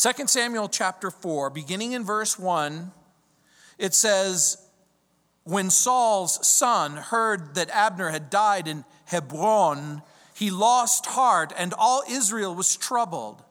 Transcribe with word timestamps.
2 0.00 0.28
Samuel 0.28 0.68
chapter 0.68 1.10
4, 1.10 1.50
beginning 1.50 1.90
in 1.90 2.04
verse 2.04 2.38
1, 2.38 2.92
it 3.78 3.94
says, 3.94 4.64
When 5.42 5.70
Saul's 5.70 6.46
son 6.46 6.98
heard 6.98 7.56
that 7.56 7.68
Abner 7.70 8.10
had 8.10 8.30
died 8.30 8.68
in 8.68 8.84
Hebron, 9.06 10.02
he 10.36 10.52
lost 10.52 11.06
heart, 11.06 11.52
and 11.58 11.74
all 11.76 12.04
Israel 12.08 12.54
was 12.54 12.76
troubled. 12.76 13.42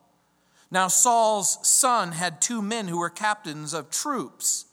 Now 0.72 0.88
Saul's 0.88 1.68
son 1.68 2.14
had 2.14 2.40
two 2.40 2.62
men 2.62 2.88
who 2.88 3.00
were 3.00 3.10
captains 3.10 3.74
of 3.74 3.90
troops. 3.90 4.68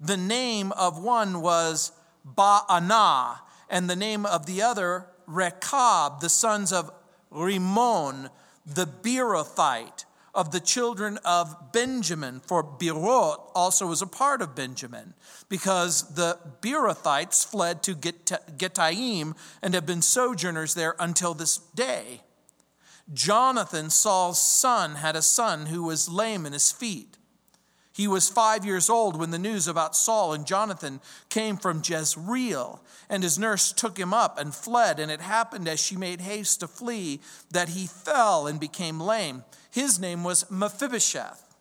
The 0.00 0.16
name 0.16 0.72
of 0.72 0.98
one 0.98 1.42
was 1.42 1.92
Baanah, 2.26 3.40
and 3.68 3.90
the 3.90 3.96
name 3.96 4.24
of 4.24 4.46
the 4.46 4.62
other 4.62 5.04
Rechab, 5.26 6.20
the 6.22 6.30
sons 6.30 6.72
of 6.72 6.90
Rimmon, 7.30 8.30
the 8.64 8.86
Beerothite 8.86 10.06
of 10.38 10.52
the 10.52 10.60
children 10.60 11.18
of 11.24 11.72
Benjamin, 11.72 12.38
for 12.38 12.62
Beeroth 12.62 13.50
also 13.56 13.88
was 13.88 14.00
a 14.00 14.06
part 14.06 14.40
of 14.40 14.54
Benjamin, 14.54 15.14
because 15.48 16.14
the 16.14 16.38
Beerothites 16.60 17.44
fled 17.44 17.82
to 17.82 17.96
Gittaim 17.96 19.34
and 19.60 19.74
have 19.74 19.84
been 19.84 20.00
sojourners 20.00 20.74
there 20.74 20.94
until 21.00 21.34
this 21.34 21.58
day. 21.58 22.20
Jonathan, 23.12 23.90
Saul's 23.90 24.40
son, 24.40 24.94
had 24.94 25.16
a 25.16 25.22
son 25.22 25.66
who 25.66 25.82
was 25.82 26.08
lame 26.08 26.46
in 26.46 26.52
his 26.52 26.70
feet. 26.70 27.16
He 27.92 28.06
was 28.06 28.28
five 28.28 28.64
years 28.64 28.88
old 28.88 29.18
when 29.18 29.32
the 29.32 29.40
news 29.40 29.66
about 29.66 29.96
Saul 29.96 30.32
and 30.32 30.46
Jonathan 30.46 31.00
came 31.30 31.56
from 31.56 31.82
Jezreel, 31.84 32.80
and 33.08 33.24
his 33.24 33.40
nurse 33.40 33.72
took 33.72 33.98
him 33.98 34.14
up 34.14 34.38
and 34.38 34.54
fled. 34.54 35.00
And 35.00 35.10
it 35.10 35.20
happened 35.20 35.66
as 35.66 35.80
she 35.80 35.96
made 35.96 36.20
haste 36.20 36.60
to 36.60 36.68
flee 36.68 37.18
that 37.50 37.70
he 37.70 37.88
fell 37.88 38.46
and 38.46 38.60
became 38.60 39.00
lame. 39.00 39.42
His 39.70 39.98
name 39.98 40.24
was 40.24 40.50
Mephibosheth. 40.50 41.56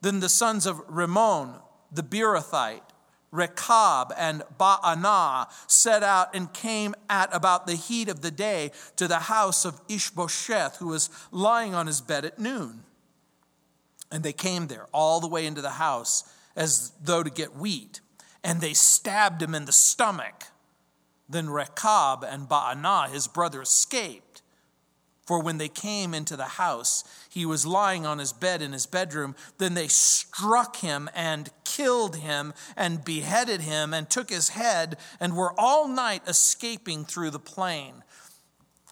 Then 0.00 0.20
the 0.20 0.28
sons 0.28 0.66
of 0.66 0.82
Rimmon, 0.88 1.54
the 1.92 2.02
Beerothite, 2.02 2.82
Rechab 3.30 4.12
and 4.16 4.42
Baanah 4.58 5.48
set 5.66 6.02
out 6.02 6.34
and 6.34 6.52
came 6.52 6.94
at 7.08 7.34
about 7.34 7.66
the 7.66 7.76
heat 7.76 8.08
of 8.08 8.20
the 8.20 8.30
day 8.30 8.72
to 8.96 9.08
the 9.08 9.20
house 9.20 9.64
of 9.64 9.80
Ishbosheth, 9.88 10.76
who 10.76 10.88
was 10.88 11.08
lying 11.30 11.74
on 11.74 11.86
his 11.86 12.00
bed 12.00 12.24
at 12.24 12.38
noon. 12.38 12.84
And 14.10 14.22
they 14.22 14.34
came 14.34 14.66
there 14.66 14.86
all 14.92 15.20
the 15.20 15.28
way 15.28 15.46
into 15.46 15.62
the 15.62 15.70
house 15.70 16.24
as 16.54 16.92
though 17.02 17.22
to 17.22 17.30
get 17.30 17.56
wheat, 17.56 18.00
and 18.44 18.60
they 18.60 18.74
stabbed 18.74 19.40
him 19.40 19.54
in 19.54 19.64
the 19.64 19.72
stomach. 19.72 20.44
Then 21.28 21.48
Rechab 21.48 22.22
and 22.24 22.48
Baanah, 22.48 23.10
his 23.10 23.26
brother, 23.26 23.62
escaped 23.62 24.31
for 25.32 25.40
when 25.40 25.56
they 25.56 25.70
came 25.70 26.12
into 26.12 26.36
the 26.36 26.44
house, 26.44 27.04
he 27.30 27.46
was 27.46 27.64
lying 27.64 28.04
on 28.04 28.18
his 28.18 28.34
bed 28.34 28.60
in 28.60 28.74
his 28.74 28.84
bedroom. 28.84 29.34
Then 29.56 29.72
they 29.72 29.88
struck 29.88 30.76
him 30.76 31.08
and 31.14 31.48
killed 31.64 32.16
him 32.16 32.52
and 32.76 33.02
beheaded 33.02 33.62
him 33.62 33.94
and 33.94 34.10
took 34.10 34.28
his 34.28 34.50
head 34.50 34.98
and 35.18 35.34
were 35.34 35.58
all 35.58 35.88
night 35.88 36.20
escaping 36.28 37.06
through 37.06 37.30
the 37.30 37.38
plain. 37.38 38.04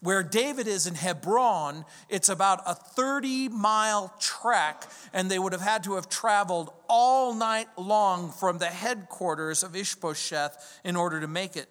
Where 0.01 0.23
David 0.23 0.67
is 0.67 0.87
in 0.87 0.95
Hebron, 0.95 1.85
it's 2.09 2.31
about 2.31 2.63
a 2.65 2.75
30 2.75 3.51
mile 3.51 4.11
trek, 4.19 4.85
and 5.13 5.31
they 5.31 5.39
would 5.39 5.53
have 5.53 5.61
had 5.61 5.85
to 5.85 5.97
have 5.97 6.09
traveled 6.09 6.73
all 6.89 7.35
night 7.35 7.69
long 7.77 8.33
from 8.33 8.57
the 8.57 8.69
headquarters 8.69 9.63
of 9.63 9.77
Ishbosheth 9.77 10.81
in 10.85 10.97
order 10.97 11.21
to 11.21 11.29
make 11.29 11.55
it 11.55 11.69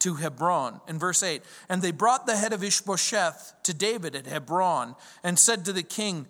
to 0.00 0.14
Hebron. 0.14 0.80
In 0.88 0.98
verse 0.98 1.22
8, 1.22 1.42
and 1.68 1.82
they 1.82 1.90
brought 1.90 2.26
the 2.26 2.36
head 2.36 2.52
of 2.52 2.62
Ishbosheth 2.62 3.54
to 3.64 3.74
David 3.74 4.14
at 4.14 4.26
Hebron 4.26 4.94
and 5.22 5.38
said 5.38 5.64
to 5.64 5.72
the 5.72 5.82
king, 5.82 6.26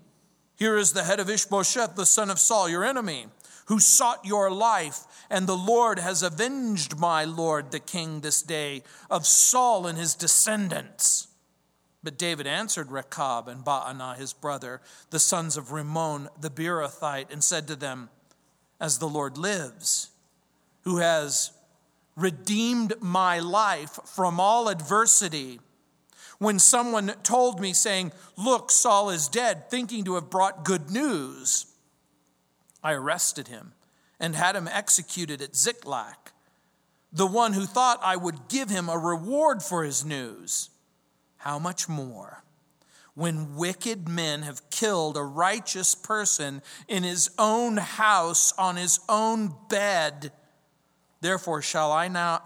Here 0.57 0.77
is 0.77 0.93
the 0.93 1.05
head 1.05 1.21
of 1.21 1.29
Ishbosheth, 1.29 1.95
the 1.95 2.07
son 2.07 2.31
of 2.31 2.39
Saul, 2.39 2.69
your 2.69 2.85
enemy, 2.85 3.27
who 3.67 3.81
sought 3.81 4.25
your 4.25 4.51
life, 4.51 5.01
and 5.29 5.47
the 5.47 5.57
Lord 5.57 5.99
has 5.99 6.23
avenged 6.23 6.99
my 6.99 7.25
lord 7.25 7.71
the 7.71 7.81
king 7.81 8.21
this 8.21 8.41
day 8.41 8.83
of 9.11 9.27
Saul 9.27 9.87
and 9.87 9.99
his 9.99 10.15
descendants. 10.15 11.29
But 12.03 12.17
David 12.17 12.47
answered 12.47 12.91
Rechab 12.91 13.49
and 13.49 13.65
Baanah, 13.65 14.17
his 14.17 14.33
brother, 14.33 14.81
the 15.11 15.19
sons 15.19 15.57
of 15.57 15.73
Rimmon 15.73 16.29
the 16.41 16.49
Beerothite, 16.49 17.31
and 17.31 17.45
said 17.45 17.67
to 17.67 17.77
them, 17.77 18.09
As 18.81 18.99
the 18.99 19.09
Lord 19.09 19.37
lives, 19.37 20.11
who 20.85 20.99
has 20.99 21.51
redeemed 22.19 22.95
my 23.01 23.39
life 23.39 23.99
from 24.05 24.41
all 24.41 24.69
adversity. 24.69 25.61
When 26.39 26.59
someone 26.59 27.15
told 27.23 27.61
me, 27.61 27.73
saying, 27.73 28.13
Look, 28.37 28.71
Saul 28.71 29.11
is 29.11 29.29
dead, 29.29 29.71
thinking 29.71 30.05
to 30.05 30.17
have 30.17 30.31
brought 30.31 30.65
good 30.65 30.91
news, 30.91 31.67
I 32.83 32.93
arrested 32.93 33.49
him 33.49 33.73
and 34.21 34.35
had 34.35 34.57
him 34.57 34.69
executed 34.69 35.41
at 35.41 35.57
Ziklag. 35.57 36.17
The 37.13 37.27
one 37.27 37.55
who 37.55 37.67
thought 37.67 38.01
I 38.03 38.17
would 38.17 38.49
give 38.49 38.69
him 38.69 38.89
a 38.89 38.99
reward 38.99 39.63
for 39.63 39.85
his 39.85 40.05
news. 40.05 40.71
How 41.39 41.59
much 41.59 41.89
more? 41.89 42.43
When 43.15 43.57
wicked 43.57 44.09
men 44.09 44.43
have 44.43 44.71
killed 44.71 45.17
a 45.17 45.23
righteous 45.23 45.95
person 45.95 46.63
in 46.87 47.03
his 47.03 47.31
own 47.39 47.79
house 47.79 48.53
on 48.59 48.77
his 48.77 49.01
own 49.09 49.55
bed, 49.69 50.33
Therefore, 51.21 51.63
shall 51.63 51.93
I 51.93 52.09
now, 52.09 52.43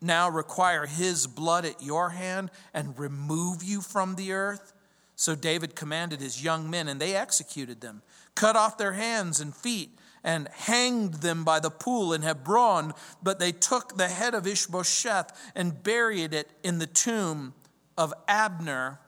now 0.00 0.28
require 0.28 0.86
his 0.86 1.26
blood 1.26 1.64
at 1.64 1.82
your 1.82 2.10
hand 2.10 2.50
and 2.72 2.98
remove 2.98 3.62
you 3.62 3.80
from 3.80 4.14
the 4.14 4.32
earth? 4.32 4.72
So 5.16 5.34
David 5.34 5.74
commanded 5.74 6.20
his 6.20 6.42
young 6.44 6.68
men, 6.68 6.88
and 6.88 7.00
they 7.00 7.14
executed 7.14 7.80
them, 7.80 8.02
cut 8.34 8.54
off 8.54 8.76
their 8.76 8.92
hands 8.92 9.40
and 9.40 9.54
feet, 9.54 9.98
and 10.22 10.48
hanged 10.48 11.14
them 11.14 11.44
by 11.44 11.60
the 11.60 11.70
pool 11.70 12.12
in 12.12 12.22
Hebron. 12.22 12.92
But 13.22 13.38
they 13.38 13.52
took 13.52 13.96
the 13.96 14.08
head 14.08 14.34
of 14.34 14.46
Ishbosheth 14.46 15.52
and 15.54 15.82
buried 15.82 16.34
it 16.34 16.50
in 16.62 16.78
the 16.78 16.86
tomb 16.86 17.54
of 17.96 18.12
Abner 18.28 18.98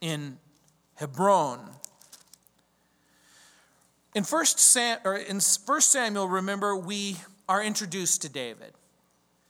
in 0.00 0.38
Hebron. 0.96 1.60
In 4.14 4.24
First, 4.24 4.58
Sam, 4.58 4.98
or 5.04 5.16
in 5.16 5.40
First 5.40 5.92
Samuel, 5.92 6.28
remember, 6.28 6.74
we 6.74 7.18
are 7.48 7.62
introduced 7.62 8.22
to 8.22 8.28
David. 8.28 8.72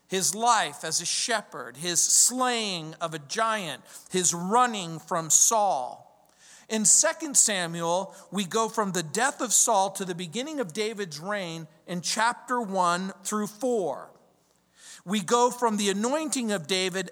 His 0.08 0.34
life 0.34 0.84
as 0.84 1.00
a 1.00 1.06
shepherd, 1.06 1.78
his 1.78 2.02
slaying 2.02 2.94
of 3.00 3.14
a 3.14 3.18
giant, 3.18 3.82
his 4.10 4.32
running 4.32 4.98
from 4.98 5.30
Saul. 5.30 6.02
In 6.68 6.84
2 6.84 7.34
Samuel, 7.34 8.14
we 8.30 8.44
go 8.44 8.68
from 8.68 8.92
the 8.92 9.02
death 9.02 9.40
of 9.40 9.52
Saul 9.52 9.90
to 9.92 10.04
the 10.04 10.14
beginning 10.14 10.60
of 10.60 10.72
David's 10.72 11.18
reign 11.18 11.66
in 11.86 12.00
chapter 12.00 12.60
1 12.60 13.12
through 13.24 13.46
4. 13.48 14.10
We 15.04 15.20
go 15.20 15.50
from 15.50 15.76
the 15.76 15.90
anointing 15.90 16.50
of 16.50 16.66
David 16.66 17.10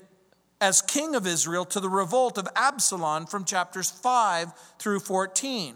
as 0.60 0.82
king 0.82 1.14
of 1.14 1.26
Israel 1.26 1.64
to 1.66 1.80
the 1.80 1.88
revolt 1.88 2.38
of 2.38 2.48
Absalom 2.56 3.26
from 3.26 3.44
chapters 3.44 3.90
5 3.90 4.52
through 4.78 5.00
14. 5.00 5.74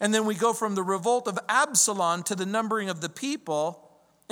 And 0.00 0.12
then 0.12 0.26
we 0.26 0.34
go 0.34 0.52
from 0.52 0.74
the 0.74 0.82
revolt 0.82 1.28
of 1.28 1.38
Absalom 1.48 2.24
to 2.24 2.34
the 2.34 2.46
numbering 2.46 2.88
of 2.88 3.00
the 3.00 3.08
people 3.08 3.81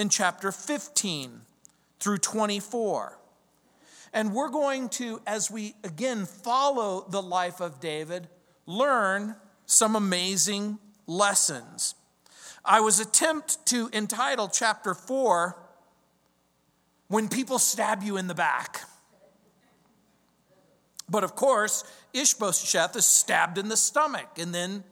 in 0.00 0.09
chapter 0.09 0.50
15 0.50 1.43
through 2.00 2.16
24. 2.16 3.19
And 4.15 4.33
we're 4.33 4.49
going 4.49 4.88
to, 4.88 5.21
as 5.27 5.50
we 5.50 5.75
again 5.84 6.25
follow 6.25 7.05
the 7.11 7.21
life 7.21 7.61
of 7.61 7.81
David, 7.81 8.27
learn 8.65 9.37
some 9.66 9.94
amazing 9.94 10.78
lessons. 11.06 11.94
I 12.65 12.81
was 12.81 12.99
attempt 12.99 13.65
to 13.66 13.91
entitle 13.93 14.49
chapter 14.49 14.94
4 14.94 15.55
When 17.09 17.28
People 17.28 17.59
Stab 17.59 18.03
You 18.03 18.16
in 18.16 18.27
the 18.27 18.34
Back. 18.34 18.81
But 21.10 21.25
of 21.25 21.34
course, 21.37 21.84
Ishbosheth 22.15 22.97
is 22.97 23.05
stabbed 23.05 23.59
in 23.59 23.69
the 23.69 23.77
stomach 23.77 24.39
and 24.39 24.55
then 24.55 24.83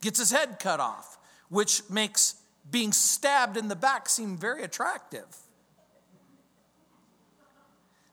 gets 0.00 0.18
his 0.18 0.32
head 0.32 0.58
cut 0.58 0.80
off, 0.80 1.16
which 1.48 1.82
makes 1.88 2.34
being 2.70 2.92
stabbed 2.92 3.56
in 3.56 3.68
the 3.68 3.76
back 3.76 4.08
seemed 4.08 4.38
very 4.40 4.62
attractive. 4.62 5.26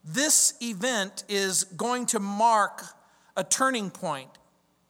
This 0.04 0.54
event 0.62 1.24
is 1.28 1.64
going 1.64 2.06
to 2.06 2.20
mark 2.20 2.84
a 3.36 3.44
turning 3.44 3.90
point 3.90 4.30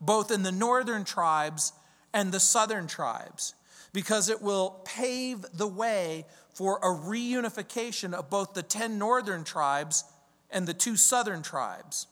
both 0.00 0.30
in 0.30 0.42
the 0.42 0.52
northern 0.52 1.04
tribes 1.04 1.72
and 2.12 2.32
the 2.32 2.40
southern 2.40 2.86
tribes 2.86 3.54
because 3.92 4.28
it 4.28 4.42
will 4.42 4.82
pave 4.84 5.44
the 5.54 5.66
way 5.66 6.26
for 6.54 6.78
a 6.78 6.86
reunification 6.86 8.12
of 8.12 8.28
both 8.28 8.54
the 8.54 8.62
10 8.62 8.98
northern 8.98 9.42
tribes 9.42 10.04
and 10.50 10.66
the 10.66 10.74
two 10.74 10.96
southern 10.96 11.42
tribes. 11.42 12.06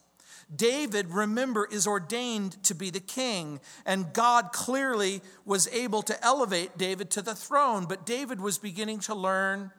David, 0.53 1.09
remember, 1.09 1.67
is 1.71 1.87
ordained 1.87 2.61
to 2.63 2.75
be 2.75 2.89
the 2.89 2.99
king, 2.99 3.59
and 3.85 4.13
God 4.13 4.51
clearly 4.51 5.21
was 5.43 5.67
able 5.69 6.01
to 6.03 6.23
elevate 6.23 6.77
David 6.77 7.09
to 7.11 7.21
the 7.21 7.35
throne. 7.35 7.85
But 7.85 8.05
David 8.05 8.39
was 8.39 8.57
beginning 8.57 8.99
to 9.01 9.15
learn 9.15 9.71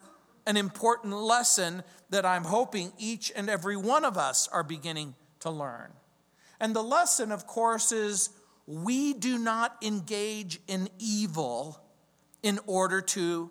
an 0.47 0.57
important 0.57 1.15
lesson 1.15 1.83
that 2.11 2.25
I'm 2.25 2.45
hoping 2.45 2.93
each 2.99 3.33
and 3.35 3.49
every 3.49 3.77
one 3.77 4.05
of 4.05 4.17
us 4.17 4.49
are 4.49 4.63
beginning 4.63 5.15
to 5.41 5.51
learn. 5.51 5.93
And 6.61 6.75
the 6.75 6.83
lesson, 6.83 7.33
of 7.33 7.47
course, 7.47 7.93
is 7.93 8.31
we 8.67 9.13
do 9.13 9.39
not 9.39 9.77
engage 9.83 10.61
in 10.67 10.89
evil 10.99 11.81
in 12.43 12.59
order 12.67 13.01
to 13.01 13.51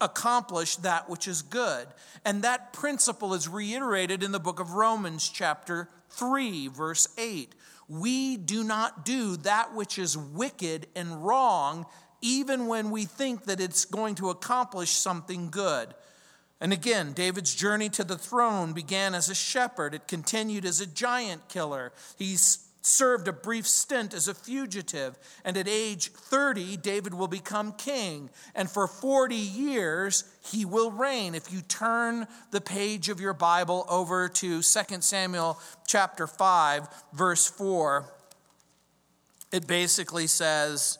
accomplish 0.00 0.76
that 0.76 1.08
which 1.08 1.26
is 1.26 1.42
good. 1.42 1.86
And 2.24 2.42
that 2.42 2.72
principle 2.72 3.34
is 3.34 3.48
reiterated 3.48 4.22
in 4.22 4.32
the 4.32 4.40
book 4.40 4.60
of 4.60 4.72
Romans, 4.72 5.28
chapter 5.28 5.88
3, 6.16 6.68
verse 6.68 7.08
8. 7.18 7.54
We 7.88 8.36
do 8.36 8.64
not 8.64 9.04
do 9.04 9.36
that 9.38 9.74
which 9.74 9.98
is 9.98 10.16
wicked 10.16 10.86
and 10.96 11.24
wrong, 11.24 11.86
even 12.22 12.66
when 12.66 12.90
we 12.90 13.04
think 13.04 13.44
that 13.44 13.60
it's 13.60 13.84
going 13.84 14.14
to 14.16 14.30
accomplish 14.30 14.90
something 14.90 15.50
good. 15.50 15.94
And 16.60 16.72
again, 16.72 17.12
David's 17.12 17.54
journey 17.54 17.90
to 17.90 18.04
the 18.04 18.16
throne 18.16 18.72
began 18.72 19.14
as 19.14 19.28
a 19.28 19.34
shepherd, 19.34 19.94
it 19.94 20.08
continued 20.08 20.64
as 20.64 20.80
a 20.80 20.86
giant 20.86 21.48
killer. 21.48 21.92
He's 22.16 22.66
served 22.86 23.28
a 23.28 23.32
brief 23.32 23.66
stint 23.66 24.12
as 24.12 24.28
a 24.28 24.34
fugitive, 24.34 25.18
and 25.44 25.56
at 25.56 25.66
age 25.66 26.10
30, 26.10 26.76
David 26.76 27.14
will 27.14 27.28
become 27.28 27.72
king. 27.72 28.28
And 28.54 28.70
for 28.70 28.86
40 28.86 29.34
years, 29.34 30.24
he 30.44 30.64
will 30.64 30.90
reign. 30.90 31.34
If 31.34 31.50
you 31.50 31.62
turn 31.62 32.26
the 32.50 32.60
page 32.60 33.08
of 33.08 33.20
your 33.20 33.32
Bible 33.32 33.86
over 33.88 34.28
to 34.28 34.62
2 34.62 34.62
Samuel 35.00 35.58
chapter 35.86 36.26
5, 36.26 36.88
verse 37.14 37.46
4, 37.46 38.04
it 39.50 39.66
basically 39.66 40.26
says, 40.26 40.98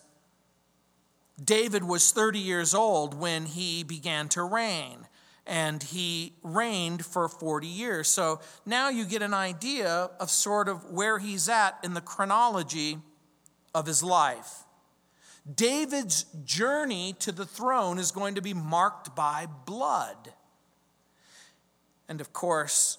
David 1.43 1.85
was 1.85 2.13
30 2.13 2.39
years 2.39 2.73
old 2.75 3.13
when 3.13 3.45
he 3.45 3.83
began 3.83 4.29
to 4.31 4.43
reign 4.43 5.07
and 5.46 5.82
he 5.82 6.32
reigned 6.43 7.05
for 7.05 7.29
40 7.29 7.67
years. 7.67 8.08
So 8.08 8.41
now 8.64 8.88
you 8.88 9.05
get 9.05 9.23
an 9.23 9.35
idea 9.35 10.11
of 10.19 10.31
sort 10.31 10.69
of 10.69 10.91
where 10.91 11.19
he's 11.19 11.49
at 11.49 11.79
in 11.82 11.94
the 11.94 12.00
chronology 12.00 12.99
of 13.75 13.87
his 13.87 14.02
life. 14.02 14.64
David's 15.52 16.25
journey 16.44 17.14
to 17.19 17.31
the 17.31 17.44
throne 17.44 17.99
is 17.99 18.11
going 18.11 18.37
to 18.37 18.41
be 18.41 18.55
marked 18.55 19.14
by 19.14 19.46
blood. 19.67 20.32
And 22.08 22.20
of 22.20 22.32
course, 22.32 22.99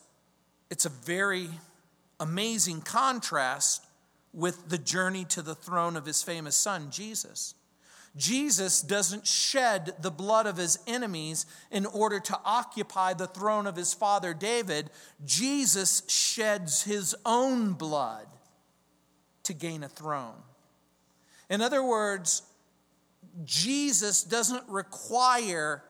it's 0.69 0.86
a 0.86 0.89
very 0.89 1.50
amazing 2.19 2.81
contrast 2.81 3.86
with 4.33 4.69
the 4.69 4.77
journey 4.77 5.25
to 5.25 5.41
the 5.41 5.56
throne 5.56 5.95
of 5.95 6.06
his 6.06 6.21
famous 6.21 6.56
son, 6.56 6.91
Jesus. 6.91 7.56
Jesus 8.17 8.81
doesn't 8.81 9.27
shed 9.27 9.94
the 10.00 10.12
blood 10.12 10.47
of 10.47 10.56
his 10.56 10.79
enemies 10.88 11.45
in 11.69 11.85
order 11.85 12.19
to 12.21 12.39
occupy 12.45 13.13
the 13.13 13.27
throne 13.27 13.67
of 13.67 13.75
his 13.75 13.94
father 13.94 14.33
David. 14.33 14.89
Jesus 15.25 16.01
sheds 16.07 16.83
his 16.83 17.13
own 17.25 17.73
blood 17.73 18.27
to 19.44 19.53
gain 19.53 19.83
a 19.83 19.89
throne. 19.89 20.41
In 21.50 21.62
other 21.62 21.83
words, 21.83 22.44
Jesus 23.44 24.23
doesn't 24.23 24.63
require 24.69 25.83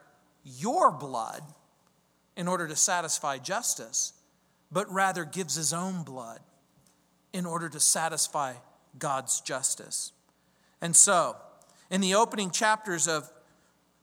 your 0.44 0.92
blood 0.92 1.44
in 2.36 2.48
order 2.48 2.68
to 2.68 2.76
satisfy 2.76 3.38
justice, 3.38 4.14
but 4.72 4.92
rather 4.92 5.26
gives 5.26 5.56
his 5.56 5.74
own 5.74 6.04
blood 6.04 6.40
in 7.34 7.46
order 7.46 7.70
to 7.70 7.80
satisfy 7.80 8.54
God's 8.98 9.42
justice. 9.42 10.12
And 10.82 10.96
so, 10.96 11.36
in 11.90 12.02
the 12.02 12.16
opening 12.16 12.52
chapters 12.52 13.08
of 13.08 13.32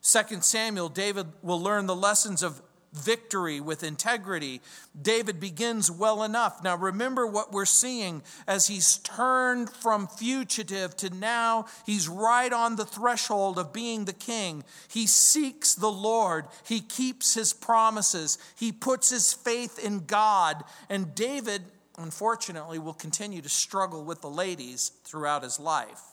2 0.03 0.41
Samuel, 0.41 0.89
David 0.89 1.27
will 1.41 1.61
learn 1.61 1.85
the 1.85 1.95
lessons 1.95 2.43
of 2.43 2.61
victory 2.93 3.59
with 3.59 3.83
integrity. 3.83 4.61
David 4.99 5.39
begins 5.39 5.89
well 5.89 6.23
enough. 6.23 6.63
Now, 6.63 6.77
remember 6.77 7.25
what 7.25 7.51
we're 7.51 7.65
seeing 7.65 8.21
as 8.47 8.67
he's 8.67 8.97
turned 8.97 9.69
from 9.69 10.07
fugitive 10.07 10.95
to 10.97 11.09
now 11.09 11.65
he's 11.85 12.07
right 12.07 12.53
on 12.53 12.75
the 12.75 12.85
threshold 12.85 13.57
of 13.57 13.73
being 13.73 14.05
the 14.05 14.13
king. 14.13 14.63
He 14.87 15.07
seeks 15.07 15.73
the 15.73 15.91
Lord, 15.91 16.45
he 16.65 16.79
keeps 16.79 17.33
his 17.33 17.53
promises, 17.53 18.37
he 18.55 18.71
puts 18.71 19.09
his 19.09 19.33
faith 19.33 19.83
in 19.83 20.05
God. 20.05 20.63
And 20.89 21.15
David, 21.15 21.63
unfortunately, 21.97 22.79
will 22.79 22.93
continue 22.93 23.41
to 23.41 23.49
struggle 23.49 24.03
with 24.03 24.21
the 24.21 24.29
ladies 24.29 24.91
throughout 25.03 25.43
his 25.43 25.59
life. 25.59 26.12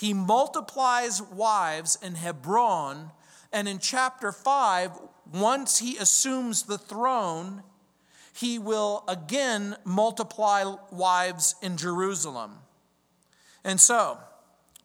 He 0.00 0.14
multiplies 0.14 1.20
wives 1.20 1.98
in 2.02 2.14
Hebron, 2.14 3.10
and 3.52 3.68
in 3.68 3.78
chapter 3.78 4.32
5, 4.32 4.92
once 5.30 5.78
he 5.78 5.98
assumes 5.98 6.62
the 6.62 6.78
throne, 6.78 7.62
he 8.32 8.58
will 8.58 9.04
again 9.06 9.76
multiply 9.84 10.74
wives 10.90 11.54
in 11.60 11.76
Jerusalem. 11.76 12.60
And 13.62 13.78
so, 13.78 14.16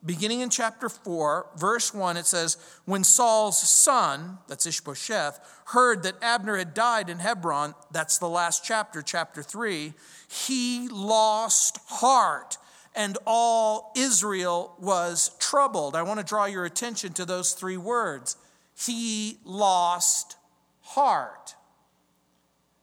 beginning 0.05 0.41
in 0.41 0.49
chapter 0.49 0.89
4, 0.89 1.47
verse 1.55 1.93
1, 1.93 2.17
it 2.17 2.25
says, 2.25 2.57
When 2.83 3.05
Saul's 3.05 3.69
son, 3.69 4.39
that's 4.49 4.65
Ishbosheth, 4.65 5.39
heard 5.67 6.03
that 6.03 6.21
Abner 6.21 6.57
had 6.57 6.73
died 6.73 7.09
in 7.09 7.19
Hebron, 7.19 7.73
that's 7.89 8.17
the 8.17 8.27
last 8.27 8.65
chapter, 8.65 9.01
chapter 9.01 9.41
3, 9.41 9.93
he 10.27 10.89
lost 10.89 11.79
heart 11.87 12.57
and 12.95 13.17
all 13.25 13.91
Israel 13.95 14.75
was 14.79 15.31
troubled. 15.39 15.95
I 15.95 16.03
want 16.03 16.19
to 16.19 16.25
draw 16.25 16.45
your 16.45 16.65
attention 16.65 17.13
to 17.13 17.25
those 17.25 17.53
three 17.53 17.77
words. 17.77 18.37
He 18.77 19.39
lost 19.43 20.37
heart. 20.81 21.55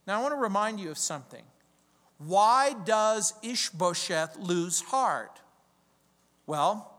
Now, 0.05 0.19
I 0.19 0.21
want 0.21 0.33
to 0.33 0.39
remind 0.39 0.79
you 0.79 0.91
of 0.91 0.97
something. 0.97 1.43
Why 2.17 2.73
does 2.85 3.33
Ishbosheth 3.41 4.37
lose 4.37 4.81
heart? 4.81 5.39
Well, 6.45 6.93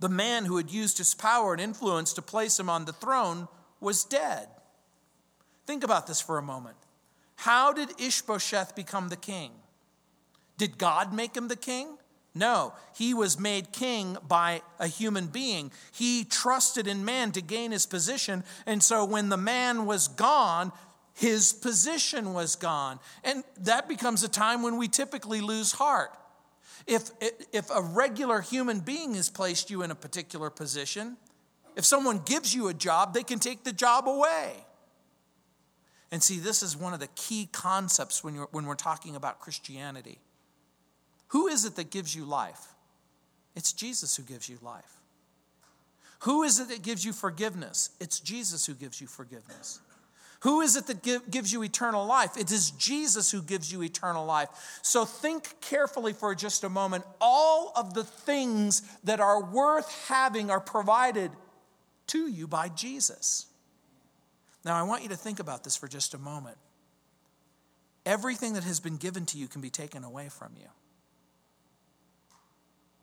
the 0.00 0.08
man 0.08 0.46
who 0.46 0.56
had 0.56 0.70
used 0.70 0.98
his 0.98 1.14
power 1.14 1.52
and 1.52 1.60
influence 1.60 2.12
to 2.14 2.22
place 2.22 2.58
him 2.58 2.68
on 2.68 2.84
the 2.84 2.92
throne 2.92 3.46
was 3.80 4.04
dead. 4.04 4.48
Think 5.66 5.84
about 5.84 6.06
this 6.06 6.20
for 6.20 6.38
a 6.38 6.42
moment. 6.42 6.76
How 7.36 7.72
did 7.72 8.00
Ishbosheth 8.00 8.74
become 8.74 9.08
the 9.08 9.16
king? 9.16 9.52
Did 10.62 10.78
God 10.78 11.12
make 11.12 11.36
him 11.36 11.48
the 11.48 11.56
king? 11.56 11.98
No, 12.36 12.72
he 12.96 13.14
was 13.14 13.36
made 13.36 13.72
king 13.72 14.16
by 14.28 14.62
a 14.78 14.86
human 14.86 15.26
being. 15.26 15.72
He 15.90 16.22
trusted 16.22 16.86
in 16.86 17.04
man 17.04 17.32
to 17.32 17.40
gain 17.40 17.72
his 17.72 17.84
position. 17.84 18.44
And 18.64 18.80
so 18.80 19.04
when 19.04 19.28
the 19.28 19.36
man 19.36 19.86
was 19.86 20.06
gone, 20.06 20.70
his 21.14 21.52
position 21.52 22.32
was 22.32 22.54
gone. 22.54 23.00
And 23.24 23.42
that 23.62 23.88
becomes 23.88 24.22
a 24.22 24.28
time 24.28 24.62
when 24.62 24.76
we 24.76 24.86
typically 24.86 25.40
lose 25.40 25.72
heart. 25.72 26.16
If, 26.86 27.10
if 27.52 27.68
a 27.74 27.82
regular 27.82 28.40
human 28.40 28.78
being 28.78 29.14
has 29.14 29.30
placed 29.30 29.68
you 29.68 29.82
in 29.82 29.90
a 29.90 29.96
particular 29.96 30.48
position, 30.48 31.16
if 31.74 31.84
someone 31.84 32.20
gives 32.24 32.54
you 32.54 32.68
a 32.68 32.74
job, 32.74 33.14
they 33.14 33.24
can 33.24 33.40
take 33.40 33.64
the 33.64 33.72
job 33.72 34.06
away. 34.06 34.52
And 36.12 36.22
see, 36.22 36.38
this 36.38 36.62
is 36.62 36.76
one 36.76 36.94
of 36.94 37.00
the 37.00 37.08
key 37.16 37.48
concepts 37.50 38.22
when, 38.22 38.36
when 38.52 38.66
we're 38.66 38.76
talking 38.76 39.16
about 39.16 39.40
Christianity. 39.40 40.20
Who 41.32 41.48
is 41.48 41.64
it 41.64 41.76
that 41.76 41.90
gives 41.90 42.14
you 42.14 42.24
life? 42.24 42.60
It's 43.56 43.72
Jesus 43.72 44.16
who 44.16 44.22
gives 44.22 44.48
you 44.48 44.58
life. 44.62 44.98
Who 46.20 46.42
is 46.42 46.60
it 46.60 46.68
that 46.68 46.82
gives 46.82 47.04
you 47.04 47.12
forgiveness? 47.12 47.90
It's 48.00 48.20
Jesus 48.20 48.66
who 48.66 48.74
gives 48.74 49.00
you 49.00 49.06
forgiveness. 49.06 49.80
Who 50.40 50.60
is 50.60 50.76
it 50.76 50.86
that 50.88 51.02
give, 51.02 51.30
gives 51.30 51.52
you 51.52 51.62
eternal 51.62 52.04
life? 52.04 52.36
It 52.36 52.50
is 52.52 52.72
Jesus 52.72 53.30
who 53.30 53.40
gives 53.40 53.72
you 53.72 53.82
eternal 53.82 54.26
life. 54.26 54.48
So 54.82 55.04
think 55.04 55.60
carefully 55.60 56.12
for 56.12 56.34
just 56.34 56.64
a 56.64 56.68
moment. 56.68 57.04
All 57.20 57.72
of 57.76 57.94
the 57.94 58.04
things 58.04 58.82
that 59.04 59.20
are 59.20 59.42
worth 59.42 59.90
having 60.08 60.50
are 60.50 60.60
provided 60.60 61.30
to 62.08 62.28
you 62.28 62.46
by 62.46 62.68
Jesus. 62.68 63.46
Now, 64.64 64.76
I 64.76 64.82
want 64.82 65.02
you 65.02 65.08
to 65.08 65.16
think 65.16 65.40
about 65.40 65.64
this 65.64 65.76
for 65.76 65.88
just 65.88 66.12
a 66.12 66.18
moment. 66.18 66.58
Everything 68.04 68.52
that 68.54 68.64
has 68.64 68.80
been 68.80 68.96
given 68.96 69.24
to 69.26 69.38
you 69.38 69.48
can 69.48 69.60
be 69.60 69.70
taken 69.70 70.04
away 70.04 70.28
from 70.28 70.52
you. 70.60 70.68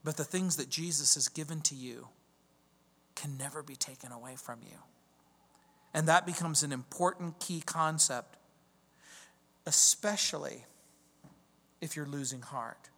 But 0.03 0.18
the 0.18 0.24
things 0.24 0.56
that 0.56 0.70
Jesus 0.70 1.15
has 1.15 1.27
given 1.27 1.62
to 1.62 1.75
you 1.75 2.08
can 3.15 3.38
never 3.38 3.62
be 3.62 3.75
taken 3.75 4.12
away 4.12 4.36
from 4.36 4.60
you. 4.63 4.77
And 5.94 6.08
that 6.08 6.25
becomes 6.25 6.63
an 6.63 6.72
important 6.72 7.39
key 7.39 7.62
concept, 7.65 8.38
especially 9.65 10.65
if 11.82 11.96
you're 11.96 12.06
losing 12.06 12.41
heart. 12.41 12.89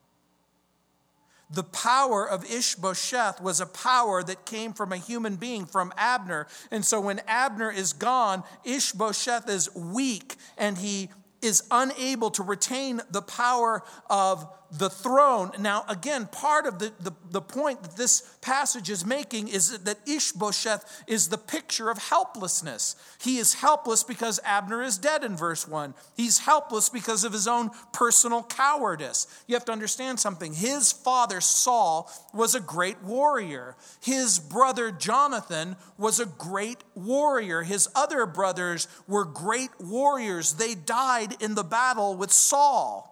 The 1.49 1.63
power 1.63 2.27
of 2.27 2.49
Ishbosheth 2.49 3.41
was 3.41 3.59
a 3.59 3.65
power 3.65 4.23
that 4.23 4.45
came 4.45 4.71
from 4.71 4.93
a 4.93 4.97
human 4.97 5.35
being, 5.35 5.65
from 5.65 5.91
Abner. 5.97 6.47
And 6.69 6.85
so 6.85 7.01
when 7.01 7.19
Abner 7.27 7.69
is 7.69 7.91
gone, 7.91 8.43
Ishbosheth 8.63 9.49
is 9.49 9.73
weak 9.75 10.35
and 10.57 10.77
he 10.77 11.09
is 11.41 11.63
unable 11.69 12.31
to 12.31 12.43
retain 12.43 13.01
the 13.09 13.21
power 13.21 13.83
of 14.09 14.47
the 14.71 14.89
throne. 14.89 15.51
Now, 15.59 15.83
again, 15.89 16.27
part 16.31 16.65
of 16.65 16.79
the, 16.79 16.93
the, 16.99 17.11
the 17.29 17.41
point 17.41 17.83
that 17.83 17.97
this 17.97 18.21
passage 18.41 18.89
is 18.89 19.05
making 19.05 19.49
is 19.49 19.79
that 19.79 19.99
Ishbosheth 20.07 21.03
is 21.07 21.27
the 21.27 21.37
picture 21.37 21.89
of 21.89 21.97
helplessness. 21.97 22.95
He 23.19 23.37
is 23.37 23.55
helpless 23.55 24.03
because 24.03 24.39
Abner 24.45 24.81
is 24.81 24.97
dead 24.97 25.23
in 25.23 25.35
verse 25.35 25.67
1. 25.67 25.93
He's 26.15 26.39
helpless 26.39 26.87
because 26.87 27.23
of 27.23 27.33
his 27.33 27.47
own 27.47 27.71
personal 27.91 28.43
cowardice. 28.43 29.27
You 29.45 29.55
have 29.55 29.65
to 29.65 29.73
understand 29.73 30.19
something. 30.19 30.53
His 30.53 30.91
father, 30.91 31.41
Saul, 31.41 32.09
was 32.33 32.55
a 32.55 32.61
great 32.61 33.01
warrior. 33.03 33.75
His 34.01 34.39
brother, 34.39 34.91
Jonathan, 34.91 35.75
was 35.97 36.19
a 36.19 36.25
great 36.25 36.83
warrior. 36.95 37.63
His 37.63 37.89
other 37.93 38.25
brothers 38.25 38.87
were 39.07 39.25
great 39.25 39.71
warriors. 39.79 40.53
They 40.53 40.75
died 40.75 41.41
in 41.41 41.55
the 41.55 41.63
battle 41.63 42.15
with 42.15 42.31
Saul. 42.31 43.10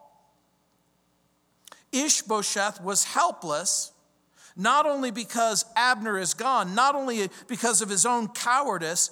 Ishbosheth 1.91 2.81
was 2.81 3.03
helpless, 3.03 3.91
not 4.55 4.85
only 4.85 5.11
because 5.11 5.65
Abner 5.75 6.17
is 6.17 6.33
gone, 6.33 6.75
not 6.75 6.95
only 6.95 7.29
because 7.47 7.81
of 7.81 7.89
his 7.89 8.05
own 8.05 8.27
cowardice, 8.27 9.11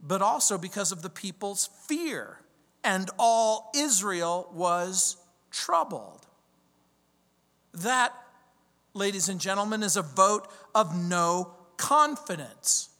but 0.00 0.22
also 0.22 0.58
because 0.58 0.92
of 0.92 1.02
the 1.02 1.10
people's 1.10 1.68
fear. 1.86 2.38
And 2.82 3.10
all 3.18 3.70
Israel 3.74 4.48
was 4.52 5.16
troubled. 5.50 6.26
That, 7.72 8.14
ladies 8.92 9.28
and 9.28 9.40
gentlemen, 9.40 9.82
is 9.82 9.96
a 9.96 10.02
vote 10.02 10.48
of 10.74 10.96
no 10.96 11.54
confidence. 11.76 12.90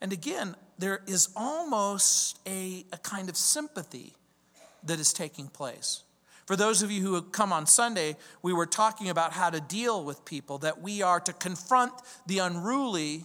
And 0.00 0.12
again, 0.12 0.56
there 0.78 1.02
is 1.06 1.30
almost 1.34 2.38
a, 2.46 2.84
a 2.92 2.98
kind 2.98 3.28
of 3.28 3.36
sympathy 3.36 4.14
that 4.82 5.00
is 5.00 5.12
taking 5.12 5.48
place. 5.48 6.02
For 6.46 6.54
those 6.54 6.82
of 6.82 6.92
you 6.92 7.02
who 7.02 7.20
come 7.22 7.52
on 7.52 7.66
Sunday, 7.66 8.16
we 8.40 8.52
were 8.52 8.66
talking 8.66 9.08
about 9.08 9.32
how 9.32 9.50
to 9.50 9.60
deal 9.60 10.04
with 10.04 10.24
people, 10.24 10.58
that 10.58 10.80
we 10.80 11.02
are 11.02 11.20
to 11.20 11.32
confront 11.32 11.92
the 12.26 12.38
unruly, 12.38 13.24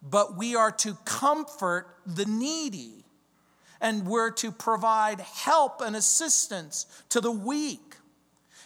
but 0.00 0.36
we 0.36 0.54
are 0.54 0.70
to 0.70 0.96
comfort 1.04 1.96
the 2.06 2.24
needy. 2.24 3.04
And 3.80 4.06
we're 4.06 4.30
to 4.32 4.50
provide 4.50 5.20
help 5.20 5.80
and 5.80 5.94
assistance 5.94 6.86
to 7.10 7.20
the 7.20 7.30
weak. 7.30 7.96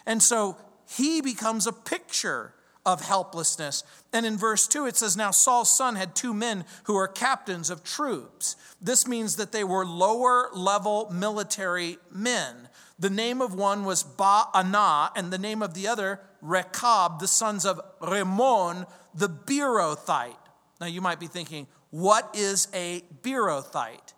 And 0.05 0.21
so 0.21 0.57
he 0.87 1.21
becomes 1.21 1.67
a 1.67 1.73
picture 1.73 2.53
of 2.85 3.01
helplessness. 3.01 3.83
And 4.11 4.25
in 4.25 4.37
verse 4.37 4.67
2, 4.67 4.87
it 4.87 4.97
says, 4.97 5.15
Now 5.15 5.31
Saul's 5.31 5.75
son 5.75 5.95
had 5.95 6.15
two 6.15 6.33
men 6.33 6.65
who 6.83 6.95
were 6.95 7.07
captains 7.07 7.69
of 7.69 7.83
troops. 7.83 8.55
This 8.81 9.07
means 9.07 9.37
that 9.37 9.51
they 9.51 9.63
were 9.63 9.85
lower 9.85 10.49
level 10.53 11.09
military 11.11 11.97
men. 12.11 12.67
The 12.99 13.09
name 13.09 13.41
of 13.41 13.53
one 13.53 13.85
was 13.85 14.03
Baanah, 14.03 15.11
and 15.15 15.31
the 15.31 15.37
name 15.37 15.61
of 15.61 15.73
the 15.73 15.87
other, 15.87 16.19
Rechab, 16.41 17.19
the 17.19 17.27
sons 17.27 17.65
of 17.65 17.81
Rimmon, 18.01 18.85
the 19.13 19.29
Beerothite. 19.29 20.35
Now 20.79 20.87
you 20.87 21.01
might 21.01 21.19
be 21.19 21.27
thinking, 21.27 21.67
what 21.89 22.29
is 22.33 22.67
a 22.73 23.03
Beerothite? 23.21 24.13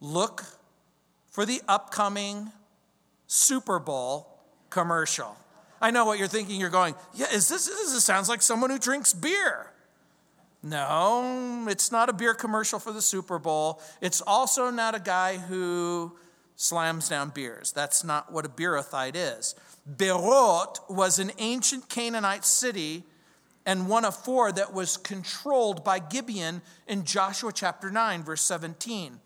Look 0.00 0.44
for 1.30 1.44
the 1.46 1.60
upcoming 1.68 2.52
Super 3.26 3.78
Bowl 3.78 4.40
commercial. 4.70 5.36
I 5.80 5.90
know 5.90 6.04
what 6.04 6.18
you're 6.18 6.28
thinking. 6.28 6.60
You're 6.60 6.70
going, 6.70 6.94
yeah, 7.14 7.26
is 7.32 7.48
this, 7.48 7.66
this 7.66 8.04
sounds 8.04 8.28
like 8.28 8.42
someone 8.42 8.70
who 8.70 8.78
drinks 8.78 9.12
beer. 9.12 9.72
No, 10.62 11.66
it's 11.68 11.92
not 11.92 12.08
a 12.08 12.12
beer 12.12 12.32
commercial 12.32 12.78
for 12.78 12.92
the 12.92 13.02
Super 13.02 13.38
Bowl. 13.38 13.82
It's 14.00 14.22
also 14.22 14.70
not 14.70 14.94
a 14.94 15.00
guy 15.00 15.36
who 15.36 16.16
slams 16.56 17.08
down 17.08 17.30
beers. 17.30 17.72
That's 17.72 18.04
not 18.04 18.32
what 18.32 18.46
a 18.46 18.48
Beerothite 18.48 19.14
is. 19.14 19.54
Beeroth 19.96 20.78
was 20.88 21.18
an 21.18 21.32
ancient 21.38 21.88
Canaanite 21.88 22.44
city 22.44 23.04
and 23.66 23.88
one 23.88 24.04
of 24.04 24.14
four 24.14 24.52
that 24.52 24.72
was 24.72 24.96
controlled 24.96 25.84
by 25.84 25.98
Gibeon 25.98 26.62
in 26.86 27.04
Joshua 27.04 27.52
chapter 27.52 27.90
9, 27.90 28.22
verse 28.22 28.42
17. 28.42 29.20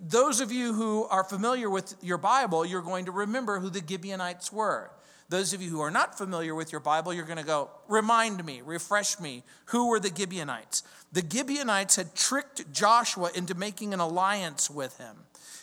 Those 0.00 0.40
of 0.40 0.50
you 0.52 0.72
who 0.72 1.04
are 1.06 1.24
familiar 1.24 1.68
with 1.68 1.94
your 2.00 2.18
Bible, 2.18 2.64
you're 2.64 2.82
going 2.82 3.04
to 3.06 3.12
remember 3.12 3.58
who 3.58 3.68
the 3.68 3.82
Gibeonites 3.86 4.52
were. 4.52 4.90
Those 5.28 5.52
of 5.52 5.62
you 5.62 5.70
who 5.70 5.80
are 5.80 5.90
not 5.90 6.16
familiar 6.16 6.54
with 6.54 6.72
your 6.72 6.80
Bible, 6.80 7.12
you're 7.12 7.24
going 7.24 7.38
to 7.38 7.44
go, 7.44 7.70
remind 7.88 8.44
me, 8.44 8.60
refresh 8.64 9.18
me. 9.18 9.42
Who 9.66 9.88
were 9.88 9.98
the 9.98 10.14
Gibeonites? 10.14 10.82
The 11.10 11.24
Gibeonites 11.26 11.96
had 11.96 12.14
tricked 12.14 12.70
Joshua 12.72 13.30
into 13.34 13.54
making 13.54 13.94
an 13.94 14.00
alliance 14.00 14.70
with 14.70 14.98
him. 14.98 15.16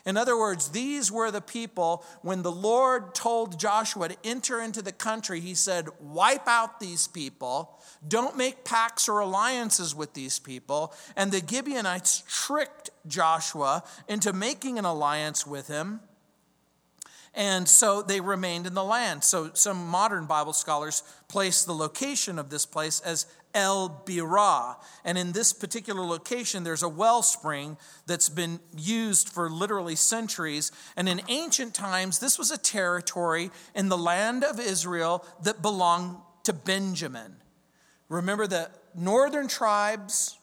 In 0.06 0.18
other 0.18 0.38
words, 0.38 0.70
these 0.70 1.12
were 1.12 1.32
the 1.32 1.42
people, 1.42 2.06
when 2.22 2.42
the 2.42 2.52
Lord 2.52 3.14
told 3.14 3.60
Joshua 3.60 4.10
to 4.10 4.18
enter 4.24 4.62
into 4.62 4.82
the 4.82 4.92
country, 4.92 5.40
he 5.40 5.54
said, 5.54 5.88
Wipe 6.00 6.48
out 6.48 6.80
these 6.80 7.08
people. 7.08 7.80
Don't 8.08 8.38
make 8.38 8.64
pacts 8.64 9.10
or 9.10 9.20
alliances 9.20 9.94
with 9.94 10.14
these 10.14 10.40
people. 10.40 10.94
And 11.16 11.32
the 11.32 11.46
Gibeonites 11.46 12.24
tricked 12.28 12.90
Joshua 13.08 13.84
into 14.08 14.32
making 14.32 14.80
an 14.80 14.86
alliance 14.86 15.46
with 15.46 15.68
him. 15.68 16.00
And 17.36 17.70
so 17.70 18.02
they 18.02 18.22
remained 18.22 18.66
in 18.66 18.74
the 18.74 18.84
land. 18.84 19.24
So 19.24 19.52
some 19.54 19.88
modern 19.88 20.26
Bible 20.26 20.54
scholars 20.54 21.04
place 21.28 21.64
the 21.64 21.74
location 21.74 22.40
of 22.40 22.50
this 22.50 22.66
place 22.66 23.00
as 23.02 23.28
El 23.54 24.04
Birah. 24.06 24.76
And 25.04 25.18
in 25.18 25.32
this 25.32 25.54
particular 25.54 26.02
location, 26.02 26.64
there's 26.64 26.84
a 26.84 26.90
wellspring 26.90 27.78
that's 28.06 28.30
been 28.30 28.60
used 28.78 29.30
for 29.30 29.50
literally 29.50 29.96
centuries. 29.96 30.72
And 30.96 31.10
in 31.10 31.22
ancient 31.28 31.74
times, 31.74 32.20
this 32.20 32.38
was 32.38 32.52
a 32.52 32.58
territory 32.58 33.52
in 33.76 33.90
the 33.90 33.98
land 33.98 34.44
of 34.44 34.60
Israel 34.60 35.26
that 35.44 35.62
belonged 35.62 36.18
to 36.44 36.54
Benjamin. 36.54 37.36
Remember, 38.08 38.48
the 38.48 38.72
northern 38.96 39.48
tribes 39.48 40.38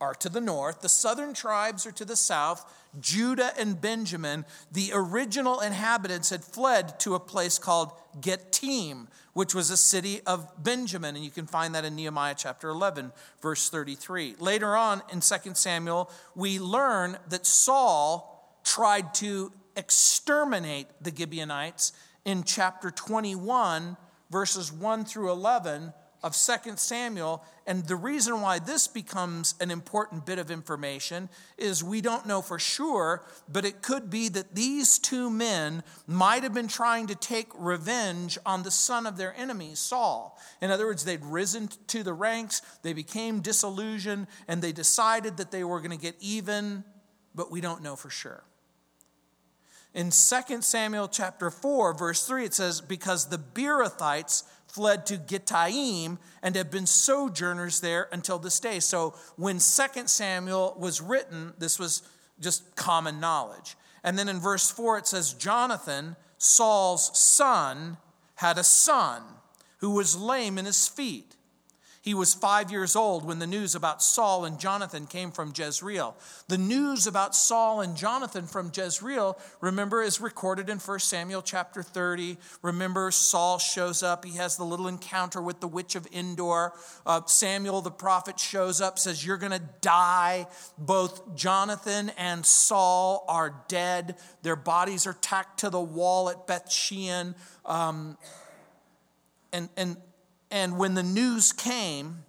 are 0.00 0.14
to 0.14 0.28
the 0.28 0.40
north, 0.40 0.80
the 0.80 0.88
southern 0.88 1.34
tribes 1.34 1.84
are 1.84 1.92
to 1.92 2.04
the 2.04 2.16
south. 2.16 2.72
Judah 3.00 3.52
and 3.58 3.80
Benjamin, 3.80 4.44
the 4.70 4.90
original 4.94 5.60
inhabitants, 5.60 6.30
had 6.30 6.44
fled 6.44 7.00
to 7.00 7.14
a 7.14 7.20
place 7.20 7.58
called 7.58 7.92
Gittaim, 8.20 9.08
which 9.38 9.54
was 9.54 9.70
a 9.70 9.76
city 9.76 10.20
of 10.26 10.50
Benjamin. 10.64 11.14
And 11.14 11.24
you 11.24 11.30
can 11.30 11.46
find 11.46 11.72
that 11.76 11.84
in 11.84 11.94
Nehemiah 11.94 12.34
chapter 12.36 12.70
11, 12.70 13.12
verse 13.40 13.70
33. 13.70 14.34
Later 14.40 14.74
on 14.74 15.00
in 15.12 15.20
2 15.20 15.54
Samuel, 15.54 16.10
we 16.34 16.58
learn 16.58 17.16
that 17.28 17.46
Saul 17.46 18.60
tried 18.64 19.14
to 19.14 19.52
exterminate 19.76 20.88
the 21.00 21.14
Gibeonites 21.16 21.92
in 22.24 22.42
chapter 22.42 22.90
21, 22.90 23.96
verses 24.28 24.72
1 24.72 25.04
through 25.04 25.30
11 25.30 25.92
of 26.22 26.36
2 26.36 26.76
Samuel. 26.76 27.44
And 27.66 27.84
the 27.86 27.96
reason 27.96 28.40
why 28.40 28.58
this 28.58 28.88
becomes 28.88 29.54
an 29.60 29.70
important 29.70 30.26
bit 30.26 30.38
of 30.38 30.50
information 30.50 31.28
is 31.56 31.84
we 31.84 32.00
don't 32.00 32.26
know 32.26 32.42
for 32.42 32.58
sure, 32.58 33.24
but 33.48 33.64
it 33.64 33.82
could 33.82 34.10
be 34.10 34.28
that 34.30 34.54
these 34.54 34.98
two 34.98 35.30
men 35.30 35.82
might 36.06 36.42
have 36.42 36.54
been 36.54 36.68
trying 36.68 37.06
to 37.08 37.14
take 37.14 37.48
revenge 37.58 38.38
on 38.46 38.62
the 38.62 38.70
son 38.70 39.06
of 39.06 39.16
their 39.16 39.34
enemy, 39.36 39.74
Saul. 39.74 40.38
In 40.60 40.70
other 40.70 40.86
words, 40.86 41.04
they'd 41.04 41.24
risen 41.24 41.68
to 41.88 42.02
the 42.02 42.14
ranks, 42.14 42.62
they 42.82 42.92
became 42.92 43.40
disillusioned, 43.40 44.26
and 44.46 44.62
they 44.62 44.72
decided 44.72 45.36
that 45.36 45.50
they 45.50 45.64
were 45.64 45.80
going 45.80 45.90
to 45.90 46.02
get 46.02 46.16
even, 46.20 46.84
but 47.34 47.50
we 47.50 47.60
don't 47.60 47.82
know 47.82 47.96
for 47.96 48.10
sure. 48.10 48.44
In 49.94 50.10
2 50.10 50.62
Samuel 50.62 51.08
chapter 51.08 51.50
4, 51.50 51.94
verse 51.94 52.26
3, 52.26 52.44
it 52.44 52.54
says, 52.54 52.80
Because 52.80 53.30
the 53.30 53.38
Beerothites 53.38 54.44
fled 54.68 55.06
to 55.06 55.16
Gittaim 55.16 56.18
and 56.42 56.54
have 56.54 56.70
been 56.70 56.86
sojourners 56.86 57.80
there 57.80 58.08
until 58.12 58.38
this 58.38 58.60
day. 58.60 58.80
So 58.80 59.14
when 59.36 59.56
2 59.56 59.60
Samuel 60.06 60.76
was 60.78 61.00
written, 61.00 61.54
this 61.58 61.78
was 61.78 62.02
just 62.40 62.76
common 62.76 63.18
knowledge. 63.18 63.76
And 64.04 64.18
then 64.18 64.28
in 64.28 64.38
verse 64.38 64.70
4, 64.70 64.98
it 64.98 65.06
says, 65.06 65.32
Jonathan, 65.32 66.16
Saul's 66.36 67.18
son, 67.18 67.96
had 68.36 68.58
a 68.58 68.64
son 68.64 69.22
who 69.78 69.90
was 69.90 70.16
lame 70.16 70.58
in 70.58 70.64
his 70.64 70.86
feet. 70.86 71.34
He 72.08 72.14
was 72.14 72.32
five 72.32 72.70
years 72.70 72.96
old 72.96 73.26
when 73.26 73.38
the 73.38 73.46
news 73.46 73.74
about 73.74 74.02
Saul 74.02 74.46
and 74.46 74.58
Jonathan 74.58 75.04
came 75.04 75.30
from 75.30 75.52
Jezreel. 75.54 76.16
The 76.46 76.56
news 76.56 77.06
about 77.06 77.36
Saul 77.36 77.82
and 77.82 77.94
Jonathan 77.94 78.46
from 78.46 78.72
Jezreel, 78.74 79.38
remember, 79.60 80.00
is 80.00 80.18
recorded 80.18 80.70
in 80.70 80.78
1 80.78 81.00
Samuel 81.00 81.42
chapter 81.42 81.82
30. 81.82 82.38
Remember, 82.62 83.10
Saul 83.10 83.58
shows 83.58 84.02
up. 84.02 84.24
He 84.24 84.38
has 84.38 84.56
the 84.56 84.64
little 84.64 84.88
encounter 84.88 85.42
with 85.42 85.60
the 85.60 85.68
witch 85.68 85.96
of 85.96 86.06
Endor. 86.10 86.72
Uh, 87.04 87.20
Samuel 87.26 87.82
the 87.82 87.90
prophet 87.90 88.40
shows 88.40 88.80
up, 88.80 88.98
says, 88.98 89.26
You're 89.26 89.36
going 89.36 89.52
to 89.52 89.68
die. 89.82 90.46
Both 90.78 91.36
Jonathan 91.36 92.10
and 92.16 92.46
Saul 92.46 93.26
are 93.28 93.54
dead. 93.68 94.16
Their 94.40 94.56
bodies 94.56 95.06
are 95.06 95.18
tacked 95.20 95.60
to 95.60 95.68
the 95.68 95.78
wall 95.78 96.30
at 96.30 96.46
Beth 96.46 96.72
Shean. 96.72 97.34
Um, 97.66 98.16
and, 99.52 99.68
and 99.76 99.98
and 100.50 100.78
when 100.78 100.94
the 100.94 101.02
news 101.02 101.52
came 101.52 102.24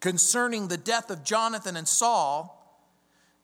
concerning 0.00 0.68
the 0.68 0.76
death 0.76 1.10
of 1.10 1.24
Jonathan 1.24 1.76
and 1.76 1.86
Saul, 1.86 2.58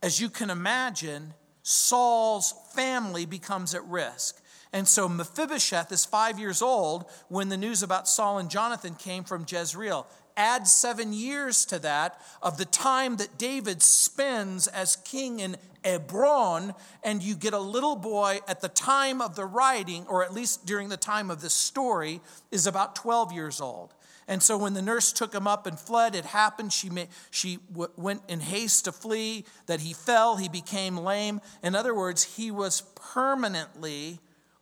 as 0.02 0.20
you 0.20 0.28
can 0.28 0.50
imagine, 0.50 1.34
Saul's 1.62 2.54
family 2.74 3.26
becomes 3.26 3.74
at 3.74 3.84
risk. 3.84 4.42
And 4.72 4.86
so 4.86 5.08
Mephibosheth 5.08 5.90
is 5.92 6.04
five 6.04 6.38
years 6.38 6.60
old 6.60 7.06
when 7.28 7.48
the 7.48 7.56
news 7.56 7.82
about 7.82 8.08
Saul 8.08 8.38
and 8.38 8.50
Jonathan 8.50 8.94
came 8.94 9.24
from 9.24 9.46
Jezreel. 9.48 10.06
Add 10.36 10.68
seven 10.68 11.12
years 11.12 11.64
to 11.66 11.78
that 11.80 12.20
of 12.42 12.58
the 12.58 12.64
time 12.64 13.16
that 13.16 13.38
David 13.38 13.82
spends 13.82 14.66
as 14.66 14.96
king 14.96 15.40
in 15.40 15.56
Hebron, 15.88 16.74
and 17.02 17.22
you 17.22 17.34
get 17.34 17.54
a 17.54 17.58
little 17.58 17.96
boy 17.96 18.40
at 18.46 18.60
the 18.60 18.68
time 18.68 19.20
of 19.20 19.36
the 19.36 19.44
writing, 19.44 20.06
or 20.08 20.24
at 20.24 20.32
least 20.32 20.66
during 20.66 20.88
the 20.88 20.96
time 20.96 21.30
of 21.30 21.40
the 21.40 21.50
story, 21.50 22.20
is 22.50 22.66
about 22.66 22.94
12 22.94 23.32
years 23.32 23.60
old. 23.60 23.94
And 24.28 24.42
so 24.42 24.58
when 24.58 24.74
the 24.74 24.82
nurse 24.82 25.10
took 25.10 25.34
him 25.34 25.46
up 25.46 25.66
and 25.66 25.80
fled, 25.80 26.14
it 26.14 26.26
happened. 26.26 26.72
She, 26.72 26.90
may, 26.90 27.08
she 27.30 27.58
w- 27.72 27.90
went 27.96 28.22
in 28.28 28.40
haste 28.40 28.84
to 28.84 28.92
flee, 28.92 29.46
that 29.66 29.80
he 29.80 29.94
fell, 29.94 30.36
he 30.36 30.50
became 30.50 30.98
lame. 30.98 31.40
In 31.62 31.74
other 31.74 31.94
words, 31.94 32.36
he 32.36 32.50
was 32.50 32.82
permanently 32.94 34.20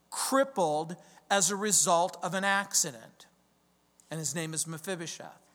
crippled 0.09 0.95
as 1.29 1.51
a 1.51 1.55
result 1.57 2.17
of 2.23 2.33
an 2.33 2.45
accident. 2.45 3.25
And 4.09 4.19
his 4.19 4.33
name 4.33 4.53
is 4.53 4.65
Mephibosheth. 4.65 5.47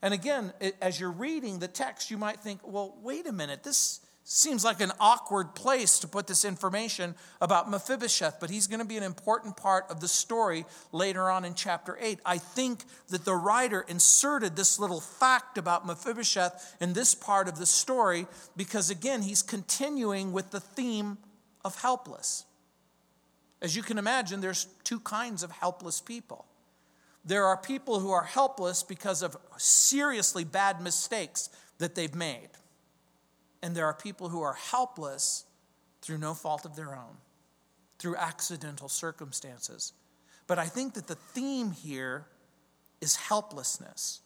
And 0.00 0.14
again, 0.14 0.54
as 0.80 0.98
you're 0.98 1.10
reading 1.10 1.58
the 1.58 1.68
text, 1.68 2.10
you 2.10 2.16
might 2.16 2.40
think, 2.40 2.60
well, 2.64 2.96
wait 3.02 3.26
a 3.26 3.32
minute, 3.32 3.62
this 3.62 4.00
seems 4.32 4.64
like 4.64 4.80
an 4.80 4.92
awkward 5.00 5.56
place 5.56 5.98
to 5.98 6.06
put 6.06 6.28
this 6.28 6.44
information 6.44 7.16
about 7.40 7.68
Mephibosheth, 7.68 8.38
but 8.38 8.48
he's 8.48 8.68
going 8.68 8.78
to 8.78 8.86
be 8.86 8.96
an 8.96 9.02
important 9.02 9.56
part 9.56 9.86
of 9.90 9.98
the 9.98 10.06
story 10.06 10.64
later 10.92 11.28
on 11.28 11.44
in 11.44 11.52
chapter 11.54 11.98
8. 12.00 12.20
I 12.24 12.38
think 12.38 12.84
that 13.08 13.24
the 13.24 13.34
writer 13.34 13.84
inserted 13.88 14.54
this 14.54 14.78
little 14.78 15.00
fact 15.00 15.58
about 15.58 15.84
Mephibosheth 15.84 16.76
in 16.80 16.92
this 16.92 17.12
part 17.12 17.48
of 17.48 17.58
the 17.58 17.66
story 17.66 18.28
because, 18.56 18.88
again, 18.88 19.22
he's 19.22 19.42
continuing 19.42 20.32
with 20.32 20.52
the 20.52 20.60
theme 20.60 21.18
of 21.64 21.82
helpless. 21.82 22.44
As 23.60 23.74
you 23.74 23.82
can 23.82 23.98
imagine, 23.98 24.40
there's 24.40 24.68
two 24.84 25.00
kinds 25.00 25.42
of 25.42 25.50
helpless 25.50 26.00
people. 26.00 26.46
There 27.24 27.46
are 27.46 27.56
people 27.56 27.98
who 27.98 28.12
are 28.12 28.22
helpless 28.22 28.84
because 28.84 29.22
of 29.22 29.36
seriously 29.56 30.44
bad 30.44 30.80
mistakes 30.80 31.50
that 31.78 31.96
they've 31.96 32.14
made. 32.14 32.50
And 33.62 33.74
there 33.74 33.86
are 33.86 33.94
people 33.94 34.28
who 34.28 34.42
are 34.42 34.54
helpless 34.54 35.44
through 36.00 36.18
no 36.18 36.34
fault 36.34 36.64
of 36.64 36.76
their 36.76 36.94
own, 36.94 37.18
through 37.98 38.16
accidental 38.16 38.88
circumstances. 38.88 39.92
But 40.46 40.58
I 40.58 40.66
think 40.66 40.94
that 40.94 41.06
the 41.06 41.14
theme 41.14 41.72
here 41.72 42.26
is 43.00 43.16
helplessness. 43.16 44.20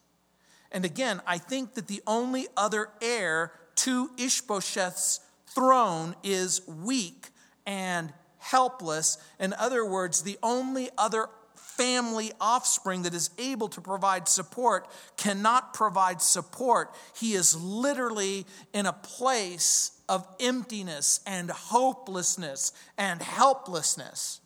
And 0.72 0.84
again, 0.84 1.20
I 1.26 1.38
think 1.38 1.74
that 1.74 1.86
the 1.86 2.02
only 2.06 2.46
other 2.56 2.88
heir 3.00 3.52
to 3.76 4.10
Ishbosheth's 4.16 5.20
throne 5.46 6.16
is 6.22 6.66
weak 6.66 7.28
and 7.66 8.12
helpless. 8.38 9.18
In 9.38 9.52
other 9.54 9.84
words, 9.84 10.22
the 10.22 10.38
only 10.42 10.90
other 10.98 11.28
family 11.76 12.32
offspring 12.40 13.02
that 13.02 13.14
is 13.14 13.30
able 13.38 13.68
to 13.68 13.80
provide 13.80 14.28
support 14.28 14.88
cannot 15.16 15.74
provide 15.74 16.22
support. 16.22 16.94
He 17.16 17.34
is 17.34 17.56
literally 17.60 18.46
in 18.72 18.86
a 18.86 18.92
place 18.92 19.92
of 20.08 20.26
emptiness 20.40 21.20
and 21.26 21.50
hopelessness 21.50 22.72
and 22.98 23.22
helplessness. 23.22 24.40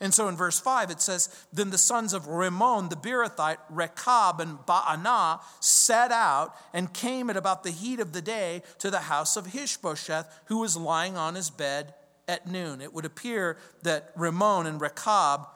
And 0.00 0.12
so 0.12 0.28
in 0.28 0.36
verse 0.36 0.58
5, 0.58 0.90
it 0.90 1.00
says, 1.00 1.28
Then 1.52 1.70
the 1.70 1.78
sons 1.78 2.12
of 2.12 2.26
Rimmon 2.26 2.90
the 2.90 2.96
Beerothite, 2.96 3.58
Rechab 3.70 4.40
and 4.40 4.58
Baanah, 4.58 5.40
set 5.60 6.10
out 6.10 6.54
and 6.72 6.92
came 6.92 7.30
at 7.30 7.36
about 7.36 7.62
the 7.62 7.70
heat 7.70 8.00
of 8.00 8.12
the 8.12 8.20
day 8.20 8.62
to 8.80 8.90
the 8.90 9.00
house 9.00 9.36
of 9.36 9.54
Ishbosheth, 9.54 10.26
who 10.46 10.58
was 10.58 10.76
lying 10.76 11.16
on 11.16 11.36
his 11.36 11.48
bed 11.48 11.94
at 12.26 12.46
noon. 12.46 12.80
It 12.80 12.92
would 12.92 13.04
appear 13.04 13.56
that 13.82 14.10
Rimmon 14.16 14.66
and 14.66 14.80
Rechab 14.80 15.46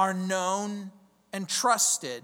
are 0.00 0.14
known 0.14 0.90
and 1.30 1.46
trusted 1.46 2.22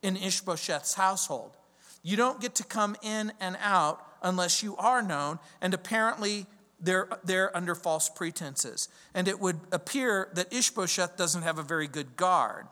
in 0.00 0.16
Ishbosheth's 0.16 0.94
household. 0.94 1.56
You 2.04 2.16
don't 2.16 2.40
get 2.40 2.54
to 2.54 2.64
come 2.64 2.94
in 3.02 3.32
and 3.40 3.56
out 3.58 4.00
unless 4.22 4.62
you 4.62 4.76
are 4.76 5.02
known, 5.02 5.40
and 5.60 5.74
apparently 5.74 6.46
they're, 6.78 7.08
they're 7.24 7.54
under 7.56 7.74
false 7.74 8.08
pretenses. 8.08 8.88
And 9.12 9.26
it 9.26 9.40
would 9.40 9.58
appear 9.72 10.28
that 10.34 10.52
Ishbosheth 10.52 11.16
doesn't 11.16 11.42
have 11.42 11.58
a 11.58 11.64
very 11.64 11.88
good 11.88 12.16
guard. 12.16 12.68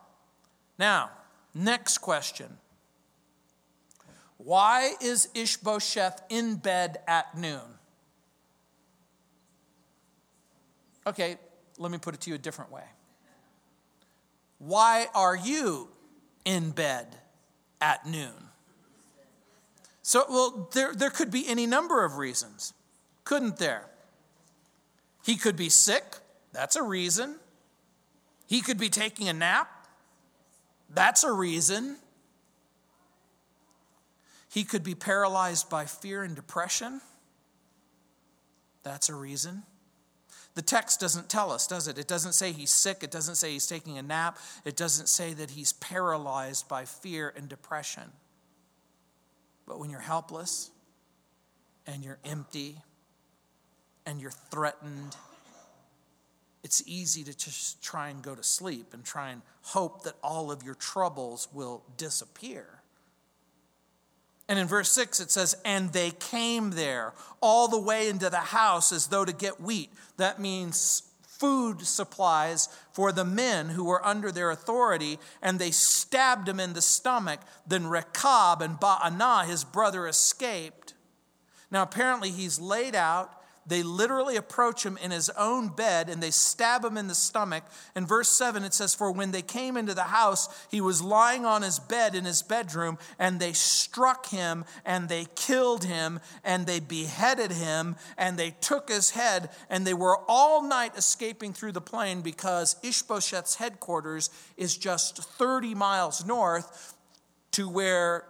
Now, 0.78 1.10
next 1.52 1.98
question 1.98 2.58
Why 4.36 4.92
is 5.02 5.28
Ishbosheth 5.34 6.22
in 6.28 6.54
bed 6.54 6.98
at 7.08 7.36
noon? 7.36 7.74
Okay, 11.08 11.38
let 11.76 11.90
me 11.90 11.98
put 11.98 12.14
it 12.14 12.20
to 12.20 12.30
you 12.30 12.36
a 12.36 12.38
different 12.38 12.70
way. 12.70 12.84
Why 14.66 15.08
are 15.14 15.36
you 15.36 15.88
in 16.46 16.70
bed 16.70 17.16
at 17.82 18.06
noon? 18.06 18.32
So, 20.00 20.24
well, 20.28 20.70
there, 20.72 20.94
there 20.94 21.10
could 21.10 21.30
be 21.30 21.46
any 21.46 21.66
number 21.66 22.02
of 22.02 22.16
reasons, 22.16 22.72
couldn't 23.24 23.58
there? 23.58 23.84
He 25.22 25.36
could 25.36 25.56
be 25.56 25.68
sick, 25.68 26.04
that's 26.52 26.76
a 26.76 26.82
reason. 26.82 27.36
He 28.46 28.62
could 28.62 28.78
be 28.78 28.88
taking 28.88 29.28
a 29.28 29.34
nap, 29.34 29.68
that's 30.88 31.24
a 31.24 31.32
reason. 31.32 31.96
He 34.48 34.64
could 34.64 34.82
be 34.82 34.94
paralyzed 34.94 35.68
by 35.68 35.84
fear 35.84 36.22
and 36.22 36.34
depression, 36.34 37.02
that's 38.82 39.10
a 39.10 39.14
reason. 39.14 39.64
The 40.54 40.62
text 40.62 41.00
doesn't 41.00 41.28
tell 41.28 41.50
us, 41.50 41.66
does 41.66 41.88
it? 41.88 41.98
It 41.98 42.06
doesn't 42.06 42.34
say 42.34 42.52
he's 42.52 42.70
sick. 42.70 43.02
It 43.02 43.10
doesn't 43.10 43.34
say 43.34 43.52
he's 43.52 43.66
taking 43.66 43.98
a 43.98 44.02
nap. 44.02 44.38
It 44.64 44.76
doesn't 44.76 45.08
say 45.08 45.34
that 45.34 45.50
he's 45.50 45.72
paralyzed 45.74 46.68
by 46.68 46.84
fear 46.84 47.32
and 47.36 47.48
depression. 47.48 48.12
But 49.66 49.80
when 49.80 49.90
you're 49.90 50.00
helpless 50.00 50.70
and 51.86 52.04
you're 52.04 52.18
empty 52.24 52.76
and 54.06 54.20
you're 54.20 54.30
threatened, 54.30 55.16
it's 56.62 56.82
easy 56.86 57.24
to 57.24 57.36
just 57.36 57.82
try 57.82 58.08
and 58.10 58.22
go 58.22 58.34
to 58.34 58.42
sleep 58.42 58.94
and 58.94 59.04
try 59.04 59.30
and 59.30 59.42
hope 59.62 60.04
that 60.04 60.14
all 60.22 60.52
of 60.52 60.62
your 60.62 60.74
troubles 60.74 61.48
will 61.52 61.82
disappear. 61.96 62.80
And 64.48 64.58
in 64.58 64.66
verse 64.66 64.90
6, 64.92 65.20
it 65.20 65.30
says, 65.30 65.56
And 65.64 65.92
they 65.92 66.10
came 66.10 66.70
there 66.70 67.14
all 67.40 67.68
the 67.68 67.80
way 67.80 68.08
into 68.08 68.28
the 68.28 68.36
house 68.36 68.92
as 68.92 69.06
though 69.06 69.24
to 69.24 69.32
get 69.32 69.60
wheat. 69.60 69.90
That 70.18 70.38
means 70.38 71.02
food 71.22 71.82
supplies 71.82 72.68
for 72.92 73.10
the 73.10 73.24
men 73.24 73.70
who 73.70 73.84
were 73.84 74.04
under 74.06 74.30
their 74.30 74.50
authority, 74.50 75.18
and 75.42 75.58
they 75.58 75.70
stabbed 75.70 76.48
him 76.48 76.60
in 76.60 76.74
the 76.74 76.82
stomach. 76.82 77.40
Then 77.66 77.86
Rechab 77.86 78.62
and 78.62 78.78
Baanah, 78.78 79.46
his 79.46 79.64
brother, 79.64 80.06
escaped. 80.06 80.94
Now, 81.70 81.82
apparently, 81.82 82.30
he's 82.30 82.60
laid 82.60 82.94
out 82.94 83.42
they 83.66 83.82
literally 83.82 84.36
approach 84.36 84.84
him 84.84 84.98
in 85.02 85.10
his 85.10 85.30
own 85.30 85.68
bed 85.68 86.08
and 86.08 86.22
they 86.22 86.30
stab 86.30 86.84
him 86.84 86.96
in 86.96 87.08
the 87.08 87.14
stomach. 87.14 87.64
In 87.96 88.06
verse 88.06 88.30
7, 88.30 88.62
it 88.62 88.74
says, 88.74 88.94
For 88.94 89.10
when 89.10 89.30
they 89.30 89.42
came 89.42 89.76
into 89.76 89.94
the 89.94 90.04
house, 90.04 90.48
he 90.70 90.80
was 90.80 91.02
lying 91.02 91.44
on 91.44 91.62
his 91.62 91.78
bed 91.78 92.14
in 92.14 92.24
his 92.24 92.42
bedroom, 92.42 92.98
and 93.18 93.40
they 93.40 93.52
struck 93.52 94.26
him 94.26 94.64
and 94.84 95.08
they 95.08 95.26
killed 95.34 95.84
him 95.84 96.20
and 96.44 96.66
they 96.66 96.80
beheaded 96.80 97.52
him 97.52 97.96
and 98.18 98.38
they 98.38 98.50
took 98.60 98.88
his 98.88 99.10
head. 99.10 99.50
And 99.70 99.86
they 99.86 99.94
were 99.94 100.18
all 100.28 100.62
night 100.62 100.92
escaping 100.96 101.52
through 101.52 101.72
the 101.72 101.80
plain 101.80 102.20
because 102.20 102.76
Ishbosheth's 102.82 103.56
headquarters 103.56 104.30
is 104.56 104.76
just 104.76 105.18
30 105.18 105.74
miles 105.74 106.24
north 106.24 106.94
to 107.52 107.68
where 107.68 108.24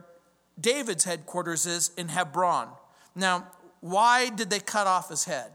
David's 0.61 1.05
headquarters 1.05 1.67
is 1.67 1.91
in 1.97 2.09
Hebron. 2.09 2.69
Now, 3.15 3.47
why 3.85 4.31
did 4.31 4.49
they 4.49 4.61
cut 4.61 4.87
off 4.87 5.11
his 5.11 5.27
head? 5.27 5.51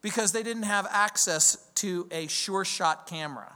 Because 0.00 0.30
they 0.30 0.44
didn't 0.44 0.62
have 0.62 0.86
access 0.88 1.56
to 1.74 2.06
a 2.12 2.28
sure 2.28 2.64
shot 2.64 3.08
camera. 3.08 3.52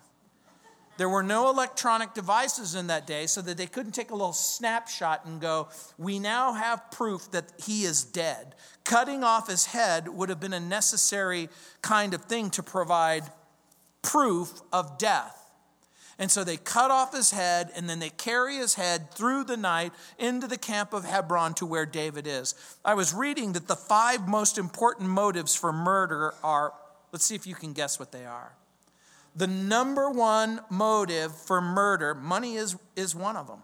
There 0.97 1.09
were 1.09 1.23
no 1.23 1.51
electronic 1.51 2.15
devices 2.15 2.75
in 2.75 2.89
that 2.89 3.07
day, 3.07 3.29
so 3.29 3.43
that 3.43 3.57
they 3.57 3.69
couldn't 3.69 3.93
take 3.93 4.11
a 4.11 4.15
little 4.17 4.33
snapshot 4.33 5.25
and 5.25 5.41
go, 5.41 5.69
We 5.99 6.19
now 6.19 6.55
have 6.55 6.91
proof 6.91 7.31
that 7.31 7.53
he 7.65 7.85
is 7.85 8.03
dead. 8.03 8.57
Cutting 8.83 9.23
off 9.23 9.47
his 9.47 9.67
head 9.67 10.09
would 10.09 10.29
have 10.29 10.41
been 10.41 10.53
a 10.53 10.59
necessary 10.59 11.49
kind 11.83 12.13
of 12.13 12.25
thing 12.25 12.51
to 12.51 12.63
provide 12.65 13.23
proof 14.03 14.63
of 14.73 14.99
death. 14.99 15.40
And 16.21 16.31
so 16.31 16.45
they 16.45 16.59
cut 16.59 16.93
off 16.93 17.15
his 17.15 17.31
head, 17.31 17.73
and 17.75 17.89
then 17.89 17.99
they 17.99 18.11
carry 18.11 18.57
his 18.57 18.75
head 18.75 19.11
through 19.11 19.45
the 19.45 19.57
night 19.57 19.93
into 20.19 20.47
the 20.47 20.59
camp 20.59 20.93
of 20.93 21.05
Hebron 21.05 21.55
to 21.55 21.67
where 21.67 21.87
David 21.87 22.27
is. 22.27 22.55
I 22.85 22.95
was 22.95 23.13
reading 23.13 23.55
that 23.55 23.67
the 23.67 23.75
five 23.75 24.29
most 24.29 24.59
important 24.59 25.09
motives 25.09 25.57
for 25.57 25.73
murder 25.73 26.35
are 26.45 26.75
let's 27.13 27.25
see 27.25 27.35
if 27.35 27.47
you 27.47 27.55
can 27.55 27.73
guess 27.73 27.99
what 27.99 28.13
they 28.13 28.25
are. 28.25 28.53
The 29.35 29.47
number 29.47 30.11
one 30.11 30.61
motive 30.71 31.35
for 31.35 31.61
murder, 31.61 32.15
money 32.15 32.57
is, 32.57 32.77
is 32.97 33.15
one 33.15 33.37
of 33.37 33.47
them. 33.47 33.63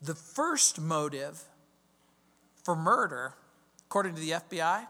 The 0.00 0.14
first 0.14 0.80
motive 0.80 1.42
for 2.62 2.74
murder, 2.74 3.34
according 3.86 4.14
to 4.14 4.20
the 4.20 4.30
FBI, 4.30 4.86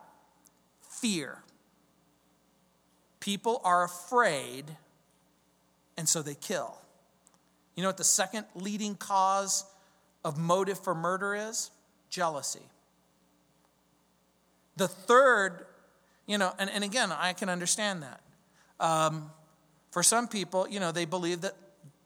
fear. 0.80 1.38
People 3.18 3.60
are 3.64 3.84
afraid, 3.84 4.76
and 5.96 6.08
so 6.08 6.22
they 6.22 6.34
kill. 6.34 6.78
You 7.74 7.82
know 7.82 7.88
what 7.88 7.96
the 7.96 8.04
second 8.04 8.46
leading 8.54 8.94
cause 8.94 9.64
of 10.24 10.38
motive 10.38 10.78
for 10.78 10.94
murder 10.94 11.34
is? 11.34 11.70
Jealousy. 12.08 12.62
The 14.76 14.88
third, 14.88 15.66
you 16.26 16.38
know, 16.38 16.52
and, 16.58 16.70
and 16.70 16.84
again, 16.84 17.12
I 17.12 17.32
can 17.32 17.48
understand 17.48 18.02
that. 18.02 18.20
Um, 18.80 19.30
for 19.90 20.02
some 20.02 20.28
people, 20.28 20.68
you 20.68 20.80
know, 20.80 20.92
they 20.92 21.04
believe 21.04 21.42
that, 21.42 21.54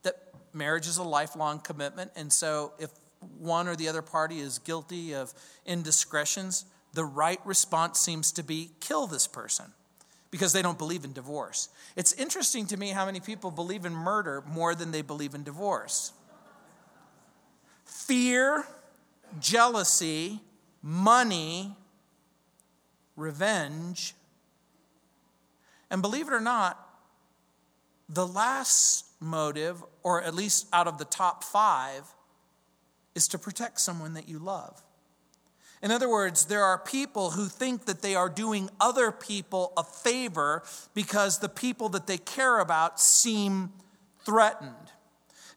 that 0.02 0.16
marriage 0.52 0.86
is 0.86 0.98
a 0.98 1.02
lifelong 1.02 1.60
commitment, 1.60 2.10
and 2.16 2.32
so 2.32 2.72
if 2.78 2.90
one 3.38 3.68
or 3.68 3.76
the 3.76 3.88
other 3.88 4.02
party 4.02 4.40
is 4.40 4.58
guilty 4.58 5.14
of 5.14 5.32
indiscretions, 5.66 6.64
the 6.92 7.04
right 7.04 7.40
response 7.44 7.98
seems 7.98 8.32
to 8.32 8.42
be 8.42 8.70
kill 8.80 9.06
this 9.06 9.26
person 9.26 9.66
because 10.34 10.52
they 10.52 10.62
don't 10.62 10.78
believe 10.78 11.04
in 11.04 11.12
divorce. 11.12 11.68
It's 11.94 12.12
interesting 12.14 12.66
to 12.66 12.76
me 12.76 12.88
how 12.88 13.06
many 13.06 13.20
people 13.20 13.52
believe 13.52 13.84
in 13.84 13.94
murder 13.94 14.42
more 14.48 14.74
than 14.74 14.90
they 14.90 15.00
believe 15.00 15.32
in 15.32 15.44
divorce. 15.44 16.12
Fear, 17.84 18.66
jealousy, 19.38 20.40
money, 20.82 21.76
revenge. 23.14 24.16
And 25.88 26.02
believe 26.02 26.26
it 26.26 26.32
or 26.32 26.40
not, 26.40 26.84
the 28.08 28.26
last 28.26 29.04
motive, 29.20 29.84
or 30.02 30.20
at 30.20 30.34
least 30.34 30.66
out 30.72 30.88
of 30.88 30.98
the 30.98 31.04
top 31.04 31.44
five, 31.44 32.12
is 33.14 33.28
to 33.28 33.38
protect 33.38 33.78
someone 33.78 34.14
that 34.14 34.28
you 34.28 34.40
love. 34.40 34.82
In 35.82 35.90
other 35.90 36.08
words, 36.08 36.46
there 36.46 36.64
are 36.64 36.78
people 36.78 37.32
who 37.32 37.46
think 37.46 37.84
that 37.84 38.00
they 38.00 38.14
are 38.14 38.28
doing 38.28 38.70
other 38.80 39.12
people 39.12 39.72
a 39.76 39.84
favor 39.84 40.62
because 40.94 41.38
the 41.38 41.48
people 41.48 41.88
that 41.90 42.06
they 42.06 42.18
care 42.18 42.58
about 42.58 42.98
seem 43.00 43.72
threatened. 44.24 44.92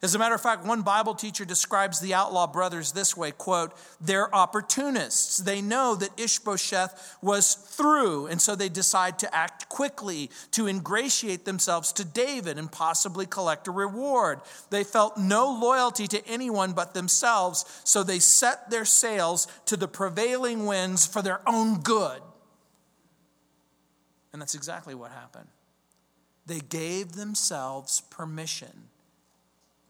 As 0.00 0.14
a 0.14 0.18
matter 0.18 0.34
of 0.36 0.40
fact, 0.40 0.64
one 0.64 0.82
Bible 0.82 1.14
teacher 1.14 1.44
describes 1.44 1.98
the 1.98 2.14
outlaw 2.14 2.46
brothers 2.46 2.92
this 2.92 3.16
way 3.16 3.32
quote, 3.32 3.72
they're 4.00 4.32
opportunists. 4.32 5.38
They 5.38 5.60
know 5.60 5.96
that 5.96 6.18
Ishbosheth 6.18 7.16
was 7.20 7.54
through, 7.54 8.26
and 8.26 8.40
so 8.40 8.54
they 8.54 8.68
decide 8.68 9.18
to 9.20 9.34
act 9.34 9.68
quickly 9.68 10.30
to 10.52 10.68
ingratiate 10.68 11.44
themselves 11.44 11.92
to 11.94 12.04
David 12.04 12.58
and 12.58 12.70
possibly 12.70 13.26
collect 13.26 13.66
a 13.66 13.72
reward. 13.72 14.40
They 14.70 14.84
felt 14.84 15.18
no 15.18 15.50
loyalty 15.50 16.06
to 16.08 16.26
anyone 16.28 16.74
but 16.74 16.94
themselves, 16.94 17.64
so 17.82 18.04
they 18.04 18.20
set 18.20 18.70
their 18.70 18.84
sails 18.84 19.48
to 19.66 19.76
the 19.76 19.88
prevailing 19.88 20.64
winds 20.64 21.06
for 21.06 21.22
their 21.22 21.40
own 21.48 21.80
good. 21.80 22.20
And 24.32 24.40
that's 24.40 24.54
exactly 24.54 24.94
what 24.94 25.10
happened. 25.10 25.48
They 26.46 26.60
gave 26.60 27.12
themselves 27.12 28.00
permission 28.10 28.90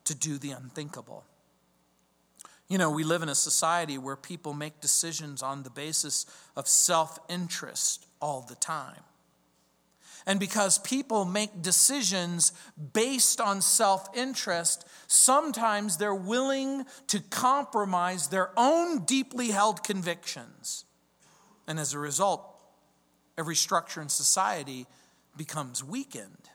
to 0.09 0.15
do 0.15 0.39
the 0.39 0.51
unthinkable. 0.51 1.25
You 2.69 2.77
know, 2.77 2.91
we 2.91 3.05
live 3.05 3.23
in 3.23 3.29
a 3.29 3.35
society 3.35 3.97
where 3.97 4.17
people 4.17 4.53
make 4.53 4.81
decisions 4.81 5.43
on 5.43 5.63
the 5.63 5.71
basis 5.71 6.27
of 6.57 6.67
self 6.67 7.19
interest 7.29 8.07
all 8.21 8.43
the 8.43 8.55
time. 8.55 9.03
And 10.27 10.39
because 10.39 10.79
people 10.79 11.25
make 11.25 11.63
decisions 11.63 12.53
based 12.93 13.41
on 13.41 13.63
self 13.63 14.09
interest, 14.15 14.87
sometimes 15.07 15.97
they're 15.97 16.15
willing 16.15 16.85
to 17.07 17.21
compromise 17.21 18.29
their 18.29 18.51
own 18.57 19.05
deeply 19.05 19.51
held 19.51 19.83
convictions. 19.83 20.85
And 21.67 21.79
as 21.79 21.95
a 21.95 21.99
result, 21.99 22.45
every 23.39 23.57
structure 23.57 24.03
in 24.03 24.09
society 24.09 24.87
becomes 25.37 25.83
weakened. 25.83 26.51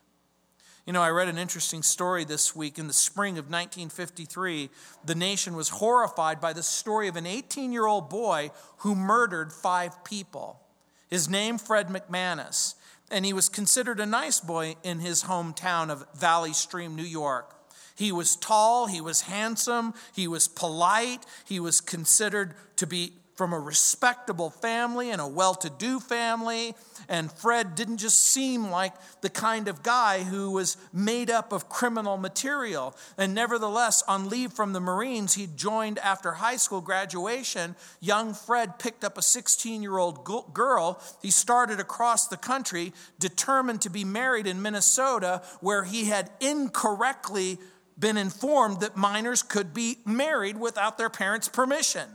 You 0.86 0.91
know, 0.91 1.02
I 1.02 1.12
read 1.12 1.30
an 1.30 1.38
interesting 1.38 1.82
story 1.82 2.26
this 2.26 2.54
week. 2.54 2.78
In 2.78 2.88
the 2.88 2.93
spring 2.93 3.38
of 3.38 3.46
1953, 3.46 4.69
the 5.06 5.15
nation 5.15 5.56
was 5.56 5.69
horrified 5.69 6.41
by 6.41 6.52
the 6.52 6.63
story 6.63 7.08
of 7.08 7.15
an 7.15 7.26
18 7.26 7.72
year 7.72 7.86
old 7.86 8.10
boy 8.10 8.52
who 8.80 8.93
murdered 8.93 9.54
five 9.54 10.04
people. 10.04 10.60
His 11.08 11.30
name, 11.30 11.58
Fred 11.58 11.88
McManus, 11.88 12.76
and 13.10 13.24
he 13.24 13.32
was 13.32 13.48
considered 13.48 14.02
a 14.02 14.06
nice 14.06 14.41
boy 14.41 14.76
in 14.84 15.00
his 15.00 15.24
hometown 15.24 15.89
of 15.89 16.06
Valley 16.15 16.52
Stream, 16.52 16.96
New 16.96 17.04
York. 17.04 17.56
He 17.96 18.12
was 18.12 18.36
tall, 18.36 18.88
he 18.88 19.00
was 19.00 19.22
handsome, 19.22 19.93
he 20.13 20.28
was 20.28 20.48
polite, 20.50 21.26
he 21.46 21.60
was 21.60 21.80
considered 21.80 22.56
to 22.78 22.88
be 22.88 23.13
from 23.43 23.51
a 23.51 23.60
respectable 23.60 24.49
family 24.49 25.12
and 25.12 25.19
a 25.19 25.27
well 25.27 25.53
to 25.53 25.69
do 25.69 25.99
family. 25.99 26.73
And 27.10 27.29
Fred 27.29 27.75
didn't 27.75 27.97
just 27.97 28.21
seem 28.21 28.69
like 28.69 28.93
the 29.19 29.29
kind 29.29 29.67
of 29.67 29.84
guy 29.84 30.23
who 30.23 30.51
was 30.51 30.77
made 30.93 31.29
up 31.29 31.51
of 31.51 31.67
criminal 31.67 32.15
material. 32.15 32.95
And 33.17 33.36
nevertheless, 33.36 34.01
on 34.08 34.29
leave 34.29 34.53
from 34.53 34.71
the 34.71 34.79
Marines, 34.79 35.34
he 35.34 35.49
joined 35.58 35.99
after 35.99 36.32
high 36.32 36.56
school 36.56 36.79
graduation. 36.79 37.75
Young 37.99 38.34
Fred 38.34 38.79
picked 38.79 39.03
up 39.03 39.17
a 39.17 39.21
16 39.21 39.82
year 39.82 39.97
old 39.97 40.23
girl. 40.53 41.01
He 41.21 41.29
started 41.29 41.82
across 41.82 42.29
the 42.29 42.38
country, 42.38 42.93
determined 43.19 43.82
to 43.82 43.89
be 43.89 44.06
married 44.06 44.47
in 44.47 44.62
Minnesota, 44.62 45.41
where 45.60 45.84
he 45.84 46.06
had 46.06 46.32
incorrectly 46.39 47.60
been 47.99 48.15
informed 48.15 48.79
that 48.79 48.95
minors 48.95 49.43
could 49.43 49.73
be 49.73 49.97
married 50.06 50.58
without 50.58 50.97
their 50.97 51.10
parents' 51.10 51.49
permission. 51.49 52.08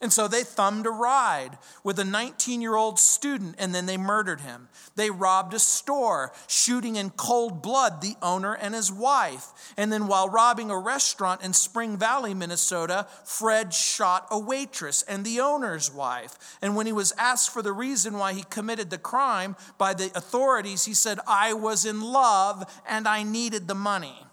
And 0.00 0.12
so 0.12 0.28
they 0.28 0.44
thumbed 0.44 0.86
a 0.86 0.90
ride 0.90 1.58
with 1.82 1.98
a 1.98 2.04
19 2.04 2.60
year 2.60 2.76
old 2.76 3.00
student 3.00 3.56
and 3.58 3.74
then 3.74 3.86
they 3.86 3.96
murdered 3.96 4.42
him. 4.42 4.68
They 4.94 5.10
robbed 5.10 5.54
a 5.54 5.58
store, 5.58 6.32
shooting 6.46 6.94
in 6.94 7.10
cold 7.10 7.62
blood 7.62 8.00
the 8.00 8.14
owner 8.22 8.54
and 8.54 8.76
his 8.76 8.92
wife. 8.92 9.46
And 9.76 9.92
then 9.92 10.06
while 10.06 10.28
robbing 10.28 10.70
a 10.70 10.78
restaurant 10.78 11.42
in 11.42 11.52
Spring 11.52 11.96
Valley, 11.96 12.32
Minnesota, 12.32 13.08
Fred 13.24 13.74
shot 13.74 14.28
a 14.30 14.38
waitress 14.38 15.02
and 15.02 15.24
the 15.24 15.40
owner's 15.40 15.92
wife. 15.92 16.56
And 16.62 16.76
when 16.76 16.86
he 16.86 16.92
was 16.92 17.12
asked 17.18 17.50
for 17.50 17.62
the 17.62 17.72
reason 17.72 18.18
why 18.18 18.34
he 18.34 18.44
committed 18.44 18.90
the 18.90 18.98
crime 18.98 19.56
by 19.78 19.94
the 19.94 20.12
authorities, 20.14 20.84
he 20.84 20.94
said, 20.94 21.18
I 21.26 21.54
was 21.54 21.84
in 21.84 22.00
love 22.00 22.64
and 22.88 23.08
I 23.08 23.24
needed 23.24 23.66
the 23.66 23.74
money. 23.74 24.26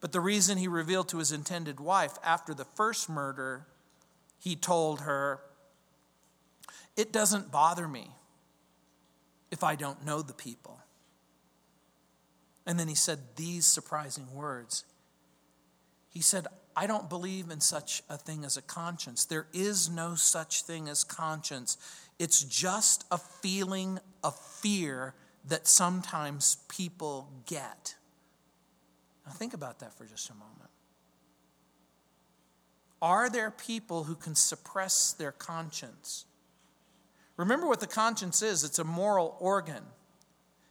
But 0.00 0.12
the 0.12 0.20
reason 0.20 0.58
he 0.58 0.68
revealed 0.68 1.08
to 1.08 1.18
his 1.18 1.32
intended 1.32 1.80
wife 1.80 2.18
after 2.22 2.52
the 2.52 2.66
first 2.66 3.08
murder 3.08 3.64
he 4.44 4.56
told 4.56 5.00
her, 5.00 5.40
It 6.98 7.12
doesn't 7.12 7.50
bother 7.50 7.88
me 7.88 8.10
if 9.50 9.64
I 9.64 9.74
don't 9.74 10.04
know 10.04 10.20
the 10.20 10.34
people. 10.34 10.80
And 12.66 12.78
then 12.78 12.86
he 12.86 12.94
said 12.94 13.20
these 13.36 13.64
surprising 13.64 14.34
words. 14.34 14.84
He 16.10 16.20
said, 16.20 16.46
I 16.76 16.86
don't 16.86 17.08
believe 17.08 17.50
in 17.50 17.60
such 17.60 18.02
a 18.10 18.18
thing 18.18 18.44
as 18.44 18.58
a 18.58 18.62
conscience. 18.62 19.24
There 19.24 19.46
is 19.54 19.88
no 19.88 20.14
such 20.14 20.62
thing 20.62 20.90
as 20.90 21.04
conscience. 21.04 21.78
It's 22.18 22.42
just 22.42 23.04
a 23.10 23.16
feeling 23.16 23.98
of 24.22 24.38
fear 24.38 25.14
that 25.46 25.66
sometimes 25.66 26.58
people 26.68 27.30
get. 27.46 27.94
Now, 29.24 29.32
think 29.32 29.54
about 29.54 29.78
that 29.78 29.94
for 29.94 30.04
just 30.04 30.28
a 30.28 30.34
moment. 30.34 30.70
Are 33.04 33.28
there 33.28 33.50
people 33.50 34.04
who 34.04 34.14
can 34.14 34.34
suppress 34.34 35.12
their 35.12 35.30
conscience? 35.30 36.24
Remember 37.36 37.66
what 37.66 37.80
the 37.80 37.86
conscience 37.86 38.40
is 38.40 38.64
it's 38.64 38.78
a 38.78 38.84
moral 38.84 39.36
organ. 39.40 39.82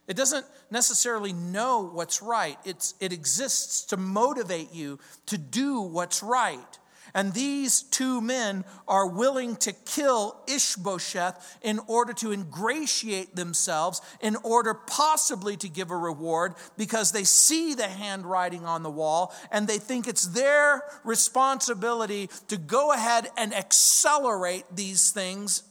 It 0.08 0.16
doesn't 0.16 0.44
necessarily 0.68 1.32
know 1.32 1.88
what's 1.92 2.22
right, 2.22 2.58
it's, 2.64 2.94
it 2.98 3.12
exists 3.12 3.84
to 3.84 3.96
motivate 3.96 4.74
you 4.74 4.98
to 5.26 5.38
do 5.38 5.80
what's 5.80 6.24
right. 6.24 6.78
And 7.14 7.32
these 7.32 7.82
two 7.82 8.20
men 8.20 8.64
are 8.88 9.06
willing 9.06 9.54
to 9.56 9.72
kill 9.72 10.36
Ishbosheth 10.48 11.58
in 11.62 11.78
order 11.86 12.12
to 12.14 12.32
ingratiate 12.32 13.36
themselves, 13.36 14.00
in 14.20 14.36
order 14.42 14.74
possibly 14.74 15.56
to 15.58 15.68
give 15.68 15.92
a 15.92 15.96
reward, 15.96 16.54
because 16.76 17.12
they 17.12 17.22
see 17.22 17.74
the 17.74 17.86
handwriting 17.86 18.64
on 18.64 18.82
the 18.82 18.90
wall 18.90 19.32
and 19.52 19.68
they 19.68 19.78
think 19.78 20.08
it's 20.08 20.26
their 20.26 20.82
responsibility 21.04 22.28
to 22.48 22.56
go 22.56 22.92
ahead 22.92 23.28
and 23.36 23.54
accelerate 23.54 24.64
these 24.74 25.12
things 25.12 25.62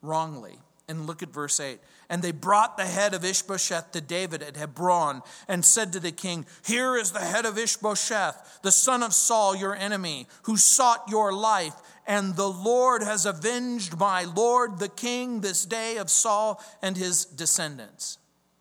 wrongly. 0.00 0.58
And 0.88 1.06
look 1.06 1.22
at 1.22 1.28
verse 1.28 1.60
8. 1.60 1.78
And 2.12 2.20
they 2.20 2.30
brought 2.30 2.76
the 2.76 2.84
head 2.84 3.14
of 3.14 3.24
Ishbosheth 3.24 3.92
to 3.92 4.02
David 4.02 4.42
at 4.42 4.58
Hebron 4.58 5.22
and 5.48 5.64
said 5.64 5.94
to 5.94 5.98
the 5.98 6.12
king, 6.12 6.44
Here 6.62 6.94
is 6.94 7.12
the 7.12 7.20
head 7.20 7.46
of 7.46 7.56
Ishbosheth, 7.56 8.58
the 8.60 8.70
son 8.70 9.02
of 9.02 9.14
Saul, 9.14 9.56
your 9.56 9.74
enemy, 9.74 10.26
who 10.42 10.58
sought 10.58 11.04
your 11.08 11.32
life. 11.32 11.72
And 12.06 12.36
the 12.36 12.50
Lord 12.50 13.02
has 13.02 13.24
avenged 13.24 13.98
my 13.98 14.24
Lord 14.24 14.78
the 14.78 14.90
king 14.90 15.40
this 15.40 15.64
day 15.64 15.96
of 15.96 16.10
Saul 16.10 16.62
and 16.82 16.98
his 16.98 17.24
descendants. 17.24 18.18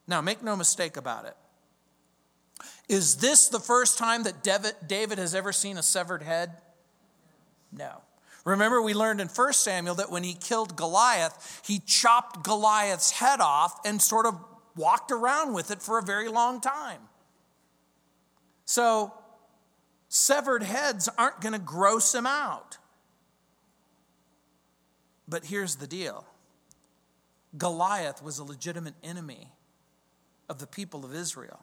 Now, 0.07 0.21
make 0.21 0.41
no 0.41 0.55
mistake 0.55 0.95
about 0.95 1.25
it. 1.25 1.35
Is 2.87 3.17
this 3.17 3.49
the 3.49 3.59
first 3.59 3.97
time 3.97 4.23
that 4.23 4.43
David 4.87 5.17
has 5.17 5.35
ever 5.35 5.51
seen 5.51 5.77
a 5.77 5.83
severed 5.83 6.23
head? 6.23 6.53
No. 7.69 7.97
Remember, 8.43 8.81
we 8.81 8.93
learned 8.93 9.21
in 9.21 9.27
1 9.27 9.53
Samuel 9.53 9.95
that 9.95 10.11
when 10.11 10.23
he 10.23 10.33
killed 10.33 10.75
Goliath, 10.75 11.61
he 11.65 11.79
chopped 11.79 12.43
Goliath's 12.43 13.11
head 13.11 13.39
off 13.39 13.79
and 13.85 14.01
sort 14.01 14.25
of 14.25 14.39
walked 14.75 15.11
around 15.11 15.53
with 15.53 15.69
it 15.69 15.81
for 15.81 15.99
a 15.99 16.01
very 16.01 16.27
long 16.27 16.59
time. 16.59 17.01
So, 18.65 19.13
severed 20.09 20.63
heads 20.63 21.07
aren't 21.17 21.41
going 21.41 21.53
to 21.53 21.59
gross 21.59 22.15
him 22.15 22.25
out. 22.25 22.77
But 25.27 25.45
here's 25.45 25.75
the 25.75 25.87
deal 25.87 26.25
Goliath 27.57 28.23
was 28.23 28.39
a 28.39 28.43
legitimate 28.43 28.95
enemy 29.03 29.49
of 30.49 30.59
the 30.59 30.67
people 30.67 31.05
of 31.05 31.13
Israel. 31.13 31.61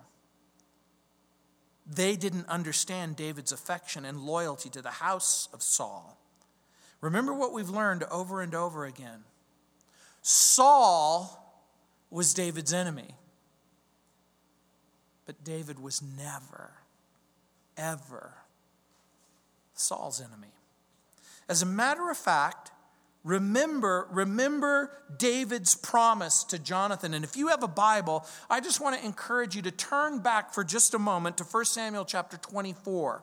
They 1.87 2.17
didn't 2.17 2.49
understand 2.49 3.17
David's 3.17 3.53
affection 3.53 4.05
and 4.05 4.21
loyalty 4.21 4.69
to 4.71 4.83
the 4.83 4.91
house 4.91 5.49
of 5.53 5.62
Saul. 5.62 6.19
Remember 7.01 7.33
what 7.33 7.53
we've 7.53 7.69
learned 7.69 8.05
over 8.05 8.43
and 8.43 8.55
over 8.55 8.85
again 8.85 9.25
Saul 10.23 11.45
was 12.11 12.35
David's 12.35 12.73
enemy, 12.73 13.15
but 15.27 15.45
David 15.45 15.79
was 15.79 16.03
never, 16.03 16.73
ever 17.77 18.33
Saul's 19.75 20.21
enemy. 20.21 20.53
As 21.49 21.63
a 21.63 21.67
matter 21.67 22.11
of 22.11 22.17
fact, 22.17 22.73
Remember, 23.25 24.07
remember 24.11 24.91
David's 25.19 25.75
promise 25.75 26.45
to 26.45 26.59
Jonathan. 26.59 27.15
And 27.15 27.25
if 27.25 27.37
you 27.37 27.49
have 27.49 27.63
a 27.63 27.69
Bible, 27.69 28.25
I 28.49 28.61
just 28.61 28.81
want 28.81 28.99
to 28.99 29.05
encourage 29.05 29.57
you 29.57 29.63
to 29.63 29.71
turn 29.71 30.21
back 30.21 30.55
for 30.55 30.65
just 30.65 30.95
a 30.95 30.99
moment 30.99 31.37
to 31.39 31.45
1 31.45 31.65
Samuel 31.67 32.05
chapter 32.05 32.37
24. 32.39 33.23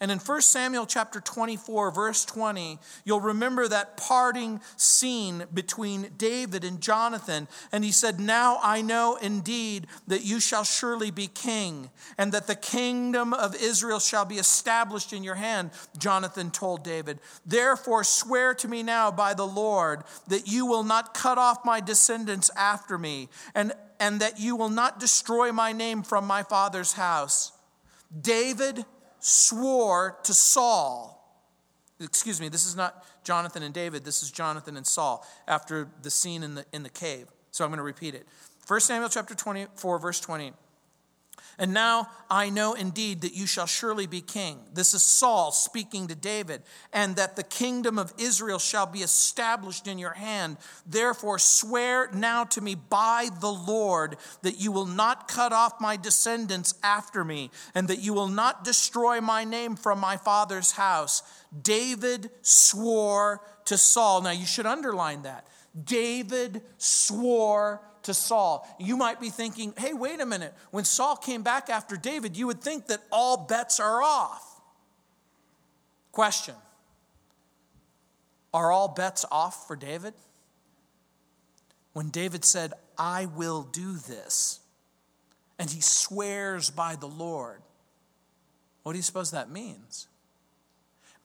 And 0.00 0.10
in 0.10 0.18
1 0.18 0.40
Samuel 0.42 0.86
chapter 0.86 1.20
24, 1.20 1.90
verse 1.90 2.24
20, 2.24 2.78
you'll 3.04 3.20
remember 3.20 3.66
that 3.68 3.96
parting 3.96 4.60
scene 4.76 5.44
between 5.52 6.10
David 6.18 6.64
and 6.64 6.80
Jonathan. 6.80 7.48
And 7.72 7.84
he 7.84 7.92
said, 7.92 8.20
Now 8.20 8.58
I 8.62 8.82
know 8.82 9.16
indeed 9.20 9.86
that 10.06 10.24
you 10.24 10.40
shall 10.40 10.64
surely 10.64 11.10
be 11.10 11.28
king, 11.28 11.90
and 12.18 12.32
that 12.32 12.46
the 12.46 12.54
kingdom 12.54 13.32
of 13.32 13.54
Israel 13.54 13.98
shall 13.98 14.24
be 14.24 14.36
established 14.36 15.12
in 15.12 15.24
your 15.24 15.34
hand, 15.34 15.70
Jonathan 15.96 16.50
told 16.50 16.84
David. 16.84 17.18
Therefore, 17.44 18.04
swear 18.04 18.54
to 18.54 18.68
me 18.68 18.82
now 18.82 19.10
by 19.10 19.34
the 19.34 19.46
Lord 19.46 20.02
that 20.28 20.46
you 20.46 20.66
will 20.66 20.84
not 20.84 21.14
cut 21.14 21.38
off 21.38 21.64
my 21.64 21.80
descendants 21.80 22.50
after 22.56 22.98
me, 22.98 23.28
and, 23.54 23.72
and 23.98 24.20
that 24.20 24.38
you 24.38 24.56
will 24.56 24.68
not 24.68 25.00
destroy 25.00 25.52
my 25.52 25.72
name 25.72 26.02
from 26.02 26.26
my 26.26 26.42
father's 26.42 26.92
house. 26.94 27.52
David 28.20 28.84
swore 29.26 30.18
to 30.22 30.32
Saul. 30.32 31.12
Excuse 31.98 32.40
me, 32.40 32.48
this 32.48 32.64
is 32.64 32.76
not 32.76 33.04
Jonathan 33.24 33.62
and 33.62 33.74
David, 33.74 34.04
this 34.04 34.22
is 34.22 34.30
Jonathan 34.30 34.76
and 34.76 34.86
Saul 34.86 35.26
after 35.48 35.88
the 36.02 36.10
scene 36.10 36.42
in 36.42 36.54
the, 36.54 36.64
in 36.72 36.82
the 36.84 36.90
cave. 36.90 37.26
So 37.50 37.64
I'm 37.64 37.70
going 37.70 37.78
to 37.78 37.84
repeat 37.84 38.14
it. 38.14 38.26
1 38.68 38.80
Samuel 38.80 39.08
chapter 39.08 39.34
24, 39.34 39.98
verse 39.98 40.20
20. 40.20 40.52
And 41.58 41.72
now 41.72 42.08
I 42.28 42.50
know 42.50 42.74
indeed 42.74 43.22
that 43.22 43.34
you 43.34 43.46
shall 43.46 43.66
surely 43.66 44.06
be 44.06 44.20
king. 44.20 44.58
This 44.74 44.92
is 44.92 45.02
Saul 45.02 45.52
speaking 45.52 46.06
to 46.08 46.14
David, 46.14 46.62
and 46.92 47.16
that 47.16 47.36
the 47.36 47.42
kingdom 47.42 47.98
of 47.98 48.12
Israel 48.18 48.58
shall 48.58 48.84
be 48.86 48.98
established 48.98 49.86
in 49.86 49.98
your 49.98 50.12
hand. 50.12 50.58
Therefore, 50.86 51.38
swear 51.38 52.10
now 52.12 52.44
to 52.44 52.60
me 52.60 52.74
by 52.74 53.30
the 53.40 53.52
Lord 53.52 54.16
that 54.42 54.60
you 54.60 54.70
will 54.70 54.86
not 54.86 55.28
cut 55.28 55.52
off 55.52 55.80
my 55.80 55.96
descendants 55.96 56.74
after 56.82 57.24
me, 57.24 57.50
and 57.74 57.88
that 57.88 58.00
you 58.00 58.12
will 58.12 58.28
not 58.28 58.62
destroy 58.62 59.20
my 59.20 59.44
name 59.44 59.76
from 59.76 59.98
my 59.98 60.18
father's 60.18 60.72
house. 60.72 61.22
David 61.62 62.30
swore 62.42 63.40
to 63.64 63.78
Saul. 63.78 64.20
Now, 64.20 64.30
you 64.30 64.46
should 64.46 64.66
underline 64.66 65.22
that. 65.22 65.46
David 65.84 66.62
swore 66.78 67.80
to 68.06 68.14
Saul. 68.14 68.66
You 68.78 68.96
might 68.96 69.20
be 69.20 69.30
thinking, 69.30 69.74
hey, 69.76 69.92
wait 69.92 70.20
a 70.20 70.26
minute. 70.26 70.54
When 70.70 70.84
Saul 70.84 71.16
came 71.16 71.42
back 71.42 71.68
after 71.68 71.96
David, 71.96 72.36
you 72.36 72.46
would 72.46 72.60
think 72.60 72.86
that 72.86 73.00
all 73.12 73.36
bets 73.36 73.78
are 73.78 74.02
off. 74.02 74.60
Question 76.12 76.54
Are 78.54 78.72
all 78.72 78.88
bets 78.88 79.24
off 79.30 79.66
for 79.66 79.76
David? 79.76 80.14
When 81.92 82.10
David 82.10 82.44
said, 82.44 82.72
I 82.98 83.26
will 83.26 83.62
do 83.62 83.94
this, 83.94 84.60
and 85.58 85.70
he 85.70 85.80
swears 85.80 86.70
by 86.70 86.94
the 86.96 87.08
Lord, 87.08 87.62
what 88.82 88.92
do 88.92 88.98
you 88.98 89.02
suppose 89.02 89.30
that 89.30 89.50
means? 89.50 90.06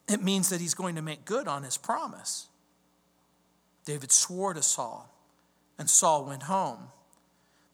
It 0.08 0.24
means 0.24 0.50
that 0.50 0.62
he's 0.62 0.74
going 0.74 0.96
to 0.96 1.02
make 1.02 1.26
good 1.26 1.48
on 1.48 1.64
his 1.64 1.78
promise. 1.78 2.48
David 3.86 4.12
swore 4.12 4.54
to 4.54 4.62
Saul 4.62 5.11
and 5.82 5.90
Saul 5.90 6.26
went 6.26 6.44
home. 6.44 6.88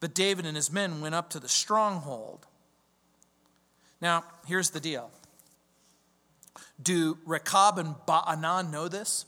But 0.00 0.14
David 0.14 0.46
and 0.46 0.56
his 0.56 0.72
men 0.72 1.00
went 1.00 1.14
up 1.14 1.28
to 1.30 1.38
the 1.38 1.48
stronghold. 1.48 2.46
Now, 4.00 4.24
here's 4.46 4.70
the 4.70 4.80
deal. 4.80 5.10
Do 6.82 7.18
Rechab 7.26 7.78
and 7.78 7.94
Baanah 8.06 8.70
know 8.70 8.88
this? 8.88 9.26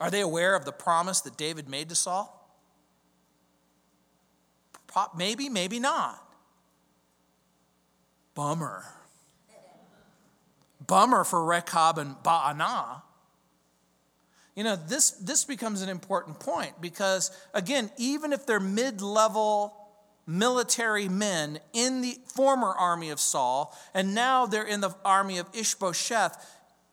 Are 0.00 0.10
they 0.10 0.20
aware 0.20 0.54
of 0.54 0.66
the 0.66 0.72
promise 0.72 1.22
that 1.22 1.38
David 1.38 1.68
made 1.68 1.88
to 1.88 1.94
Saul? 1.94 2.32
Maybe, 5.16 5.48
maybe 5.48 5.80
not. 5.80 6.22
Bummer. 8.34 8.84
Bummer 10.86 11.24
for 11.24 11.42
Rechab 11.42 11.96
and 11.96 12.16
Baanah. 12.16 13.02
You 14.56 14.64
know, 14.64 14.74
this, 14.74 15.10
this 15.12 15.44
becomes 15.44 15.82
an 15.82 15.90
important 15.90 16.40
point 16.40 16.80
because, 16.80 17.30
again, 17.52 17.90
even 17.98 18.32
if 18.32 18.46
they're 18.46 18.58
mid 18.58 19.02
level 19.02 19.74
military 20.26 21.08
men 21.08 21.60
in 21.72 22.00
the 22.00 22.18
former 22.34 22.72
army 22.72 23.10
of 23.10 23.20
Saul, 23.20 23.76
and 23.94 24.14
now 24.14 24.46
they're 24.46 24.66
in 24.66 24.80
the 24.80 24.96
army 25.04 25.38
of 25.38 25.46
Ishbosheth, 25.52 26.36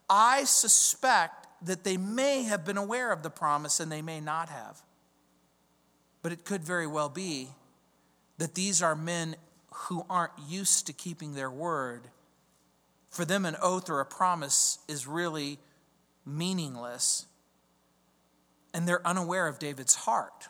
I 0.10 0.44
suspect 0.44 1.48
that 1.64 1.84
they 1.84 1.98
may 1.98 2.44
have 2.44 2.66
been 2.66 2.78
aware 2.78 3.12
of 3.12 3.24
the 3.24 3.30
promise 3.30 3.80
and 3.80 3.92
they 3.92 4.02
may 4.02 4.20
not 4.20 4.50
have. 4.50 4.82
But 6.22 6.34
it 6.34 6.46
could 6.46 6.64
very 6.64 6.86
well 6.86 7.10
be 7.10 7.48
that 8.38 8.56
these 8.56 8.84
are 8.84 8.96
men 8.96 9.36
who 9.74 10.06
aren't 10.10 10.34
used 10.48 10.86
to 10.88 10.94
keeping 10.94 11.34
their 11.34 11.50
word. 11.50 12.10
For 13.10 13.26
them, 13.26 13.46
an 13.46 13.56
oath 13.62 13.90
or 13.90 14.00
a 14.00 14.06
promise 14.06 14.80
is 14.88 15.08
really 15.08 15.60
meaningless 16.26 17.26
and 18.74 18.88
they're 18.88 19.06
unaware 19.06 19.48
of 19.48 19.60
David's 19.60 19.96
heart 19.96 20.50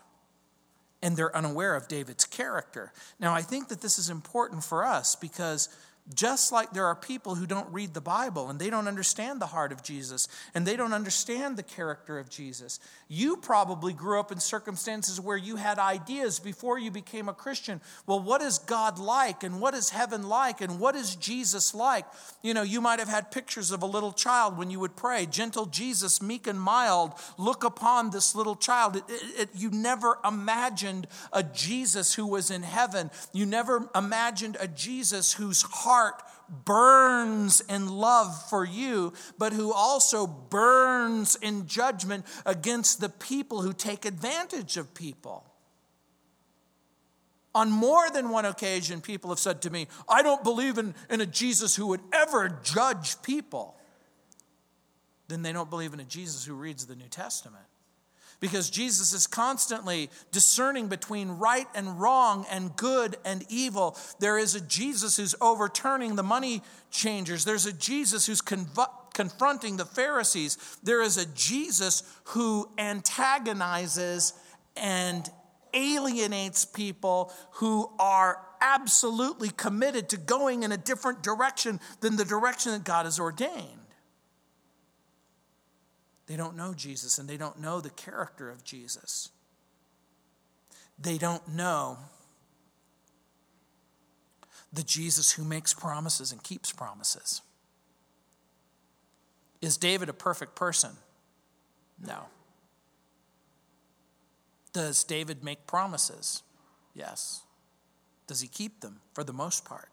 and 1.02 1.18
they're 1.18 1.36
unaware 1.36 1.76
of 1.76 1.88
David's 1.88 2.24
character. 2.26 2.94
Now, 3.20 3.34
I 3.34 3.42
think 3.42 3.68
that 3.68 3.82
this 3.82 4.00
is 4.00 4.10
important 4.10 4.64
for 4.64 4.86
us 4.86 5.16
because 5.16 5.68
just 6.13 6.52
like 6.52 6.72
there 6.72 6.88
are 6.88 6.96
people 6.96 7.36
who 7.36 7.46
don't 7.46 7.72
read 7.72 7.94
the 7.94 8.02
Bible 8.02 8.50
and 8.50 8.60
they 8.60 8.70
don't 8.70 8.89
understand 8.89 9.42
the 9.42 9.48
heart 9.48 9.72
of 9.72 9.82
Jesus 9.82 10.28
and 10.54 10.66
they 10.68 10.76
don't 10.76 10.92
understand 10.92 11.56
the 11.56 11.63
character 11.63 12.20
of 12.20 12.30
Jesus. 12.30 12.80
You 13.08 13.38
probably 13.38 13.94
grew 13.94 14.20
up 14.20 14.30
in 14.30 14.39
circumstances 14.39 15.22
where 15.22 15.38
you 15.38 15.56
had 15.56 15.80
ideas 15.80 16.39
before 16.39 16.78
you 16.78 16.92
became 16.92 17.30
a 17.30 17.34
Christian. 17.34 17.80
Well, 18.06 18.20
what 18.20 18.42
is 18.42 18.60
God 18.60 19.00
like 19.00 19.44
and 19.44 19.62
what 19.62 19.74
is 19.74 19.92
heaven 19.92 20.28
like 20.28 20.60
and 20.60 20.78
what 20.78 20.96
is 20.96 21.16
Jesus 21.16 21.74
like? 21.74 22.06
You 22.42 22.54
know, 22.54 22.63
you 22.63 22.82
might 22.82 23.00
have 23.00 23.08
had 23.08 23.32
pictures 23.32 23.72
of 23.72 23.82
a 23.82 23.86
little 23.86 24.12
child 24.12 24.58
when 24.58 24.70
you 24.70 24.82
would 24.82 24.98
pray, 24.98 25.26
gentle 25.26 25.68
Jesus, 25.68 26.22
meek 26.22 26.48
and 26.48 26.60
mild, 26.60 27.13
look 27.38 27.63
upon 27.63 28.10
this 28.10 28.36
little 28.36 28.58
child. 28.58 28.98
It, 28.98 29.04
it, 29.08 29.39
it, 29.39 29.50
you 29.56 29.70
never 29.72 30.20
imagined 30.28 31.08
a 31.32 31.44
Jesus 31.44 32.13
who 32.13 32.28
was 32.28 32.52
in 32.52 32.63
heaven. 32.63 33.10
You 33.32 33.46
never 33.46 33.88
imagined 33.96 34.58
a 34.60 34.68
Jesus 34.68 35.32
whose 35.34 35.62
heart 35.62 35.93
heart 35.94 36.24
burns 36.66 37.62
in 37.62 37.88
love 37.88 38.50
for 38.50 38.66
you, 38.66 39.14
but 39.38 39.54
who 39.54 39.72
also 39.72 40.26
burns 40.26 41.36
in 41.36 41.68
judgment 41.68 42.26
against 42.46 43.00
the 43.00 43.10
people 43.10 43.62
who 43.62 43.74
take 43.74 44.06
advantage 44.06 44.76
of 44.78 44.94
people. 44.96 45.46
On 47.56 47.70
more 47.70 48.10
than 48.10 48.30
one 48.30 48.46
occasion, 48.46 49.02
people 49.02 49.30
have 49.30 49.38
said 49.38 49.62
to 49.62 49.70
me, 49.70 49.88
I 50.10 50.24
don't 50.24 50.44
believe 50.44 50.80
in, 50.80 50.96
in 51.12 51.22
a 51.22 51.28
Jesus 51.28 51.76
who 51.76 51.88
would 51.88 52.02
ever 52.12 52.60
judge 52.64 53.22
people. 53.22 53.78
Then 55.28 55.44
they 55.44 55.54
don't 55.54 55.70
believe 55.70 55.94
in 55.94 56.00
a 56.00 56.06
Jesus 56.06 56.44
who 56.44 56.56
reads 56.56 56.88
the 56.88 56.96
New 56.96 57.08
Testament 57.08 57.66
because 58.44 58.70
Jesus 58.70 59.14
is 59.14 59.26
constantly 59.26 60.10
discerning 60.34 60.90
between 60.90 61.30
right 61.30 61.66
and 61.74 61.98
wrong 61.98 62.46
and 62.52 62.76
good 62.76 63.16
and 63.24 63.46
evil. 63.48 63.98
There 64.20 64.38
is 64.38 64.54
a 64.54 64.60
Jesus 64.60 65.16
who's 65.16 65.34
overturning 65.40 66.18
the 66.18 66.24
money 66.24 66.62
changers, 66.92 67.46
there's 67.46 67.66
a 67.66 67.72
Jesus 67.72 68.26
who's 68.26 68.42
conv- 68.42 68.90
confronting 69.14 69.78
the 69.78 69.86
Pharisees, 69.86 70.58
there 70.84 71.02
is 71.02 71.16
a 71.16 71.26
Jesus 71.28 72.04
who 72.26 72.70
antagonizes 72.78 74.34
and 74.76 75.30
alienates 75.74 76.66
people 76.66 77.32
who 77.52 77.90
are 77.98 78.40
absolutely 78.60 79.52
committed 79.52 80.10
to 80.10 80.18
going 80.18 80.64
in 80.64 80.74
a 80.74 80.78
different 80.78 81.24
direction 81.24 81.80
than 82.02 82.18
the 82.18 82.26
direction 82.26 82.74
that 82.74 82.84
God 82.84 83.06
has 83.06 83.22
ordained. 83.22 83.83
They 86.28 86.36
don't 86.36 86.56
know 86.56 86.74
Jesus 86.74 87.18
and 87.18 87.28
they 87.28 87.38
don't 87.38 87.60
know 87.60 87.82
the 87.82 87.90
character 87.90 88.50
of 88.50 88.64
Jesus. 88.64 89.30
They 90.98 91.18
don't 91.18 91.48
know 91.50 91.98
the 94.72 94.84
Jesus 94.84 95.34
who 95.34 95.44
makes 95.44 95.74
promises 95.74 96.32
and 96.32 96.42
keeps 96.42 96.72
promises. 96.72 97.42
Is 99.62 99.78
David 99.78 100.10
a 100.10 100.14
perfect 100.14 100.56
person? 100.56 100.92
No. 102.04 102.26
Does 104.74 105.04
David 105.04 105.44
make 105.44 105.68
promises? 105.68 106.42
Yes. 106.94 107.44
Does 108.28 108.42
he 108.42 108.48
keep 108.48 108.82
them? 108.82 109.02
For 109.14 109.24
the 109.24 109.34
most 109.34 109.64
part. 109.64 109.93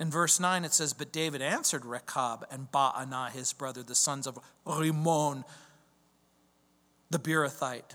In 0.00 0.10
verse 0.10 0.40
9, 0.40 0.64
it 0.64 0.72
says, 0.72 0.94
But 0.94 1.12
David 1.12 1.42
answered 1.42 1.84
Rechab 1.84 2.46
and 2.50 2.72
Baanah, 2.72 3.30
his 3.30 3.52
brother, 3.52 3.82
the 3.82 3.94
sons 3.94 4.26
of 4.26 4.38
Rimmon, 4.64 5.44
the 7.10 7.18
Beerothite. 7.18 7.94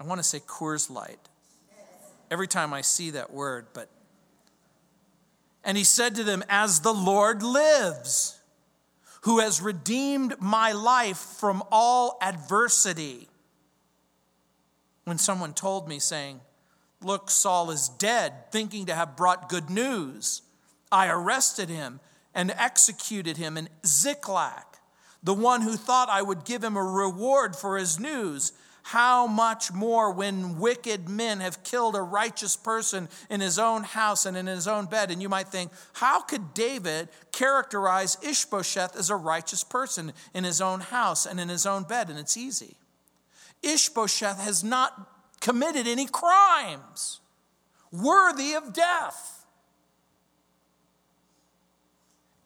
I 0.00 0.04
want 0.04 0.20
to 0.20 0.24
say 0.24 0.40
Coors 0.40 0.90
Light. 0.90 1.18
Every 2.30 2.48
time 2.48 2.72
I 2.72 2.80
see 2.80 3.10
that 3.10 3.30
word, 3.32 3.66
but 3.74 3.90
and 5.64 5.76
he 5.76 5.84
said 5.84 6.14
to 6.14 6.24
them, 6.24 6.42
As 6.48 6.80
the 6.80 6.94
Lord 6.94 7.42
lives, 7.42 8.38
who 9.22 9.40
has 9.40 9.60
redeemed 9.60 10.36
my 10.40 10.72
life 10.72 11.18
from 11.18 11.62
all 11.70 12.16
adversity. 12.22 13.28
When 15.04 15.18
someone 15.18 15.52
told 15.52 15.88
me, 15.88 15.98
saying, 15.98 16.40
Look, 17.02 17.30
Saul 17.30 17.70
is 17.70 17.88
dead, 17.88 18.50
thinking 18.50 18.86
to 18.86 18.94
have 18.94 19.16
brought 19.16 19.48
good 19.48 19.70
news, 19.70 20.42
I 20.90 21.08
arrested 21.08 21.68
him 21.68 22.00
and 22.34 22.50
executed 22.50 23.36
him 23.36 23.56
in 23.56 23.68
Ziklag. 23.86 24.64
The 25.22 25.34
one 25.34 25.62
who 25.62 25.76
thought 25.76 26.08
I 26.08 26.22
would 26.22 26.44
give 26.44 26.62
him 26.62 26.76
a 26.76 26.82
reward 26.82 27.56
for 27.56 27.76
his 27.76 27.98
news 27.98 28.52
how 28.88 29.26
much 29.26 29.70
more 29.70 30.10
when 30.10 30.58
wicked 30.58 31.10
men 31.10 31.40
have 31.40 31.62
killed 31.62 31.94
a 31.94 32.00
righteous 32.00 32.56
person 32.56 33.06
in 33.28 33.42
his 33.42 33.58
own 33.58 33.82
house 33.82 34.24
and 34.24 34.34
in 34.34 34.46
his 34.46 34.66
own 34.66 34.86
bed? 34.86 35.10
And 35.10 35.20
you 35.20 35.28
might 35.28 35.48
think, 35.48 35.72
how 35.92 36.22
could 36.22 36.54
David 36.54 37.10
characterize 37.30 38.16
Ishbosheth 38.22 38.96
as 38.96 39.10
a 39.10 39.16
righteous 39.16 39.62
person 39.62 40.14
in 40.32 40.44
his 40.44 40.62
own 40.62 40.80
house 40.80 41.26
and 41.26 41.38
in 41.38 41.50
his 41.50 41.66
own 41.66 41.82
bed? 41.82 42.08
And 42.08 42.18
it's 42.18 42.38
easy. 42.38 42.76
Ishbosheth 43.62 44.40
has 44.40 44.64
not 44.64 45.17
committed 45.48 45.86
any 45.88 46.04
crimes 46.04 47.20
worthy 47.90 48.52
of 48.52 48.74
death. 48.74 49.46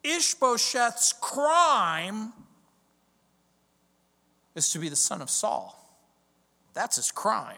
Ishbosheth's 0.05 1.11
crime 1.19 2.31
is 4.55 4.69
to 4.69 4.79
be 4.79 4.87
the 4.87 4.95
son 4.95 5.21
of 5.21 5.29
Saul. 5.29 5.77
That's 6.73 6.95
his 6.95 7.11
crime. 7.11 7.57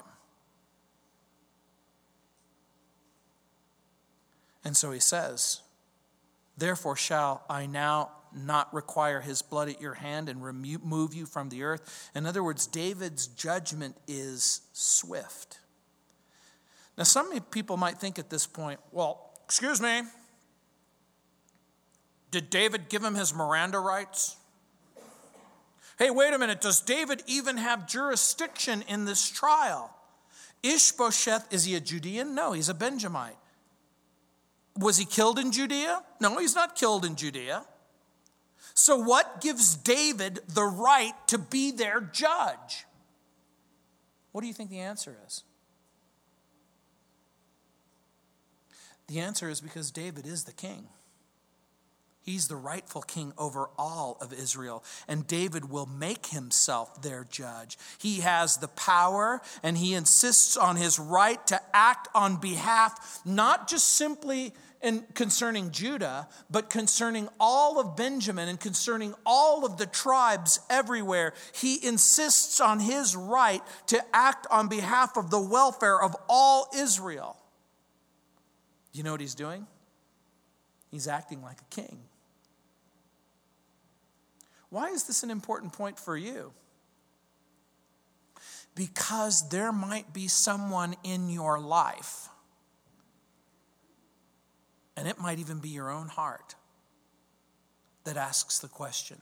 And 4.64 4.76
so 4.76 4.90
he 4.90 5.00
says, 5.00 5.62
Therefore 6.58 6.96
shall 6.96 7.44
I 7.48 7.68
now 7.68 8.10
not 8.36 8.74
require 8.74 9.22
his 9.22 9.42
blood 9.42 9.70
at 9.70 9.82
your 9.82 9.94
hand 9.94 10.30
and 10.30 10.44
remove 10.44 11.14
you 11.14 11.26
from 11.26 11.50
the 11.50 11.64
earth. 11.64 12.10
In 12.14 12.26
other 12.26 12.44
words, 12.44 12.68
David's 12.68 13.28
judgment 13.28 13.96
is 14.08 14.62
swift. 14.74 15.60
Now, 16.98 17.04
some 17.04 17.40
people 17.52 17.78
might 17.78 17.98
think 17.98 18.20
at 18.20 18.30
this 18.30 18.48
point, 18.48 18.80
well, 18.92 19.34
excuse 19.44 19.82
me, 19.82 20.02
did 22.32 22.50
David 22.50 22.90
give 22.90 23.04
him 23.04 23.16
his 23.16 23.34
Miranda 23.34 23.80
rights? 23.80 24.38
Hey, 25.98 26.10
wait 26.10 26.34
a 26.34 26.38
minute. 26.38 26.60
Does 26.60 26.82
David 26.82 27.24
even 27.28 27.58
have 27.58 27.88
jurisdiction 27.88 28.84
in 28.88 29.06
this 29.06 29.30
trial? 29.30 29.96
Ishbosheth, 30.62 31.54
is 31.54 31.66
he 31.66 31.76
a 31.76 31.80
Judean? 31.80 32.36
No, 32.36 32.52
he's 32.52 32.70
a 32.70 32.74
Benjamite. 32.74 33.38
Was 34.78 34.98
he 34.98 35.06
killed 35.06 35.40
in 35.40 35.52
Judea? 35.52 36.04
No, 36.20 36.38
he's 36.38 36.56
not 36.56 36.76
killed 36.76 37.06
in 37.06 37.16
Judea. 37.16 37.66
So, 38.76 38.98
what 38.98 39.40
gives 39.40 39.78
David 39.78 40.42
the 40.50 40.66
right 40.66 41.14
to 41.28 41.38
be 41.38 41.72
their 41.72 42.02
judge? 42.02 42.86
What 44.34 44.42
do 44.42 44.48
you 44.48 44.54
think 44.54 44.70
the 44.70 44.82
answer 44.82 45.16
is? 45.26 45.46
The 49.08 49.22
answer 49.22 49.50
is 49.50 49.62
because 49.62 49.92
David 49.92 50.28
is 50.28 50.44
the 50.44 50.52
king. 50.52 50.90
He's 52.22 52.50
the 52.50 52.58
rightful 52.58 53.04
king 53.04 53.32
over 53.38 53.70
all 53.78 54.18
of 54.20 54.34
Israel, 54.34 54.84
and 55.08 55.26
David 55.26 55.70
will 55.70 55.86
make 55.86 56.26
himself 56.26 57.02
their 57.02 57.24
judge. 57.24 57.78
He 58.00 58.22
has 58.22 58.58
the 58.58 58.68
power, 58.68 59.42
and 59.64 59.78
he 59.78 59.94
insists 59.94 60.58
on 60.58 60.76
his 60.76 61.00
right 61.00 61.46
to 61.48 61.62
act 61.74 62.10
on 62.14 62.38
behalf, 62.38 63.22
not 63.24 63.70
just 63.70 63.88
simply 63.88 64.54
in 64.86 65.04
concerning 65.16 65.72
Judah, 65.72 66.28
but 66.50 66.70
concerning 66.70 67.28
all 67.40 67.80
of 67.80 67.98
Benjamin 67.98 68.48
and 68.48 68.60
concerning 68.60 69.16
all 69.26 69.66
of 69.66 69.78
the 69.78 69.88
tribes 69.88 70.60
everywhere. 70.70 71.34
He 71.54 71.84
insists 71.84 72.62
on 72.62 72.80
his 72.80 73.16
right 73.16 73.64
to 73.88 74.00
act 74.14 74.46
on 74.52 74.68
behalf 74.68 75.18
of 75.18 75.32
the 75.32 75.42
welfare 75.42 76.00
of 76.00 76.16
all 76.30 76.70
Israel. 76.78 77.36
You 78.94 79.02
know 79.02 79.12
what 79.12 79.22
he's 79.22 79.34
doing? 79.34 79.66
He's 80.92 81.08
acting 81.08 81.42
like 81.42 81.60
a 81.60 81.76
king. 81.76 82.00
Why 84.70 84.90
is 84.90 85.06
this 85.06 85.24
an 85.24 85.32
important 85.32 85.74
point 85.74 85.98
for 86.00 86.16
you? 86.16 86.54
Because 88.76 89.50
there 89.50 89.72
might 89.72 90.14
be 90.14 90.28
someone 90.28 90.96
in 91.04 91.30
your 91.30 91.60
life, 91.60 92.30
and 94.96 95.08
it 95.08 95.20
might 95.20 95.40
even 95.40 95.60
be 95.60 95.70
your 95.70 95.90
own 95.90 96.08
heart, 96.08 96.56
that 98.04 98.18
asks 98.18 98.60
the 98.60 98.68
question 98.68 99.20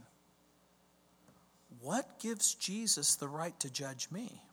What 1.81 2.19
gives 2.19 2.53
Jesus 2.53 3.15
the 3.15 3.27
right 3.27 3.59
to 3.59 3.71
judge 3.71 4.09
me? 4.11 4.43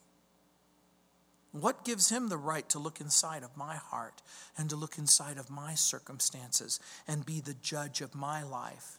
What 1.52 1.84
gives 1.84 2.10
him 2.10 2.28
the 2.28 2.36
right 2.36 2.68
to 2.68 2.78
look 2.78 3.00
inside 3.00 3.42
of 3.42 3.56
my 3.56 3.74
heart 3.74 4.22
and 4.56 4.70
to 4.70 4.76
look 4.76 4.98
inside 4.98 5.36
of 5.36 5.50
my 5.50 5.74
circumstances 5.74 6.78
and 7.08 7.26
be 7.26 7.40
the 7.40 7.56
judge 7.60 8.00
of 8.00 8.14
my 8.14 8.44
life? 8.44 8.98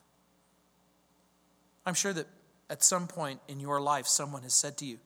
I'm 1.86 1.94
sure 1.94 2.12
that 2.12 2.28
at 2.70 2.84
some 2.84 3.08
point 3.08 3.40
in 3.48 3.60
your 3.60 3.80
life, 3.80 4.06
someone 4.06 4.44
has 4.44 4.54
said 4.54 4.78
to 4.78 4.86
you, 4.86 5.00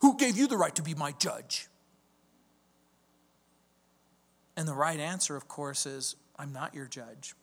Who 0.00 0.16
gave 0.16 0.36
you 0.36 0.46
the 0.46 0.58
right 0.58 0.74
to 0.74 0.82
be 0.82 0.94
my 0.94 1.12
judge? 1.12 1.68
And 4.56 4.68
the 4.68 4.74
right 4.74 5.00
answer, 5.00 5.36
of 5.36 5.48
course, 5.48 5.86
is, 5.86 6.16
I'm 6.36 6.52
not 6.52 6.74
your 6.74 6.86
judge. 6.86 7.34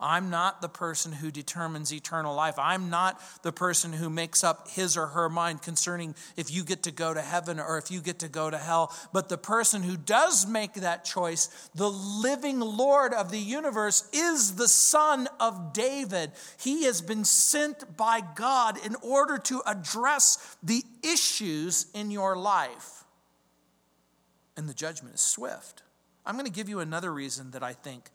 I'm 0.00 0.28
not 0.28 0.60
the 0.60 0.68
person 0.68 1.12
who 1.12 1.30
determines 1.30 1.92
eternal 1.92 2.34
life. 2.34 2.58
I'm 2.58 2.90
not 2.90 3.20
the 3.42 3.52
person 3.52 3.92
who 3.92 4.10
makes 4.10 4.42
up 4.42 4.68
his 4.68 4.96
or 4.96 5.06
her 5.06 5.28
mind 5.28 5.62
concerning 5.62 6.14
if 6.36 6.52
you 6.52 6.64
get 6.64 6.82
to 6.84 6.90
go 6.90 7.14
to 7.14 7.22
heaven 7.22 7.60
or 7.60 7.78
if 7.78 7.90
you 7.90 8.00
get 8.00 8.18
to 8.20 8.28
go 8.28 8.50
to 8.50 8.58
hell. 8.58 8.94
But 9.12 9.28
the 9.28 9.38
person 9.38 9.82
who 9.82 9.96
does 9.96 10.46
make 10.46 10.74
that 10.74 11.04
choice, 11.04 11.46
the 11.74 11.90
living 11.90 12.60
Lord 12.60 13.14
of 13.14 13.30
the 13.30 13.38
universe, 13.38 14.08
is 14.12 14.56
the 14.56 14.68
Son 14.68 15.28
of 15.38 15.72
David. 15.72 16.32
He 16.60 16.84
has 16.84 17.00
been 17.00 17.24
sent 17.24 17.96
by 17.96 18.20
God 18.34 18.84
in 18.84 18.96
order 18.96 19.38
to 19.38 19.62
address 19.66 20.56
the 20.62 20.82
issues 21.02 21.86
in 21.94 22.10
your 22.10 22.36
life. 22.36 23.04
And 24.56 24.68
the 24.68 24.74
judgment 24.74 25.14
is 25.14 25.20
swift. 25.20 25.82
I'm 26.26 26.34
going 26.34 26.46
to 26.46 26.52
give 26.52 26.68
you 26.68 26.80
another 26.80 27.12
reason 27.12 27.50
that 27.52 27.62
I 27.62 27.72
think 27.72 28.10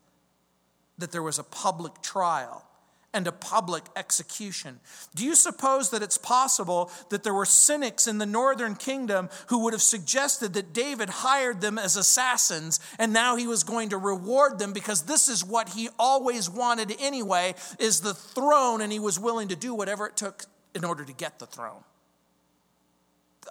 that 0.98 1.12
there 1.12 1.24
was 1.24 1.40
a 1.40 1.44
public 1.44 2.02
trial 2.02 2.66
and 3.14 3.28
a 3.28 3.32
public 3.32 3.84
execution. 3.96 4.80
Do 5.16 5.26
you 5.26 5.36
suppose 5.36 5.90
that 5.90 6.04
it's 6.04 6.18
possible 6.18 6.92
that 7.10 7.24
there 7.24 7.34
were 7.34 7.46
cynics 7.46 8.08
in 8.08 8.20
the 8.20 8.26
northern 8.26 8.76
kingdom 8.76 9.30
who 9.48 9.64
would 9.64 9.74
have 9.74 9.82
suggested 9.82 10.54
that 10.54 10.74
David 10.74 11.10
hired 11.10 11.60
them 11.62 11.80
as 11.80 11.96
assassins 11.96 12.80
and 13.00 13.12
now 13.12 13.36
he 13.36 13.48
was 13.48 13.64
going 13.64 13.90
to 13.90 13.98
reward 13.98 14.60
them 14.60 14.74
because 14.74 15.04
this 15.04 15.28
is 15.28 15.44
what 15.44 15.70
he 15.70 15.90
always 15.98 16.50
wanted 16.50 16.96
anyway 17.00 17.56
is 17.80 18.02
the 18.02 18.14
throne 18.14 18.82
and 18.82 18.92
he 18.92 19.00
was 19.00 19.20
willing 19.20 19.48
to 19.48 19.56
do 19.56 19.74
whatever 19.74 20.06
it 20.06 20.16
took 20.16 20.44
in 20.76 20.86
order 20.86 21.04
to 21.04 21.14
get 21.14 21.40
the 21.40 21.48
throne? 21.48 21.84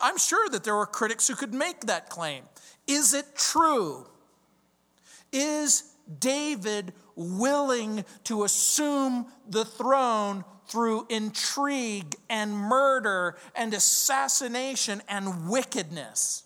I'm 0.00 0.18
sure 0.18 0.48
that 0.50 0.62
there 0.62 0.76
were 0.76 0.86
critics 0.86 1.26
who 1.26 1.34
could 1.34 1.52
make 1.52 1.80
that 1.82 2.08
claim. 2.08 2.44
Is 2.86 3.12
it 3.12 3.34
true? 3.34 4.06
Is 5.32 5.94
David 6.18 6.92
willing 7.14 8.04
to 8.24 8.44
assume 8.44 9.26
the 9.48 9.64
throne 9.64 10.44
through 10.68 11.06
intrigue 11.08 12.14
and 12.28 12.54
murder 12.54 13.36
and 13.54 13.74
assassination 13.74 15.02
and 15.08 15.48
wickedness? 15.48 16.44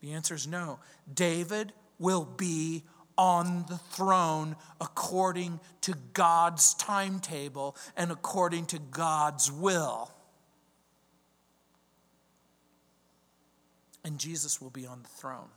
The 0.00 0.12
answer 0.12 0.34
is 0.34 0.46
no. 0.46 0.80
David 1.12 1.72
will 1.98 2.24
be 2.24 2.84
on 3.16 3.64
the 3.68 3.78
throne 3.78 4.56
according 4.80 5.60
to 5.82 5.94
God's 6.12 6.74
timetable 6.74 7.76
and 7.96 8.10
according 8.10 8.66
to 8.66 8.78
God's 8.78 9.50
will. 9.50 10.10
And 14.04 14.18
Jesus 14.18 14.60
will 14.60 14.70
be 14.70 14.86
on 14.86 15.02
the 15.02 15.08
throne. 15.08 15.48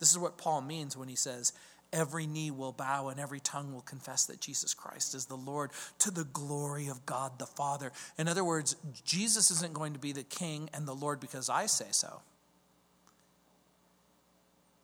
This 0.00 0.10
is 0.10 0.18
what 0.18 0.38
Paul 0.38 0.62
means 0.62 0.96
when 0.96 1.08
he 1.08 1.14
says, 1.14 1.52
Every 1.92 2.26
knee 2.26 2.50
will 2.50 2.72
bow 2.72 3.08
and 3.08 3.18
every 3.18 3.40
tongue 3.40 3.72
will 3.72 3.80
confess 3.80 4.24
that 4.26 4.40
Jesus 4.40 4.74
Christ 4.74 5.14
is 5.14 5.26
the 5.26 5.36
Lord 5.36 5.70
to 5.98 6.10
the 6.10 6.24
glory 6.24 6.88
of 6.88 7.04
God 7.04 7.38
the 7.38 7.46
Father. 7.46 7.92
In 8.16 8.28
other 8.28 8.44
words, 8.44 8.76
Jesus 9.04 9.50
isn't 9.50 9.74
going 9.74 9.92
to 9.94 9.98
be 9.98 10.12
the 10.12 10.22
king 10.22 10.70
and 10.72 10.86
the 10.86 10.94
Lord 10.94 11.18
because 11.18 11.50
I 11.50 11.66
say 11.66 11.88
so. 11.90 12.20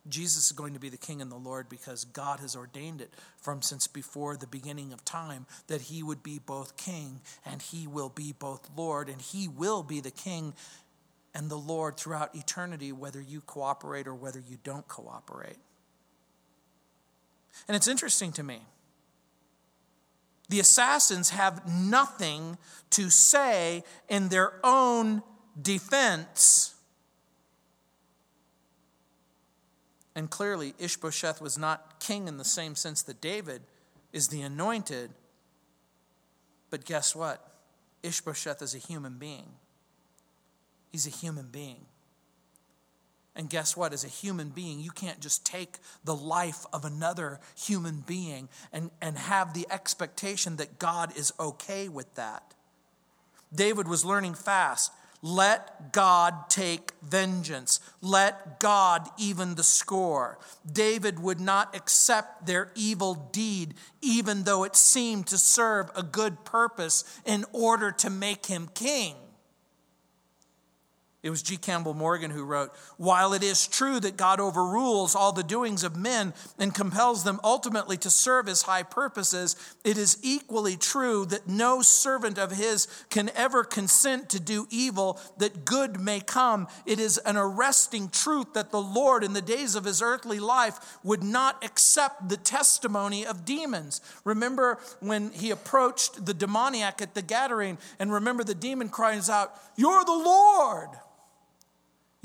Jesus 0.08 0.46
is 0.46 0.52
going 0.52 0.74
to 0.74 0.80
be 0.80 0.88
the 0.88 0.96
king 0.96 1.20
and 1.20 1.30
the 1.30 1.36
Lord 1.36 1.68
because 1.68 2.04
God 2.04 2.40
has 2.40 2.56
ordained 2.56 3.00
it 3.00 3.12
from 3.36 3.62
since 3.62 3.86
before 3.86 4.36
the 4.36 4.46
beginning 4.46 4.92
of 4.92 5.04
time 5.04 5.46
that 5.66 5.82
he 5.82 6.02
would 6.02 6.22
be 6.22 6.38
both 6.38 6.76
king 6.76 7.20
and 7.44 7.60
he 7.60 7.86
will 7.86 8.08
be 8.08 8.32
both 8.32 8.68
Lord 8.76 9.08
and 9.08 9.20
he 9.20 9.48
will 9.48 9.82
be 9.82 10.00
the 10.00 10.10
king 10.10 10.54
and 11.36 11.50
the 11.50 11.58
Lord 11.58 11.98
throughout 11.98 12.34
eternity, 12.34 12.92
whether 12.92 13.20
you 13.20 13.42
cooperate 13.42 14.06
or 14.06 14.14
whether 14.14 14.40
you 14.40 14.56
don't 14.64 14.88
cooperate. 14.88 15.58
And 17.68 17.76
it's 17.76 17.86
interesting 17.86 18.32
to 18.32 18.42
me. 18.42 18.62
The 20.48 20.60
assassins 20.60 21.30
have 21.30 21.68
nothing 21.70 22.56
to 22.90 23.10
say 23.10 23.84
in 24.08 24.30
their 24.30 24.54
own 24.64 25.22
defense. 25.60 26.74
And 30.14 30.30
clearly, 30.30 30.72
Ishbosheth 30.78 31.42
was 31.42 31.58
not 31.58 32.00
king 32.00 32.28
in 32.28 32.38
the 32.38 32.44
same 32.46 32.74
sense 32.74 33.02
that 33.02 33.20
David 33.20 33.60
is 34.10 34.28
the 34.28 34.40
anointed. 34.40 35.10
But 36.70 36.86
guess 36.86 37.14
what? 37.14 37.46
Ishbosheth 38.02 38.62
is 38.62 38.74
a 38.74 38.78
human 38.78 39.18
being. 39.18 39.50
He's 40.96 41.06
a 41.06 41.10
human 41.10 41.48
being. 41.52 41.84
And 43.34 43.50
guess 43.50 43.76
what? 43.76 43.92
As 43.92 44.02
a 44.02 44.08
human 44.08 44.48
being, 44.48 44.80
you 44.80 44.90
can't 44.90 45.20
just 45.20 45.44
take 45.44 45.76
the 46.02 46.16
life 46.16 46.64
of 46.72 46.86
another 46.86 47.38
human 47.54 48.00
being 48.06 48.48
and, 48.72 48.90
and 49.02 49.18
have 49.18 49.52
the 49.52 49.66
expectation 49.70 50.56
that 50.56 50.78
God 50.78 51.14
is 51.14 51.34
okay 51.38 51.90
with 51.90 52.14
that. 52.14 52.54
David 53.54 53.86
was 53.88 54.06
learning 54.06 54.36
fast. 54.36 54.90
Let 55.20 55.92
God 55.92 56.48
take 56.48 56.92
vengeance. 57.02 57.78
Let 58.00 58.58
God 58.58 59.06
even 59.18 59.56
the 59.56 59.62
score. 59.62 60.38
David 60.72 61.18
would 61.18 61.40
not 61.40 61.76
accept 61.76 62.46
their 62.46 62.72
evil 62.74 63.28
deed, 63.32 63.74
even 64.00 64.44
though 64.44 64.64
it 64.64 64.76
seemed 64.76 65.26
to 65.26 65.36
serve 65.36 65.90
a 65.94 66.02
good 66.02 66.46
purpose 66.46 67.04
in 67.26 67.44
order 67.52 67.90
to 67.92 68.08
make 68.08 68.46
him 68.46 68.70
king. 68.72 69.16
It 71.26 71.30
was 71.30 71.42
G. 71.42 71.56
Campbell 71.56 71.92
Morgan 71.92 72.30
who 72.30 72.44
wrote 72.44 72.72
While 72.98 73.32
it 73.32 73.42
is 73.42 73.66
true 73.66 73.98
that 73.98 74.16
God 74.16 74.38
overrules 74.38 75.16
all 75.16 75.32
the 75.32 75.42
doings 75.42 75.82
of 75.82 75.96
men 75.96 76.32
and 76.56 76.72
compels 76.72 77.24
them 77.24 77.40
ultimately 77.42 77.96
to 77.96 78.10
serve 78.10 78.46
his 78.46 78.62
high 78.62 78.84
purposes, 78.84 79.56
it 79.82 79.98
is 79.98 80.18
equally 80.22 80.76
true 80.76 81.26
that 81.26 81.48
no 81.48 81.82
servant 81.82 82.38
of 82.38 82.52
his 82.52 82.86
can 83.10 83.28
ever 83.34 83.64
consent 83.64 84.28
to 84.30 84.40
do 84.40 84.68
evil 84.70 85.20
that 85.38 85.64
good 85.64 86.00
may 86.00 86.20
come. 86.20 86.68
It 86.86 87.00
is 87.00 87.18
an 87.18 87.36
arresting 87.36 88.08
truth 88.08 88.52
that 88.52 88.70
the 88.70 88.80
Lord, 88.80 89.24
in 89.24 89.32
the 89.32 89.42
days 89.42 89.74
of 89.74 89.84
his 89.84 90.00
earthly 90.00 90.38
life, 90.38 90.96
would 91.02 91.24
not 91.24 91.64
accept 91.64 92.28
the 92.28 92.36
testimony 92.36 93.26
of 93.26 93.44
demons. 93.44 94.00
Remember 94.22 94.78
when 95.00 95.32
he 95.32 95.50
approached 95.50 96.24
the 96.24 96.34
demoniac 96.34 97.02
at 97.02 97.14
the 97.14 97.22
Gadarene, 97.22 97.78
and 97.98 98.12
remember 98.12 98.44
the 98.44 98.54
demon 98.54 98.90
cries 98.90 99.28
out, 99.28 99.60
You're 99.74 100.04
the 100.04 100.12
Lord. 100.12 100.90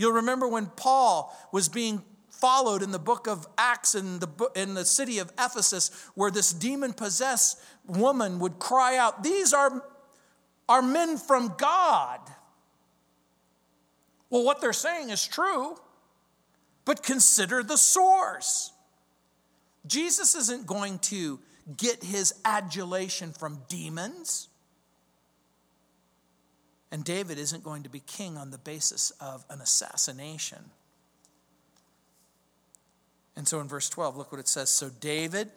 You'll 0.02 0.14
remember 0.14 0.47
when 0.47 0.66
Paul 0.66 1.32
was 1.52 1.70
being 1.70 2.02
followed 2.32 2.82
in 2.82 2.89
the 2.89 2.97
book 2.97 3.28
of 3.28 3.45
Acts 3.56 3.93
in 3.93 4.18
the, 4.18 4.49
in 4.56 4.74
the 4.74 4.84
city 4.84 5.20
of 5.20 5.32
Ephesus, 5.38 5.91
where 6.16 6.32
this 6.32 6.52
demon 6.52 6.93
possessed 6.93 7.62
woman 7.86 8.39
would 8.39 8.58
cry 8.58 8.97
out, 8.97 9.22
These 9.22 9.54
are, 9.54 9.86
are 10.68 10.82
men 10.82 11.20
from 11.20 11.54
God. 11.56 12.20
Well, 14.32 14.43
what 14.43 14.60
they're 14.60 14.74
saying 14.74 15.12
is 15.12 15.28
true, 15.28 15.78
but 16.84 17.04
consider 17.04 17.62
the 17.62 17.78
source. 17.78 18.72
Jesus 19.86 20.34
isn't 20.34 20.66
going 20.66 20.97
to 20.97 21.39
get 21.78 22.04
his 22.04 22.34
adulation 22.43 23.34
from 23.34 23.62
demons. 23.70 24.49
And 26.92 27.06
David 27.06 27.38
isn't 27.38 27.64
going 27.64 27.84
to 27.84 27.89
be 27.89 28.02
king 28.02 28.38
on 28.38 28.52
the 28.52 28.58
basis 28.58 29.12
of 29.22 29.46
an 29.50 29.62
assassination. 29.62 30.72
And 33.36 33.48
so 33.48 33.62
in 33.62 33.68
verse 33.68 33.89
12, 33.89 34.18
look 34.18 34.32
what 34.32 34.42
it 34.42 34.48
says. 34.48 34.70
So 34.70 34.89
David 34.89 35.50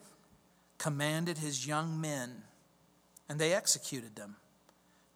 commanded 0.79 1.39
his 1.39 1.67
young 1.67 2.01
men, 2.01 2.45
and 3.29 3.39
they 3.39 3.53
executed 3.53 4.15
them. 4.15 4.37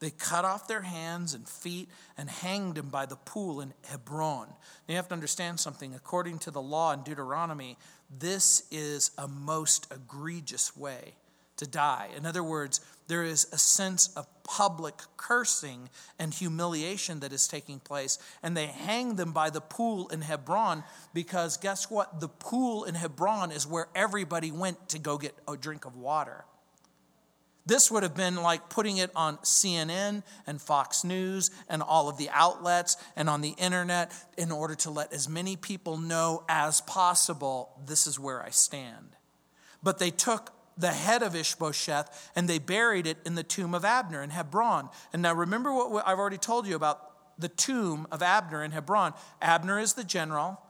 They 0.01 0.11
cut 0.11 0.45
off 0.45 0.69
their 0.69 0.83
hands 0.83 1.35
and 1.35 1.49
feet 1.49 1.89
and 2.17 2.31
hanged 2.31 2.77
them 2.77 2.89
by 2.89 3.07
the 3.07 3.17
pool 3.17 3.61
in 3.61 3.75
Hebron. 3.85 4.47
Now 4.49 4.93
you 4.93 4.97
have 4.97 5.09
to 5.09 5.15
understand 5.15 5.59
something. 5.59 5.95
According 5.95 6.39
to 6.41 6.51
the 6.51 6.63
law 6.63 6.93
in 6.93 7.03
Deuteronomy, 7.03 7.77
this 8.17 8.63
is 8.71 9.11
a 9.19 9.27
most 9.27 9.93
egregious 9.93 10.77
way 10.77 11.15
to 11.57 11.67
die. 11.67 12.11
In 12.17 12.27
other 12.27 12.45
words, 12.45 12.81
there 13.09 13.25
is 13.25 13.49
a 13.53 13.59
sense 13.59 14.09
of 14.17 14.27
public 14.45 14.95
cursing 15.17 15.89
and 16.19 16.33
humiliation 16.33 17.21
that 17.21 17.33
is 17.33 17.49
taking 17.49 17.81
place. 17.81 18.19
And 18.43 18.57
they 18.57 18.67
hang 18.67 19.17
them 19.17 19.33
by 19.33 19.51
the 19.51 19.61
pool 19.61 20.09
in 20.09 20.21
Hebron 20.21 20.85
because 21.13 21.57
guess 21.57 21.91
what? 21.91 22.21
The 22.21 22.29
pool 22.29 22.85
in 22.85 22.95
Hebron 22.95 23.51
is 23.51 23.67
where 23.67 23.89
everybody 23.95 24.53
went 24.53 24.91
to 24.91 24.99
go 24.99 25.19
get 25.19 25.35
a 25.47 25.57
drink 25.57 25.85
of 25.85 25.97
water. 25.97 26.45
This 27.67 27.91
would 27.91 28.03
have 28.03 28.15
been 28.15 28.37
like 28.37 28.71
putting 28.71 28.97
it 28.97 29.11
on 29.15 29.37
CNN 29.39 30.23
and 30.47 30.61
Fox 30.61 31.05
News 31.05 31.51
and 31.69 31.83
all 31.83 32.09
of 32.09 32.17
the 32.17 32.31
outlets 32.33 32.97
and 33.15 33.29
on 33.29 33.43
the 33.43 33.55
internet 33.59 34.11
in 34.39 34.51
order 34.51 34.75
to 34.77 34.91
let 34.91 35.13
as 35.13 35.29
many 35.29 35.55
people 35.55 35.99
know 35.99 36.45
as 36.49 36.81
possible 36.81 37.79
this 37.85 38.07
is 38.07 38.19
where 38.19 38.43
I 38.43 38.49
stand. 38.49 39.17
But 39.83 39.99
they 39.99 40.11
took 40.11 40.51
the 40.79 40.93
head 40.93 41.23
of 41.23 41.35
Ishbosheth 41.35 42.31
and 42.35 42.49
they 42.49 42.59
buried 42.59 43.07
it 43.07 43.19
in 43.27 43.35
the 43.35 43.43
tomb 43.43 43.75
of 43.75 43.85
Abner 43.85 44.23
in 44.23 44.31
Hebron. 44.31 44.89
And 45.13 45.23
now 45.23 45.35
remember 45.35 45.73
what 45.73 46.07
I've 46.07 46.19
already 46.19 46.39
told 46.39 46.67
you 46.67 46.77
about 46.77 47.03
the 47.39 47.49
tomb 47.49 48.07
of 48.11 48.23
Abner 48.23 48.65
in 48.65 48.71
Hebron. 48.71 49.13
Abner 49.43 49.79
is 49.79 49.95
the 49.95 50.05
general, 50.05 50.61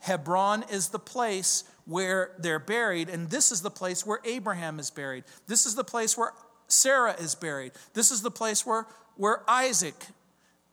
Hebron 0.00 0.64
is 0.70 0.88
the 0.88 0.98
place 0.98 1.64
where 1.84 2.32
they're 2.38 2.58
buried, 2.58 3.08
and 3.08 3.30
this 3.30 3.50
is 3.50 3.62
the 3.62 3.70
place 3.70 4.06
where 4.06 4.20
Abraham 4.24 4.78
is 4.78 4.90
buried. 4.90 5.24
This 5.46 5.66
is 5.66 5.74
the 5.74 5.84
place 5.84 6.16
where 6.16 6.32
Sarah 6.68 7.16
is 7.18 7.34
buried. 7.34 7.72
This 7.94 8.10
is 8.10 8.22
the 8.22 8.30
place 8.30 8.64
where, 8.64 8.86
where 9.16 9.42
Isaac 9.48 10.06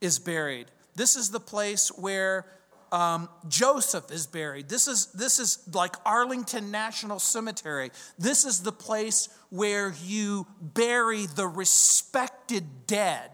is 0.01 0.19
buried. 0.19 0.67
This 0.95 1.15
is 1.15 1.31
the 1.31 1.39
place 1.39 1.89
where 1.89 2.45
um, 2.91 3.29
Joseph 3.47 4.11
is 4.11 4.27
buried. 4.27 4.69
This 4.69 4.87
is, 4.87 5.07
this 5.07 5.39
is 5.39 5.59
like 5.73 5.95
Arlington 6.05 6.71
National 6.71 7.19
Cemetery. 7.19 7.91
This 8.17 8.45
is 8.45 8.61
the 8.61 8.71
place 8.71 9.29
where 9.49 9.93
you 10.03 10.47
bury 10.61 11.25
the 11.25 11.47
respected 11.47 12.87
dead. 12.87 13.31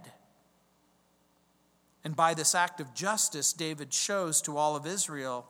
And 2.04 2.16
by 2.16 2.34
this 2.34 2.56
act 2.56 2.82
of 2.82 2.94
justice, 2.94 3.54
David 3.54 3.94
shows 3.94 4.42
to 4.44 4.58
all 4.58 4.76
of 4.76 4.88
Israel 4.88 5.48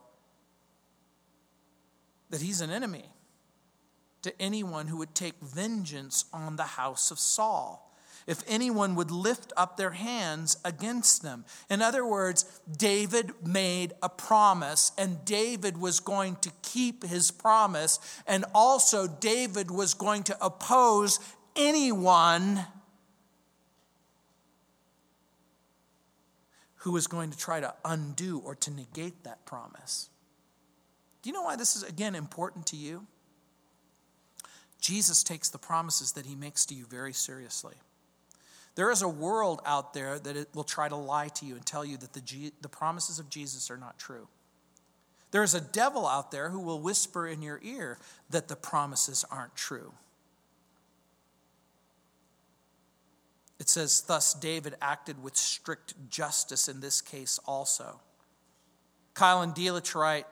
that 2.30 2.42
he's 2.42 2.62
an 2.62 2.70
enemy 2.70 3.06
to 4.22 4.42
anyone 4.42 4.88
who 4.88 4.98
would 4.98 5.16
take 5.16 5.40
vengeance 5.42 6.26
on 6.34 6.56
the 6.56 6.64
house 6.64 7.12
of 7.12 7.20
Saul 7.20 7.91
if 8.28 8.44
anyone 8.48 8.96
would 8.96 9.12
lift 9.12 9.54
up 9.58 9.78
their 9.78 9.92
hands 9.92 10.58
against 10.64 11.24
them. 11.24 11.46
In 11.70 11.82
other 11.82 12.06
words, 12.06 12.62
David 12.78 13.32
made 13.46 13.94
a 14.02 14.10
promise, 14.10 14.92
and 14.98 15.24
David 15.26 15.78
was 15.78 16.00
going 16.00 16.36
to 16.38 16.52
keep 16.62 17.04
his 17.04 17.32
promise, 17.32 18.00
and 18.28 18.46
also 18.54 19.08
David 19.08 19.72
was 19.72 19.94
going 19.94 20.24
to 20.24 20.46
oppose 20.46 21.20
anyone 21.56 22.66
who 26.78 26.92
was 26.92 27.08
going 27.08 27.30
to 27.30 27.38
try 27.38 27.60
to 27.60 27.74
undo 27.86 28.40
or 28.40 28.56
to 28.56 28.72
negate 28.72 29.24
that 29.24 29.46
promise. 29.46 30.10
Do 31.22 31.30
you 31.30 31.34
know 31.34 31.44
why 31.44 31.56
this 31.56 31.76
is, 31.76 31.84
again, 31.84 32.16
important 32.16 32.66
to 32.68 32.76
you? 32.76 33.06
Jesus 34.80 35.24
takes 35.24 35.50
the 35.50 35.60
promises 35.60 36.14
that 36.14 36.26
he 36.26 36.36
makes 36.36 36.66
to 36.66 36.74
you 36.74 36.86
very 36.86 37.14
seriously. 37.14 37.76
There 38.76 38.92
is 38.92 39.02
a 39.02 39.08
world 39.08 39.62
out 39.66 39.94
there 39.94 40.18
that 40.20 40.56
will 40.56 40.64
try 40.64 40.88
to 40.88 40.96
lie 40.96 41.28
to 41.30 41.46
you 41.46 41.56
and 41.56 41.66
tell 41.66 41.84
you 41.84 41.98
that 41.98 42.14
the, 42.14 42.52
the 42.62 42.70
promises 42.70 43.20
of 43.20 43.30
Jesus 43.30 43.70
are 43.70 43.78
not 43.78 43.98
true. 43.98 44.28
There's 45.32 45.54
a 45.54 45.62
devil 45.62 46.06
out 46.06 46.32
there 46.32 46.50
who 46.50 46.60
will 46.60 46.80
whisper 46.80 47.28
in 47.28 47.42
your 47.42 47.60
ear 47.64 47.98
that 48.30 48.48
the 48.48 48.56
promises 48.56 49.26
aren't 49.32 49.56
true. 49.56 49.94
It 53.60 53.70
says, 53.70 54.02
Thus 54.02 54.34
David 54.34 54.76
acted 54.82 55.22
with 55.22 55.38
strict 55.38 55.94
justice 56.10 56.68
in 56.68 56.82
this 56.82 57.02
case 57.02 57.40
also. 57.46 58.02
Keil 59.14 59.54
Delitzsch 59.54 59.96
write, 59.96 60.26